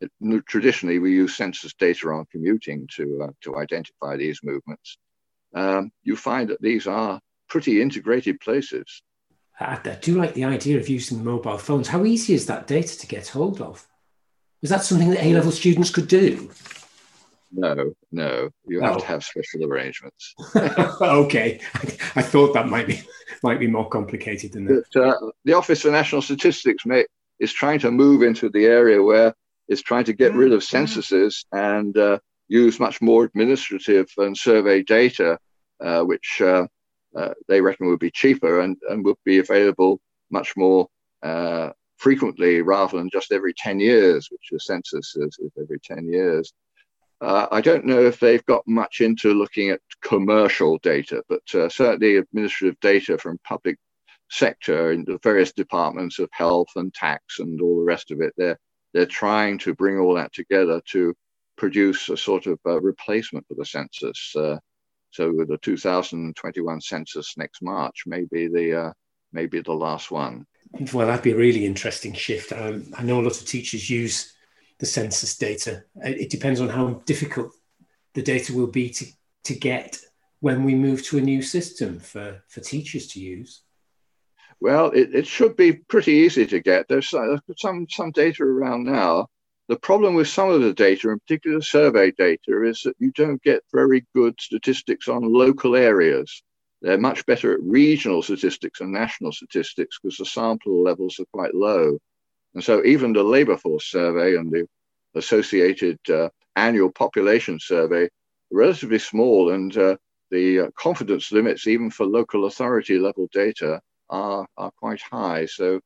It, 0.00 0.10
traditionally, 0.46 0.98
we 0.98 1.12
use 1.12 1.36
census 1.36 1.74
data 1.74 2.08
on 2.08 2.24
commuting 2.32 2.88
to, 2.96 3.24
uh, 3.24 3.32
to 3.42 3.58
identify 3.58 4.16
these 4.16 4.40
movements. 4.42 4.98
Um, 5.54 5.90
you 6.02 6.16
find 6.16 6.48
that 6.48 6.62
these 6.62 6.86
are 6.86 7.20
pretty 7.48 7.82
integrated 7.82 8.40
places. 8.40 9.02
I, 9.60 9.78
I 9.84 9.98
do 10.00 10.16
like 10.16 10.34
the 10.34 10.44
idea 10.44 10.78
of 10.78 10.88
using 10.88 11.22
mobile 11.22 11.58
phones. 11.58 11.88
How 11.88 12.04
easy 12.04 12.34
is 12.34 12.46
that 12.46 12.66
data 12.66 12.98
to 12.98 13.06
get 13.06 13.28
hold 13.28 13.60
of? 13.60 13.86
Is 14.62 14.70
that 14.70 14.82
something 14.82 15.10
that 15.10 15.24
A 15.24 15.34
level 15.34 15.52
students 15.52 15.90
could 15.90 16.08
do? 16.08 16.50
No, 17.52 17.92
no. 18.12 18.50
You 18.66 18.80
have 18.80 18.98
to 18.98 19.06
have 19.06 19.24
special 19.24 19.64
arrangements. 19.64 20.34
okay, 20.56 21.60
I, 22.14 22.22
thought 22.22 22.54
that 22.54 22.68
might 22.68 22.86
be 22.86 23.02
might 23.42 23.58
be 23.58 23.66
more 23.66 23.88
complicated 23.88 24.52
than 24.52 24.66
that. 24.66 24.84
But, 24.92 25.02
uh, 25.02 25.30
the 25.44 25.54
Office 25.54 25.82
for 25.82 25.90
National 25.90 26.22
Statistics 26.22 26.86
may, 26.86 27.04
is 27.40 27.52
trying 27.52 27.80
to 27.80 27.90
move 27.90 28.22
into 28.22 28.50
the 28.50 28.66
area 28.66 29.02
where 29.02 29.34
it's 29.68 29.82
trying 29.82 30.04
to 30.04 30.12
get 30.12 30.34
rid 30.34 30.52
of 30.52 30.62
censuses 30.62 31.44
and 31.52 31.96
uh, 31.96 32.18
use 32.48 32.78
much 32.78 33.00
more 33.00 33.24
administrative 33.24 34.08
and 34.18 34.36
survey 34.36 34.82
data, 34.82 35.38
uh, 35.82 36.02
which 36.02 36.40
uh, 37.16 37.34
they 37.48 37.60
reckon 37.60 37.88
would 37.88 37.98
be 37.98 38.10
cheaper 38.10 38.60
and, 38.60 38.76
and 38.88 39.04
would 39.04 39.16
be 39.24 39.38
available 39.38 40.00
much 40.30 40.52
more 40.56 40.88
uh, 41.22 41.70
frequently 41.96 42.62
rather 42.62 42.98
than 42.98 43.10
just 43.10 43.32
every 43.32 43.52
10 43.54 43.80
years, 43.80 44.28
which 44.30 44.48
the 44.50 44.60
census 44.60 45.14
is, 45.16 45.38
is 45.38 45.52
every 45.60 45.78
10 45.80 46.06
years. 46.10 46.52
Uh, 47.20 47.46
I 47.50 47.60
don't 47.60 47.84
know 47.84 48.00
if 48.00 48.18
they've 48.18 48.44
got 48.46 48.66
much 48.66 49.02
into 49.02 49.34
looking 49.34 49.70
at 49.70 49.80
commercial 50.02 50.78
data, 50.78 51.22
but 51.28 51.42
uh, 51.54 51.68
certainly 51.68 52.16
administrative 52.16 52.80
data 52.80 53.18
from 53.18 53.38
public 53.44 53.76
sector 54.30 54.92
in 54.92 55.04
the 55.04 55.18
various 55.22 55.52
departments 55.52 56.18
of 56.18 56.30
health 56.32 56.68
and 56.76 56.94
tax 56.94 57.40
and 57.40 57.60
all 57.60 57.76
the 57.76 57.84
rest 57.84 58.10
of 58.10 58.20
it. 58.20 58.32
They're 58.36 58.58
they're 58.92 59.06
trying 59.06 59.58
to 59.58 59.74
bring 59.74 59.98
all 59.98 60.14
that 60.14 60.32
together 60.32 60.80
to 60.90 61.14
produce 61.56 62.08
a 62.08 62.16
sort 62.16 62.46
of 62.46 62.58
uh, 62.66 62.80
replacement 62.80 63.46
for 63.46 63.54
the 63.54 63.64
census. 63.64 64.34
Uh, 65.10 65.16
so 65.16 65.44
the 65.46 65.58
2021 65.58 66.80
census 66.80 67.36
next 67.36 67.62
March 67.62 68.04
may 68.06 68.24
be 68.30 68.48
the 68.48 68.80
uh, 68.80 68.92
maybe 69.32 69.60
the 69.60 69.72
last 69.72 70.10
one. 70.10 70.46
Well, 70.92 71.06
that'd 71.06 71.24
be 71.24 71.32
a 71.32 71.36
really 71.36 71.66
interesting 71.66 72.14
shift. 72.14 72.52
Um, 72.52 72.92
I 72.96 73.02
know 73.02 73.20
a 73.20 73.22
lot 73.22 73.40
of 73.40 73.46
teachers 73.46 73.90
use 73.90 74.32
the 74.78 74.86
census 74.86 75.36
data. 75.36 75.84
It 75.96 76.30
depends 76.30 76.60
on 76.60 76.68
how 76.68 77.02
difficult 77.04 77.52
the 78.14 78.22
data 78.22 78.54
will 78.54 78.68
be 78.68 78.90
to, 78.90 79.06
to 79.44 79.54
get 79.54 79.98
when 80.40 80.64
we 80.64 80.74
move 80.74 81.04
to 81.04 81.18
a 81.18 81.20
new 81.20 81.42
system 81.42 81.98
for, 81.98 82.42
for 82.48 82.60
teachers 82.60 83.08
to 83.08 83.20
use. 83.20 83.62
Well, 84.60 84.90
it, 84.90 85.14
it 85.14 85.26
should 85.26 85.56
be 85.56 85.72
pretty 85.72 86.12
easy 86.12 86.46
to 86.46 86.60
get. 86.60 86.86
There's 86.88 87.12
some, 87.56 87.86
some 87.88 88.10
data 88.12 88.42
around 88.44 88.84
now. 88.84 89.28
The 89.70 89.78
problem 89.78 90.16
with 90.16 90.26
some 90.26 90.50
of 90.50 90.62
the 90.62 90.74
data, 90.74 91.10
in 91.10 91.20
particular 91.20 91.60
survey 91.60 92.10
data, 92.10 92.64
is 92.64 92.82
that 92.82 92.96
you 92.98 93.12
don't 93.12 93.40
get 93.40 93.62
very 93.72 94.04
good 94.16 94.34
statistics 94.40 95.06
on 95.06 95.32
local 95.32 95.76
areas. 95.76 96.42
They're 96.82 96.98
much 96.98 97.24
better 97.24 97.52
at 97.52 97.62
regional 97.62 98.20
statistics 98.20 98.80
and 98.80 98.90
national 98.90 99.30
statistics 99.30 100.00
because 100.02 100.16
the 100.16 100.24
sample 100.24 100.82
levels 100.82 101.20
are 101.20 101.32
quite 101.32 101.54
low. 101.54 101.98
And 102.54 102.64
so 102.64 102.84
even 102.84 103.12
the 103.12 103.22
labor 103.22 103.56
force 103.56 103.86
survey 103.86 104.34
and 104.34 104.50
the 104.50 104.66
associated 105.14 106.00
uh, 106.10 106.30
annual 106.56 106.90
population 106.90 107.60
survey 107.60 108.06
are 108.06 108.10
relatively 108.50 108.98
small 108.98 109.52
and 109.52 109.76
uh, 109.76 109.96
the 110.32 110.62
uh, 110.62 110.70
confidence 110.74 111.30
limits 111.30 111.68
even 111.68 111.92
for 111.92 112.06
local 112.06 112.46
authority 112.46 112.98
level 112.98 113.28
data 113.32 113.80
are, 114.08 114.48
are 114.56 114.72
quite 114.72 115.00
high. 115.00 115.46
So 115.46 115.78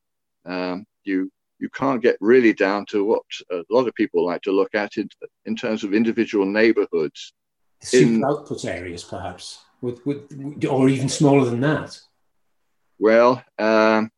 um, 0.47 0.87
you 1.03 1.31
you 1.59 1.69
can't 1.71 2.03
get 2.03 2.17
really 2.21 2.53
down 2.53 2.85
to 2.87 3.05
what 3.05 3.23
a 3.51 3.63
lot 3.71 3.87
of 3.87 3.95
people 3.95 4.25
like 4.27 4.43
to 4.43 4.53
look 4.53 4.75
at 4.75 4.97
in, 4.97 5.09
in 5.47 5.57
terms 5.57 5.85
of 5.85 5.95
individual 5.95 6.45
neighborhoods. 6.45 7.33
Super 7.81 8.15
in, 8.15 8.25
output 8.25 8.65
areas, 8.65 9.05
perhaps, 9.05 9.61
with, 9.81 10.05
with, 10.07 10.65
or 10.69 10.89
even 10.89 11.09
smaller 11.09 11.45
than 11.45 11.61
that. 11.61 11.99
Well, 12.99 13.43
um, 13.59 14.11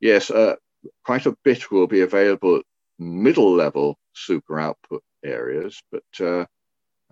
yes, 0.00 0.30
uh, 0.30 0.56
quite 1.04 1.26
a 1.26 1.36
bit 1.44 1.70
will 1.70 1.86
be 1.86 2.00
available 2.00 2.56
at 2.56 2.64
middle 2.98 3.54
level 3.54 3.96
super 4.14 4.60
output 4.60 5.02
areas, 5.24 5.82
but 5.90 6.02
uh, 6.20 6.44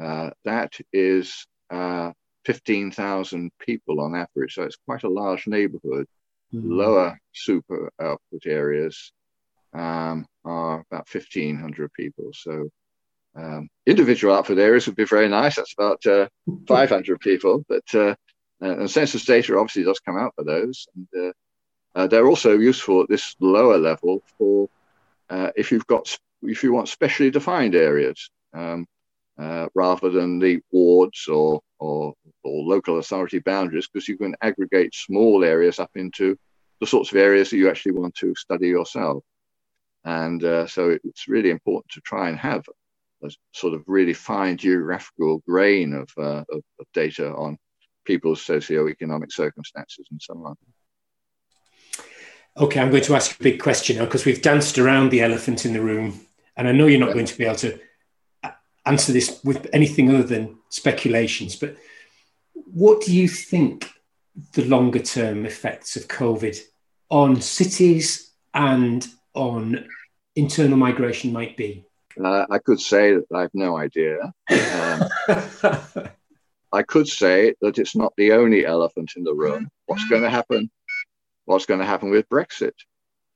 uh, 0.02 0.30
that 0.44 0.72
is 0.92 1.46
uh, 1.70 2.12
15,000 2.44 3.50
people 3.58 4.00
on 4.00 4.14
average. 4.14 4.54
So 4.54 4.62
it's 4.64 4.78
quite 4.86 5.04
a 5.04 5.08
large 5.08 5.46
neighborhood. 5.46 6.06
Mm-hmm. 6.52 6.70
Lower 6.72 7.20
super 7.32 7.92
output 8.00 8.46
areas 8.46 9.12
um, 9.72 10.26
are 10.44 10.84
about 10.90 11.08
1,500 11.12 11.92
people. 11.92 12.30
So 12.32 12.68
um, 13.36 13.68
individual 13.86 14.34
output 14.34 14.58
areas 14.58 14.86
would 14.86 14.96
be 14.96 15.04
very 15.04 15.28
nice. 15.28 15.56
That's 15.56 15.74
about 15.74 16.04
uh, 16.06 16.28
500 16.66 17.20
people. 17.20 17.64
But 17.68 17.94
uh, 17.94 18.14
and 18.60 18.90
census 18.90 19.24
data 19.24 19.56
obviously 19.56 19.84
does 19.84 20.00
come 20.00 20.18
out 20.18 20.34
for 20.34 20.44
those. 20.44 20.86
And 20.94 21.08
uh, 21.16 21.32
uh, 21.94 22.06
they're 22.06 22.26
also 22.26 22.58
useful 22.58 23.02
at 23.02 23.08
this 23.08 23.34
lower 23.40 23.78
level 23.78 24.22
for 24.38 24.68
uh, 25.28 25.50
if 25.56 25.72
you've 25.72 25.86
got 25.86 26.16
if 26.42 26.62
you 26.62 26.72
want 26.72 26.88
specially 26.88 27.30
defined 27.30 27.74
areas. 27.74 28.30
Um, 28.52 28.86
uh, 29.40 29.68
rather 29.74 30.10
than 30.10 30.38
the 30.38 30.60
wards 30.70 31.26
or, 31.26 31.62
or, 31.78 32.12
or 32.44 32.62
local 32.62 32.98
authority 32.98 33.38
boundaries, 33.38 33.88
because 33.88 34.06
you 34.06 34.18
can 34.18 34.34
aggregate 34.42 34.94
small 34.94 35.42
areas 35.42 35.78
up 35.78 35.90
into 35.94 36.36
the 36.80 36.86
sorts 36.86 37.10
of 37.10 37.16
areas 37.16 37.48
that 37.48 37.56
you 37.56 37.70
actually 37.70 37.92
want 37.92 38.14
to 38.14 38.34
study 38.34 38.68
yourself. 38.68 39.24
And 40.04 40.42
uh, 40.44 40.66
so 40.66 40.96
it's 41.04 41.28
really 41.28 41.50
important 41.50 41.90
to 41.92 42.00
try 42.00 42.28
and 42.28 42.38
have 42.38 42.64
a 43.22 43.30
sort 43.52 43.74
of 43.74 43.82
really 43.86 44.14
fine 44.14 44.56
geographical 44.56 45.42
grain 45.46 45.92
of, 45.92 46.08
uh, 46.16 46.44
of, 46.50 46.62
of 46.78 46.86
data 46.94 47.32
on 47.34 47.58
people's 48.06 48.42
socio-economic 48.42 49.30
circumstances 49.30 50.06
and 50.10 50.20
so 50.22 50.34
on. 50.44 50.56
Okay, 52.56 52.80
I'm 52.80 52.90
going 52.90 53.02
to 53.04 53.14
ask 53.14 53.38
a 53.38 53.42
big 53.42 53.60
question 53.60 53.96
now 53.96 54.06
because 54.06 54.24
we've 54.24 54.42
danced 54.42 54.78
around 54.78 55.10
the 55.10 55.20
elephant 55.22 55.64
in 55.64 55.72
the 55.72 55.80
room, 55.80 56.20
and 56.56 56.66
I 56.66 56.72
know 56.72 56.86
you're 56.86 56.98
not 56.98 57.12
going 57.12 57.26
to 57.26 57.38
be 57.38 57.44
able 57.44 57.56
to 57.56 57.78
answer 58.86 59.12
this 59.12 59.40
with 59.44 59.68
anything 59.72 60.08
other 60.08 60.22
than 60.22 60.58
speculations, 60.70 61.56
but 61.56 61.76
what 62.54 63.02
do 63.02 63.14
you 63.14 63.28
think 63.28 63.90
the 64.54 64.64
longer 64.64 64.98
term 64.98 65.44
effects 65.46 65.96
of 65.96 66.08
COVID 66.08 66.58
on 67.08 67.40
cities 67.40 68.32
and 68.54 69.06
on 69.34 69.86
internal 70.36 70.76
migration 70.76 71.32
might 71.32 71.56
be? 71.56 71.84
Uh, 72.22 72.46
I 72.50 72.58
could 72.58 72.80
say 72.80 73.14
that 73.14 73.26
I 73.34 73.42
have 73.42 73.54
no 73.54 73.76
idea. 73.76 74.20
Um, 74.50 75.08
I 76.72 76.82
could 76.82 77.08
say 77.08 77.54
that 77.60 77.78
it's 77.78 77.96
not 77.96 78.12
the 78.16 78.32
only 78.32 78.64
elephant 78.64 79.12
in 79.16 79.24
the 79.24 79.34
room. 79.34 79.68
What's 79.86 80.08
going 80.08 80.22
to 80.22 80.30
happen? 80.30 80.70
What's 81.44 81.66
going 81.66 81.80
to 81.80 81.86
happen 81.86 82.10
with 82.10 82.28
Brexit? 82.28 82.74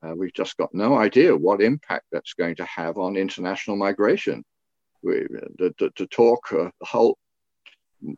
Uh, 0.01 0.13
we've 0.15 0.33
just 0.33 0.57
got 0.57 0.73
no 0.73 0.97
idea 0.97 1.35
what 1.35 1.61
impact 1.61 2.05
that's 2.11 2.33
going 2.33 2.55
to 2.57 2.65
have 2.65 2.97
on 2.97 3.17
international 3.17 3.75
migration 3.75 4.43
the, 5.05 5.73
the, 5.77 5.91
the 5.97 6.07
talk, 6.07 6.51
uh, 6.51 6.69
the 6.79 6.85
whole, 6.85 7.17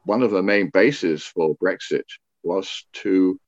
one 0.06 0.24
of 0.24 0.32
the 0.32 0.44
main 0.44 0.70
bases 0.70 1.24
for 1.24 1.56
Brexit 1.58 2.06
was 2.44 2.86
to 2.94 3.40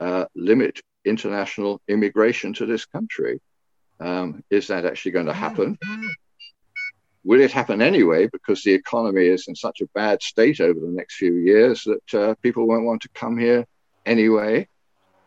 uh, 0.00 0.26
limit 0.34 0.80
international 1.04 1.80
immigration 1.88 2.52
to 2.54 2.66
this 2.66 2.84
country. 2.84 3.40
Um, 4.00 4.44
is 4.50 4.68
that 4.68 4.84
actually 4.84 5.12
going 5.12 5.26
to 5.26 5.32
happen? 5.32 5.78
Will 7.24 7.40
it 7.40 7.50
happen 7.50 7.82
anyway 7.82 8.28
because 8.32 8.62
the 8.62 8.72
economy 8.72 9.26
is 9.26 9.48
in 9.48 9.56
such 9.56 9.80
a 9.80 9.86
bad 9.94 10.22
state 10.22 10.60
over 10.60 10.78
the 10.78 10.86
next 10.88 11.16
few 11.16 11.34
years 11.34 11.84
that 11.84 12.14
uh, 12.14 12.34
people 12.42 12.66
won't 12.66 12.86
want 12.86 13.02
to 13.02 13.08
come 13.10 13.36
here 13.36 13.66
anyway? 14.06 14.68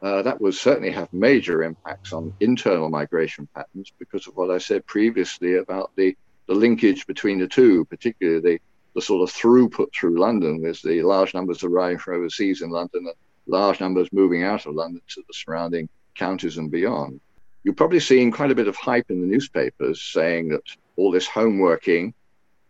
Uh, 0.02 0.24
that 0.24 0.42
will 0.42 0.52
certainly 0.52 0.90
have 0.90 1.12
major 1.14 1.62
impacts 1.62 2.12
on 2.12 2.34
internal 2.40 2.90
migration 2.90 3.48
patterns 3.54 3.92
because 4.00 4.26
of 4.26 4.36
what 4.36 4.50
I 4.50 4.58
said 4.58 4.86
previously 4.88 5.58
about 5.58 5.92
the 5.96 6.18
the 6.48 6.56
linkage 6.56 7.08
between 7.08 7.40
the 7.40 7.48
two, 7.48 7.86
particularly 7.86 8.42
the, 8.42 8.60
the 8.94 9.02
sort 9.02 9.22
of 9.22 9.34
throughput 9.34 9.94
through 9.94 10.20
London, 10.20 10.62
with 10.62 10.82
the 10.82 11.02
large 11.02 11.34
numbers 11.34 11.64
arriving 11.64 11.98
from 11.98 12.16
overseas 12.16 12.62
in 12.62 12.70
London 12.70 13.06
and 13.06 13.16
large 13.48 13.80
numbers 13.80 14.10
moving 14.12 14.44
out 14.44 14.66
of 14.66 14.76
London 14.76 15.02
to 15.08 15.24
the 15.28 15.34
surrounding 15.34 15.88
counties 16.16 16.58
and 16.58 16.70
beyond. 16.70 17.22
You're 17.64 17.76
probably 17.76 18.00
seeing 18.00 18.32
quite 18.32 18.52
a 18.52 18.56
bit 18.56 18.68
of 18.68 18.76
hype 18.76 19.10
in 19.10 19.22
the 19.22 19.28
newspapers 19.28 20.02
saying 20.02 20.50
that 20.50 20.64
all 20.96 21.12
this 21.12 21.28
home 21.28 21.60
working, 21.60 22.14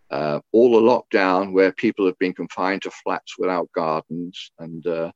uh, 0.10 0.42
all 0.52 0.72
the 0.72 0.80
lockdown 0.80 1.54
where 1.54 1.72
people 1.72 2.06
have 2.06 2.20
been 2.20 2.34
confined 2.34 2.82
to 2.82 2.92
flats 2.92 3.38
without 3.38 3.72
gardens, 3.72 4.52
and 4.60 4.86
uh, 4.86 5.12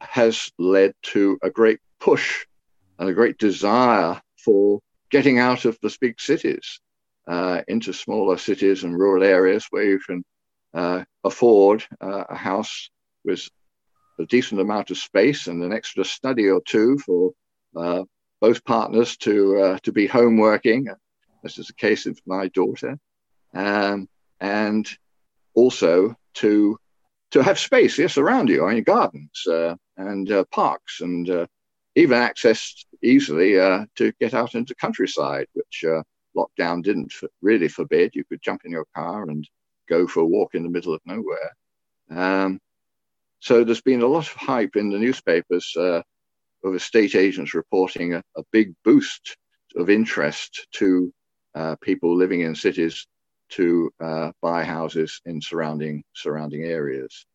has 0.00 0.50
led 0.58 0.92
to 1.02 1.38
a 1.42 1.48
great 1.48 1.80
push 1.98 2.46
and 2.98 3.08
a 3.08 3.14
great 3.14 3.38
desire 3.38 4.20
for 4.36 4.80
getting 5.10 5.38
out 5.38 5.64
of 5.64 5.78
the 5.82 5.96
big 6.00 6.20
cities 6.20 6.80
uh, 7.26 7.62
into 7.68 7.92
smaller 7.92 8.36
cities 8.36 8.84
and 8.84 8.98
rural 8.98 9.22
areas 9.22 9.66
where 9.70 9.84
you 9.84 9.98
can 9.98 10.22
uh, 10.74 11.04
afford 11.24 11.84
uh, 12.00 12.24
a 12.28 12.36
house 12.36 12.90
with 13.24 13.48
a 14.18 14.26
decent 14.26 14.60
amount 14.60 14.90
of 14.90 14.98
space 14.98 15.46
and 15.46 15.62
an 15.62 15.72
extra 15.72 16.04
study 16.04 16.48
or 16.48 16.60
two 16.66 16.98
for 16.98 17.32
uh, 17.76 18.04
both 18.40 18.64
partners 18.64 19.16
to 19.18 19.58
uh, 19.58 19.78
to 19.82 19.92
be 19.92 20.06
home 20.06 20.36
working. 20.36 20.88
This 21.42 21.58
is 21.58 21.68
the 21.68 21.74
case 21.74 22.06
of 22.06 22.18
my 22.26 22.48
daughter, 22.48 22.98
um, 23.54 24.08
and 24.40 24.88
also 25.54 26.16
to 26.34 26.78
to 27.30 27.42
have 27.42 27.58
space 27.58 27.98
yes 27.98 28.18
around 28.18 28.48
you 28.48 28.66
in 28.68 28.76
your 28.76 28.84
gardens 28.84 29.46
uh, 29.46 29.74
and 29.96 30.30
parks 30.50 31.00
and 31.00 31.48
even 31.94 32.18
access 32.18 32.84
easily 33.02 33.54
to 33.54 34.12
get 34.20 34.34
out 34.34 34.54
into 34.54 34.74
countryside, 34.74 35.46
which 35.54 35.84
lockdown 36.36 36.82
didn't 36.82 37.12
really 37.40 37.68
forbid. 37.68 38.14
You 38.14 38.24
could 38.24 38.42
jump 38.42 38.62
in 38.64 38.70
your 38.70 38.86
car 38.94 39.22
and 39.28 39.48
go 39.88 40.06
for 40.06 40.20
a 40.20 40.26
walk 40.26 40.54
in 40.54 40.62
the 40.62 40.68
middle 40.68 40.94
of 40.94 41.00
nowhere. 41.04 41.56
Um, 42.10 42.60
so 43.40 43.64
there's 43.64 43.80
been 43.80 44.02
a 44.02 44.06
lot 44.06 44.26
of 44.26 44.32
hype 44.34 44.76
in 44.76 44.90
the 44.90 44.98
newspapers 44.98 45.74
uh, 45.76 46.02
of 46.66 46.74
estate 46.74 47.14
agents 47.14 47.54
reporting 47.54 48.14
a, 48.14 48.22
a, 48.36 48.42
big 48.52 48.74
boost 48.84 49.36
of 49.76 49.88
interest 49.90 50.66
to 50.72 51.12
uh, 51.54 51.76
people 51.80 52.14
living 52.14 52.40
in 52.40 52.54
cities 52.54 53.06
to 53.48 53.90
uh, 54.00 54.32
buy 54.42 54.64
houses 54.64 55.20
in 55.24 55.40
surrounding 55.40 56.02
surrounding 56.14 56.64
areas. 56.64 57.26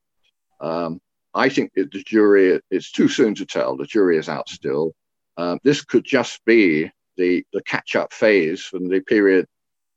Um, 0.59 0.99
I 1.33 1.49
think 1.49 1.71
the 1.73 1.85
jury, 2.05 2.59
it's 2.69 2.91
too 2.91 3.07
soon 3.07 3.33
to 3.35 3.45
tell. 3.45 3.77
The 3.77 3.85
jury 3.85 4.17
is 4.17 4.27
out 4.27 4.49
still. 4.49 4.93
Um, 5.37 5.59
this 5.63 5.81
could 5.83 6.03
just 6.03 6.43
be 6.45 6.91
the, 7.15 7.43
the 7.53 7.63
catch 7.63 7.95
up 7.95 8.11
phase 8.11 8.61
from 8.63 8.89
the 8.89 8.99
period 9.01 9.45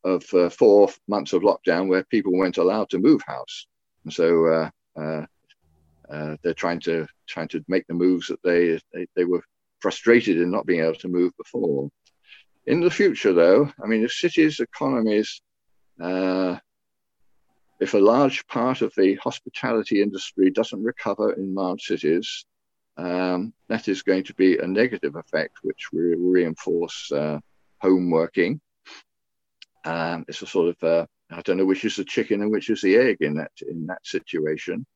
of 0.05 0.23
uh, 0.33 0.49
four 0.49 0.91
months 1.09 1.33
of 1.33 1.43
lockdown 1.43 1.89
where 1.89 2.05
people 2.05 2.33
weren't 2.33 2.59
allowed 2.59 2.89
to 2.91 2.99
move 2.99 3.23
house. 3.27 3.67
And 4.05 4.13
so 4.13 4.71
uh, 6.11 6.37
they're 6.43 6.55
trying 6.55 6.81
to 6.81 7.07
trying 7.27 7.49
to 7.49 7.65
make 7.69 7.87
the 7.87 7.95
moves 7.95 8.29
that 8.29 8.43
they, 8.43 8.79
they, 8.93 9.07
they 9.17 9.25
were 9.25 9.43
frustrated 9.81 10.39
in 10.39 10.51
not 10.51 10.67
being 10.67 10.81
able 10.81 10.95
to 10.95 11.09
move 11.09 11.33
before. 11.37 11.89
In 12.67 12.81
the 12.81 12.91
future, 12.91 13.33
though, 13.33 13.71
I 13.83 13.87
mean, 13.87 14.03
if 14.03 14.13
cities' 14.13 14.61
economies, 14.61 15.43
uh, 16.01 16.57
if 17.81 17.95
a 17.95 17.99
large 17.99 18.47
part 18.47 18.81
of 18.81 18.93
the 18.97 19.17
hospitality 19.17 20.01
industry 20.01 20.51
doesn't 20.51 20.83
recover 20.83 21.33
in 21.33 21.55
large 21.55 21.83
cities, 21.83 22.47
um, 22.97 23.53
that 23.69 23.89
is 23.89 24.03
going 24.03 24.25
to 24.25 24.35
be 24.35 24.57
a 24.59 24.67
negative 24.67 25.17
effect, 25.17 25.59
which 25.63 25.89
will 25.93 26.17
reinforce 26.17 27.11
uh, 27.13 27.39
home 27.81 28.11
working. 28.11 28.61
Um, 29.85 30.25
it's 30.29 30.41
a 30.41 30.47
sort 30.47 30.69
of 30.69 30.83
uh, 30.83 31.07
I 31.31 31.43
don't 31.43 31.57
know 31.57 31.67
which 31.67 31.85
is 31.85 31.97
the 31.97 32.05
chicken 32.05 32.41
and 32.43 32.51
which 32.51 32.71
is 32.71 32.81
the 32.81 32.97
egg 32.97 33.19
in 33.21 33.35
that 33.35 33.53
in 33.69 33.87
that 33.87 34.07
situation, 34.07 34.87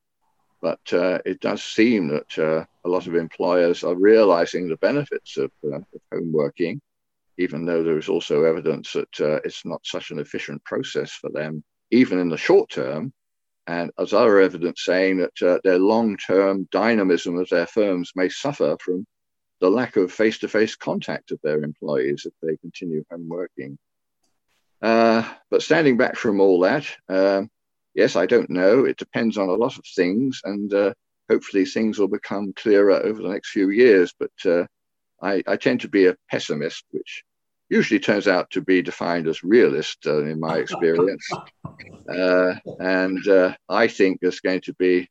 but 0.61 0.81
uh, 0.93 1.19
it 1.25 1.41
does 1.41 1.63
seem 1.63 2.09
that 2.09 2.39
uh, 2.39 2.65
a 2.85 2.89
lot 2.89 3.07
of 3.07 3.15
employers 3.15 3.85
are 3.85 3.95
realizing 3.95 4.69
the 4.69 4.77
benefits 4.79 5.37
of, 5.37 5.51
uh, 5.65 5.77
of 5.77 6.01
home 6.13 6.33
working, 6.33 6.81
even 7.39 7.65
though 7.65 7.83
there 7.83 7.99
is 7.99 8.09
also 8.09 8.45
evidence 8.45 8.93
that 8.93 9.21
uh, 9.21 9.41
it's 9.45 9.65
not 9.65 9.81
such 9.85 10.11
an 10.11 10.19
efficient 10.19 10.63
process 10.65 11.13
for 11.13 11.31
them, 11.31 11.63
even 11.91 12.19
in 12.19 12.29
the 12.29 12.37
short 12.37 12.71
term. 12.71 13.13
And 13.67 13.91
as 13.99 14.13
other 14.13 14.41
evidence 14.41 14.85
saying 14.85 15.19
that 15.19 15.43
uh, 15.43 15.59
their 15.63 15.79
long-term 15.79 16.69
dynamism 16.73 17.37
of 17.37 17.49
their 17.51 17.67
firms 17.67 18.13
may 18.17 18.31
suffer 18.31 18.77
from 18.81 19.07
the 19.61 19.69
lack 19.69 19.97
of 19.97 20.11
face-to-face 20.11 20.77
contact 20.77 21.33
of 21.33 21.39
their 21.43 21.63
employees 21.63 22.25
if 22.27 22.33
they 22.43 22.57
continue 22.57 23.05
home 23.11 23.29
working. 23.29 23.79
Uh, 24.81 25.29
but 25.51 25.63
standing 25.63 25.97
back 25.97 26.17
from 26.17 26.41
all 26.41 26.61
that, 26.61 26.87
uh, 27.09 27.43
yes, 27.99 28.15
I 28.15 28.27
don't 28.27 28.49
know. 28.49 28.85
It 28.85 28.97
depends 28.97 29.37
on 29.37 29.49
a 29.49 29.61
lot 29.65 29.77
of 29.77 29.85
things, 29.97 30.41
and 30.45 30.73
uh, 30.73 30.95
hopefully 31.29 31.65
things 31.65 31.99
will 31.99 32.09
become 32.09 32.53
clearer 32.55 32.93
over 32.93 33.21
the 33.21 33.29
next 33.29 33.51
few 33.51 33.71
years. 33.71 34.15
But 34.17 34.31
uh, 34.47 34.67
I, 35.21 35.43
I, 35.49 35.57
tend 35.57 35.81
to 35.81 35.89
be 35.89 36.07
a 36.07 36.17
pessimist, 36.31 36.85
which 36.93 37.25
usually 37.69 37.99
turns 37.99 38.29
out 38.29 38.51
to 38.51 38.61
be 38.61 38.83
defined 38.83 39.27
as 39.27 39.43
realist 39.43 40.07
uh, 40.07 40.25
in 40.25 40.39
my 40.41 40.59
experience. 40.59 41.29
Uh, 42.09 42.55
and 42.81 43.21
I 43.69 43.87
think 43.87 44.19
there's 44.21 44.41
going 44.41 44.63
to 44.63 44.73
be, 44.75 45.07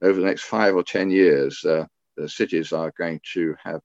over 0.00 0.18
the 0.18 0.26
next 0.26 0.44
five 0.44 0.76
or 0.76 0.84
10 0.84 1.10
years, 1.10 1.60
the 1.62 1.88
cities 2.26 2.72
are 2.72 2.92
going 2.96 3.20
to 3.34 3.54
have 3.62 3.80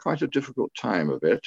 quite 0.00 0.22
a 0.22 0.26
difficult 0.26 0.72
time 0.74 1.10
of 1.10 1.22
it. 1.22 1.46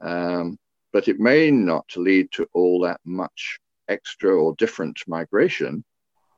Um, 0.00 0.56
but 0.92 1.06
it 1.08 1.20
may 1.20 1.50
not 1.50 1.84
lead 1.94 2.32
to 2.32 2.48
all 2.54 2.80
that 2.80 3.00
much 3.04 3.60
extra 3.88 4.34
or 4.34 4.54
different 4.56 4.98
migration. 5.06 5.84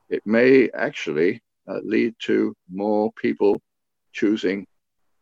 It 0.08 0.22
may 0.26 0.70
actually 0.70 1.40
uh, 1.68 1.80
lead 1.82 2.14
to 2.20 2.54
more 2.70 3.12
people 3.12 3.60
choosing 4.12 4.66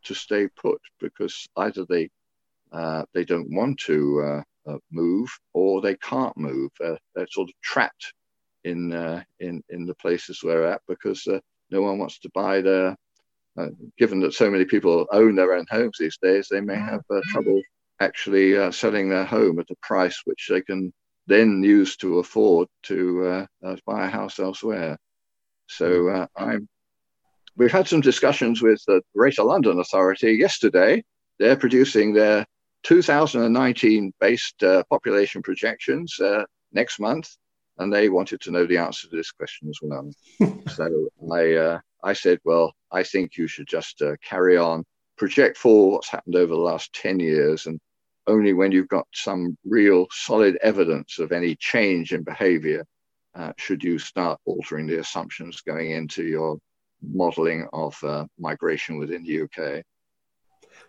to 0.05 0.15
stay 0.15 0.49
put 0.49 0.81
because 1.01 1.47
either 1.57 1.85
they 1.89 2.09
uh, 2.73 3.05
they 3.15 3.25
don't 3.25 3.51
want 3.55 3.79
to 3.79 4.21
uh, 4.21 4.71
uh 4.71 4.79
move 4.91 5.29
or 5.53 5.81
they 5.81 5.97
can't 5.97 6.37
move. 6.37 6.71
Uh, 6.85 6.97
they're 7.15 7.27
sort 7.31 7.49
of 7.49 7.55
trapped 7.63 8.13
in 8.65 8.93
uh, 8.93 9.23
in 9.41 9.63
in 9.71 9.87
the 9.87 9.95
places 9.95 10.43
we're 10.43 10.67
at 10.67 10.83
because 10.89 11.27
no 11.71 11.83
one 11.83 11.99
wants 11.99 12.19
to 12.21 12.31
buy 12.35 12.61
their. 12.61 12.97
given 13.99 14.21
that 14.21 14.35
so 14.35 14.51
many 14.51 14.65
people 14.65 15.07
own 15.13 15.35
their 15.37 15.55
own 15.55 15.67
homes 15.71 15.97
these 15.99 16.19
days, 16.21 16.49
they 16.51 16.61
may 16.61 16.77
have 16.77 17.03
trouble 17.33 17.61
actually 18.01 18.57
uh, 18.57 18.71
selling 18.71 19.09
their 19.09 19.25
home 19.25 19.59
at 19.59 19.71
a 19.71 19.77
price 19.83 20.21
which 20.25 20.49
they 20.51 20.61
can 20.61 20.93
then 21.27 21.63
used 21.63 22.01
to 22.01 22.19
afford 22.19 22.69
to 22.85 23.27
uh, 23.27 23.47
uh, 23.67 23.77
buy 23.87 24.07
a 24.07 24.11
house 24.11 24.39
elsewhere. 24.39 24.99
So 25.69 26.09
uh, 26.09 26.27
I'm. 26.37 26.69
We've 27.57 27.73
had 27.73 27.87
some 27.87 28.01
discussions 28.01 28.61
with 28.61 28.83
the 28.87 29.01
Greater 29.17 29.45
London 29.45 29.79
Authority 29.79 30.33
yesterday. 30.33 31.05
They're 31.39 31.57
producing 31.57 32.13
their 32.13 32.45
2019 32.83 34.13
based 34.21 34.63
uh, 34.65 34.83
population 34.91 35.41
projections 35.41 36.19
uh, 36.19 36.43
next 36.73 36.99
month, 36.99 37.31
and 37.79 37.93
they 37.93 38.09
wanted 38.09 38.41
to 38.41 38.51
know 38.51 38.67
the 38.67 38.79
answer 38.79 39.09
to 39.09 39.17
this 39.17 39.31
question 39.31 39.69
as 39.69 39.79
well. 39.81 40.11
so 40.69 41.09
I, 41.33 41.79
I 42.03 42.13
said, 42.13 42.41
well, 42.45 42.73
I 42.91 43.05
think 43.05 43.37
you 43.37 43.47
should 43.47 43.69
just 43.69 44.03
carry 44.29 44.57
on 44.57 44.85
project 45.17 45.57
for 45.57 45.93
what's 45.93 46.09
happened 46.09 46.37
over 46.37 46.55
the 46.55 46.61
last 46.61 46.93
10 46.95 47.21
years 47.21 47.67
and 47.67 47.79
only 48.27 48.53
when 48.53 48.73
you've 48.73 48.89
got 48.89 49.07
some 49.13 49.57
real 49.65 50.07
solid 50.11 50.57
evidence 50.63 51.19
of 51.19 51.33
any 51.33 51.55
change 51.57 52.13
in 52.13 52.23
behavior 52.23 52.85
uh, 53.35 53.53
should 53.57 53.83
you 53.83 53.99
start 53.99 54.41
altering 54.45 54.87
the 54.87 55.01
assumptions 55.01 55.61
going 55.61 55.91
into 55.91 56.23
your 56.23 56.59
modeling 57.13 57.69
of 57.73 58.03
uh, 58.05 58.25
migration 58.39 58.99
within 58.99 59.25
the 59.25 59.43
UK. 59.43 59.85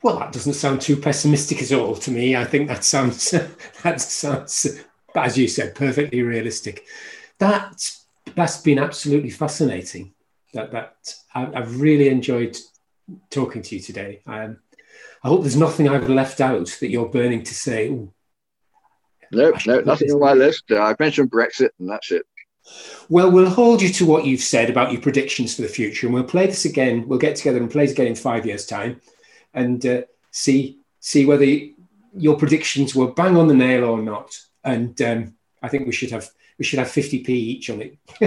Well, 0.02 0.20
that 0.20 0.32
doesn't 0.32 0.54
sound 0.54 0.82
too 0.82 0.98
pessimistic 0.98 1.62
at 1.62 1.72
all 1.72 1.96
to 1.96 2.12
me. 2.12 2.36
I 2.36 2.46
think 2.46 2.68
that 2.68 2.84
sounds 2.84 3.32
that 3.84 4.02
sounds, 4.02 4.84
as 5.16 5.38
you 5.38 5.48
said, 5.48 5.76
perfectly 5.76 6.22
realistic. 6.22 6.86
That 7.40 7.82
that's 8.36 8.62
been 8.62 8.80
absolutely 8.80 9.30
fascinating. 9.30 10.14
That 10.54 10.72
that 10.72 10.96
I, 11.34 11.46
have 11.46 11.80
really 11.80 12.10
enjoyed 12.10 12.58
talking 13.30 13.62
to 13.62 13.76
you 13.76 13.82
today. 13.82 14.22
Um, 14.26 14.58
I 15.26 15.28
hope 15.28 15.42
there's 15.42 15.58
nothing 15.58 15.90
I've 15.90 16.08
left 16.08 16.40
out 16.40 16.68
that 16.80 16.92
you're 16.92 17.10
burning 17.10 17.42
to 17.42 17.54
say. 17.56 17.88
Ooh, 17.88 18.14
no, 19.32 19.54
no, 19.66 19.80
nothing 19.80 20.12
on 20.12 20.20
my 20.20 20.34
list. 20.34 20.66
Uh, 20.70 20.84
I've 20.84 21.00
mentioned 21.00 21.32
Brexit, 21.32 21.70
and 21.80 21.90
that's 21.90 22.12
it. 22.12 22.28
Well, 23.10 23.32
we'll 23.32 23.50
hold 23.50 23.82
you 23.82 23.90
to 23.90 24.06
what 24.06 24.28
you've 24.28 24.42
said 24.42 24.70
about 24.70 24.92
your 24.92 25.02
predictions 25.02 25.56
for 25.56 25.64
the 25.64 25.68
future, 25.68 26.06
and 26.06 26.14
we'll 26.14 26.26
play 26.26 26.46
this 26.46 26.66
again. 26.66 27.08
We'll 27.08 27.18
get 27.18 27.38
together 27.38 27.58
and 27.58 27.72
play 27.72 27.86
it 27.86 27.92
again 27.94 28.06
in 28.06 28.14
five 28.14 28.46
years' 28.46 28.68
time, 28.68 29.02
and 29.52 29.84
uh, 29.84 30.04
see 30.30 30.78
see 31.00 31.26
whether 31.26 31.48
your 32.16 32.38
predictions 32.38 32.94
were 32.94 33.12
bang 33.12 33.36
on 33.36 33.48
the 33.48 33.56
nail 33.56 33.84
or 33.86 34.04
not. 34.04 34.38
And 34.64 35.02
um, 35.02 35.34
I 35.60 35.70
think 35.70 35.88
we 35.88 35.92
should 35.92 36.12
have 36.12 36.30
we 36.60 36.66
should 36.66 36.78
have 36.78 36.92
fifty 36.92 37.24
p 37.24 37.34
each 37.34 37.72
on 37.72 37.82
it. 37.82 37.98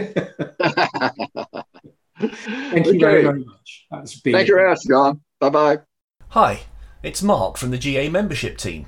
Thank 2.18 2.86
you 2.86 2.90
okay. 2.90 2.99
very, 2.99 3.22
very 3.22 3.44
much. 3.44 3.86
That's 3.88 4.20
been 4.20 4.32
Thank 4.32 4.49
you 4.49 4.57
very 4.57 4.74
John. 4.88 5.20
Bye 5.38 5.51
bye. 5.51 5.78
Hi, 6.30 6.61
it's 7.01 7.22
Mark 7.22 7.57
from 7.57 7.70
the 7.70 7.78
GA 7.78 8.09
membership 8.09 8.59
team. 8.59 8.86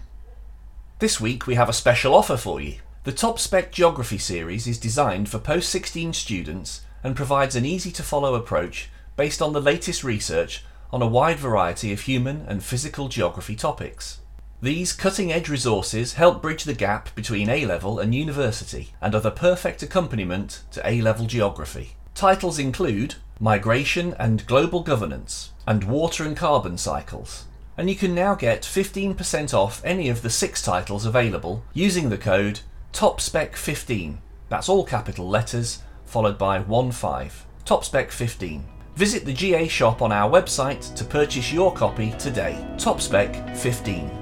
This 0.99 1.21
week 1.21 1.47
we 1.47 1.55
have 1.55 1.69
a 1.69 1.73
special 1.73 2.13
offer 2.13 2.37
for 2.37 2.61
you. 2.61 2.79
The 3.05 3.13
Top 3.13 3.39
Spec 3.39 3.71
Geography 3.71 4.19
series 4.19 4.67
is 4.67 4.81
designed 4.81 5.29
for 5.29 5.39
post 5.39 5.71
16 5.71 6.13
students 6.15 6.81
and 7.05 7.15
provides 7.15 7.55
an 7.55 7.65
easy 7.65 7.93
to 7.93 8.03
follow 8.03 8.35
approach 8.35 8.91
based 9.17 9.41
on 9.41 9.53
the 9.53 9.61
latest 9.61 10.03
research 10.03 10.65
on 10.93 11.03
a 11.03 11.07
wide 11.07 11.39
variety 11.39 11.93
of 11.93 12.01
human 12.01 12.45
and 12.49 12.65
physical 12.65 13.09
geography 13.09 13.55
topics. 13.55 14.19
These 14.61 14.93
cutting 14.93 15.31
edge 15.31 15.49
resources 15.49 16.15
help 16.15 16.43
bridge 16.43 16.65
the 16.65 16.75
gap 16.75 17.15
between 17.15 17.49
A 17.49 17.65
level 17.65 18.01
and 18.01 18.13
university 18.13 18.93
and 19.01 19.15
are 19.15 19.21
the 19.21 19.31
perfect 19.31 19.85
accompaniment 19.85 20.65
to 20.73 20.85
A 20.85 21.01
level 21.01 21.27
geography. 21.27 21.95
Titles 22.17 22.59
include 22.59 23.15
Migration 23.39 24.17
and 24.19 24.45
Global 24.49 24.81
Governance 24.81 25.53
and 25.65 25.85
Water 25.85 26.25
and 26.25 26.37
Carbon 26.37 26.77
Cycles. 26.77 27.45
And 27.81 27.89
you 27.89 27.97
can 27.97 28.15
now 28.15 28.35
get 28.35 28.61
15% 28.61 29.55
off 29.55 29.81
any 29.87 30.11
of 30.11 30.21
the 30.21 30.29
six 30.29 30.61
titles 30.61 31.07
available 31.07 31.65
using 31.73 32.11
the 32.11 32.19
code 32.19 32.61
TOPSPEC15. 32.93 34.19
That's 34.51 34.69
all 34.69 34.85
capital 34.85 35.27
letters 35.27 35.83
followed 36.05 36.37
by 36.37 36.61
15. 36.61 37.31
TOPSPEC15. 37.65 38.63
Visit 38.97 39.25
the 39.25 39.33
GA 39.33 39.67
shop 39.67 40.03
on 40.03 40.13
our 40.13 40.31
website 40.31 40.95
to 40.95 41.05
purchase 41.07 41.55
your 41.55 41.73
copy 41.73 42.11
today. 42.19 42.63
TOPSPEC15. 42.77 44.20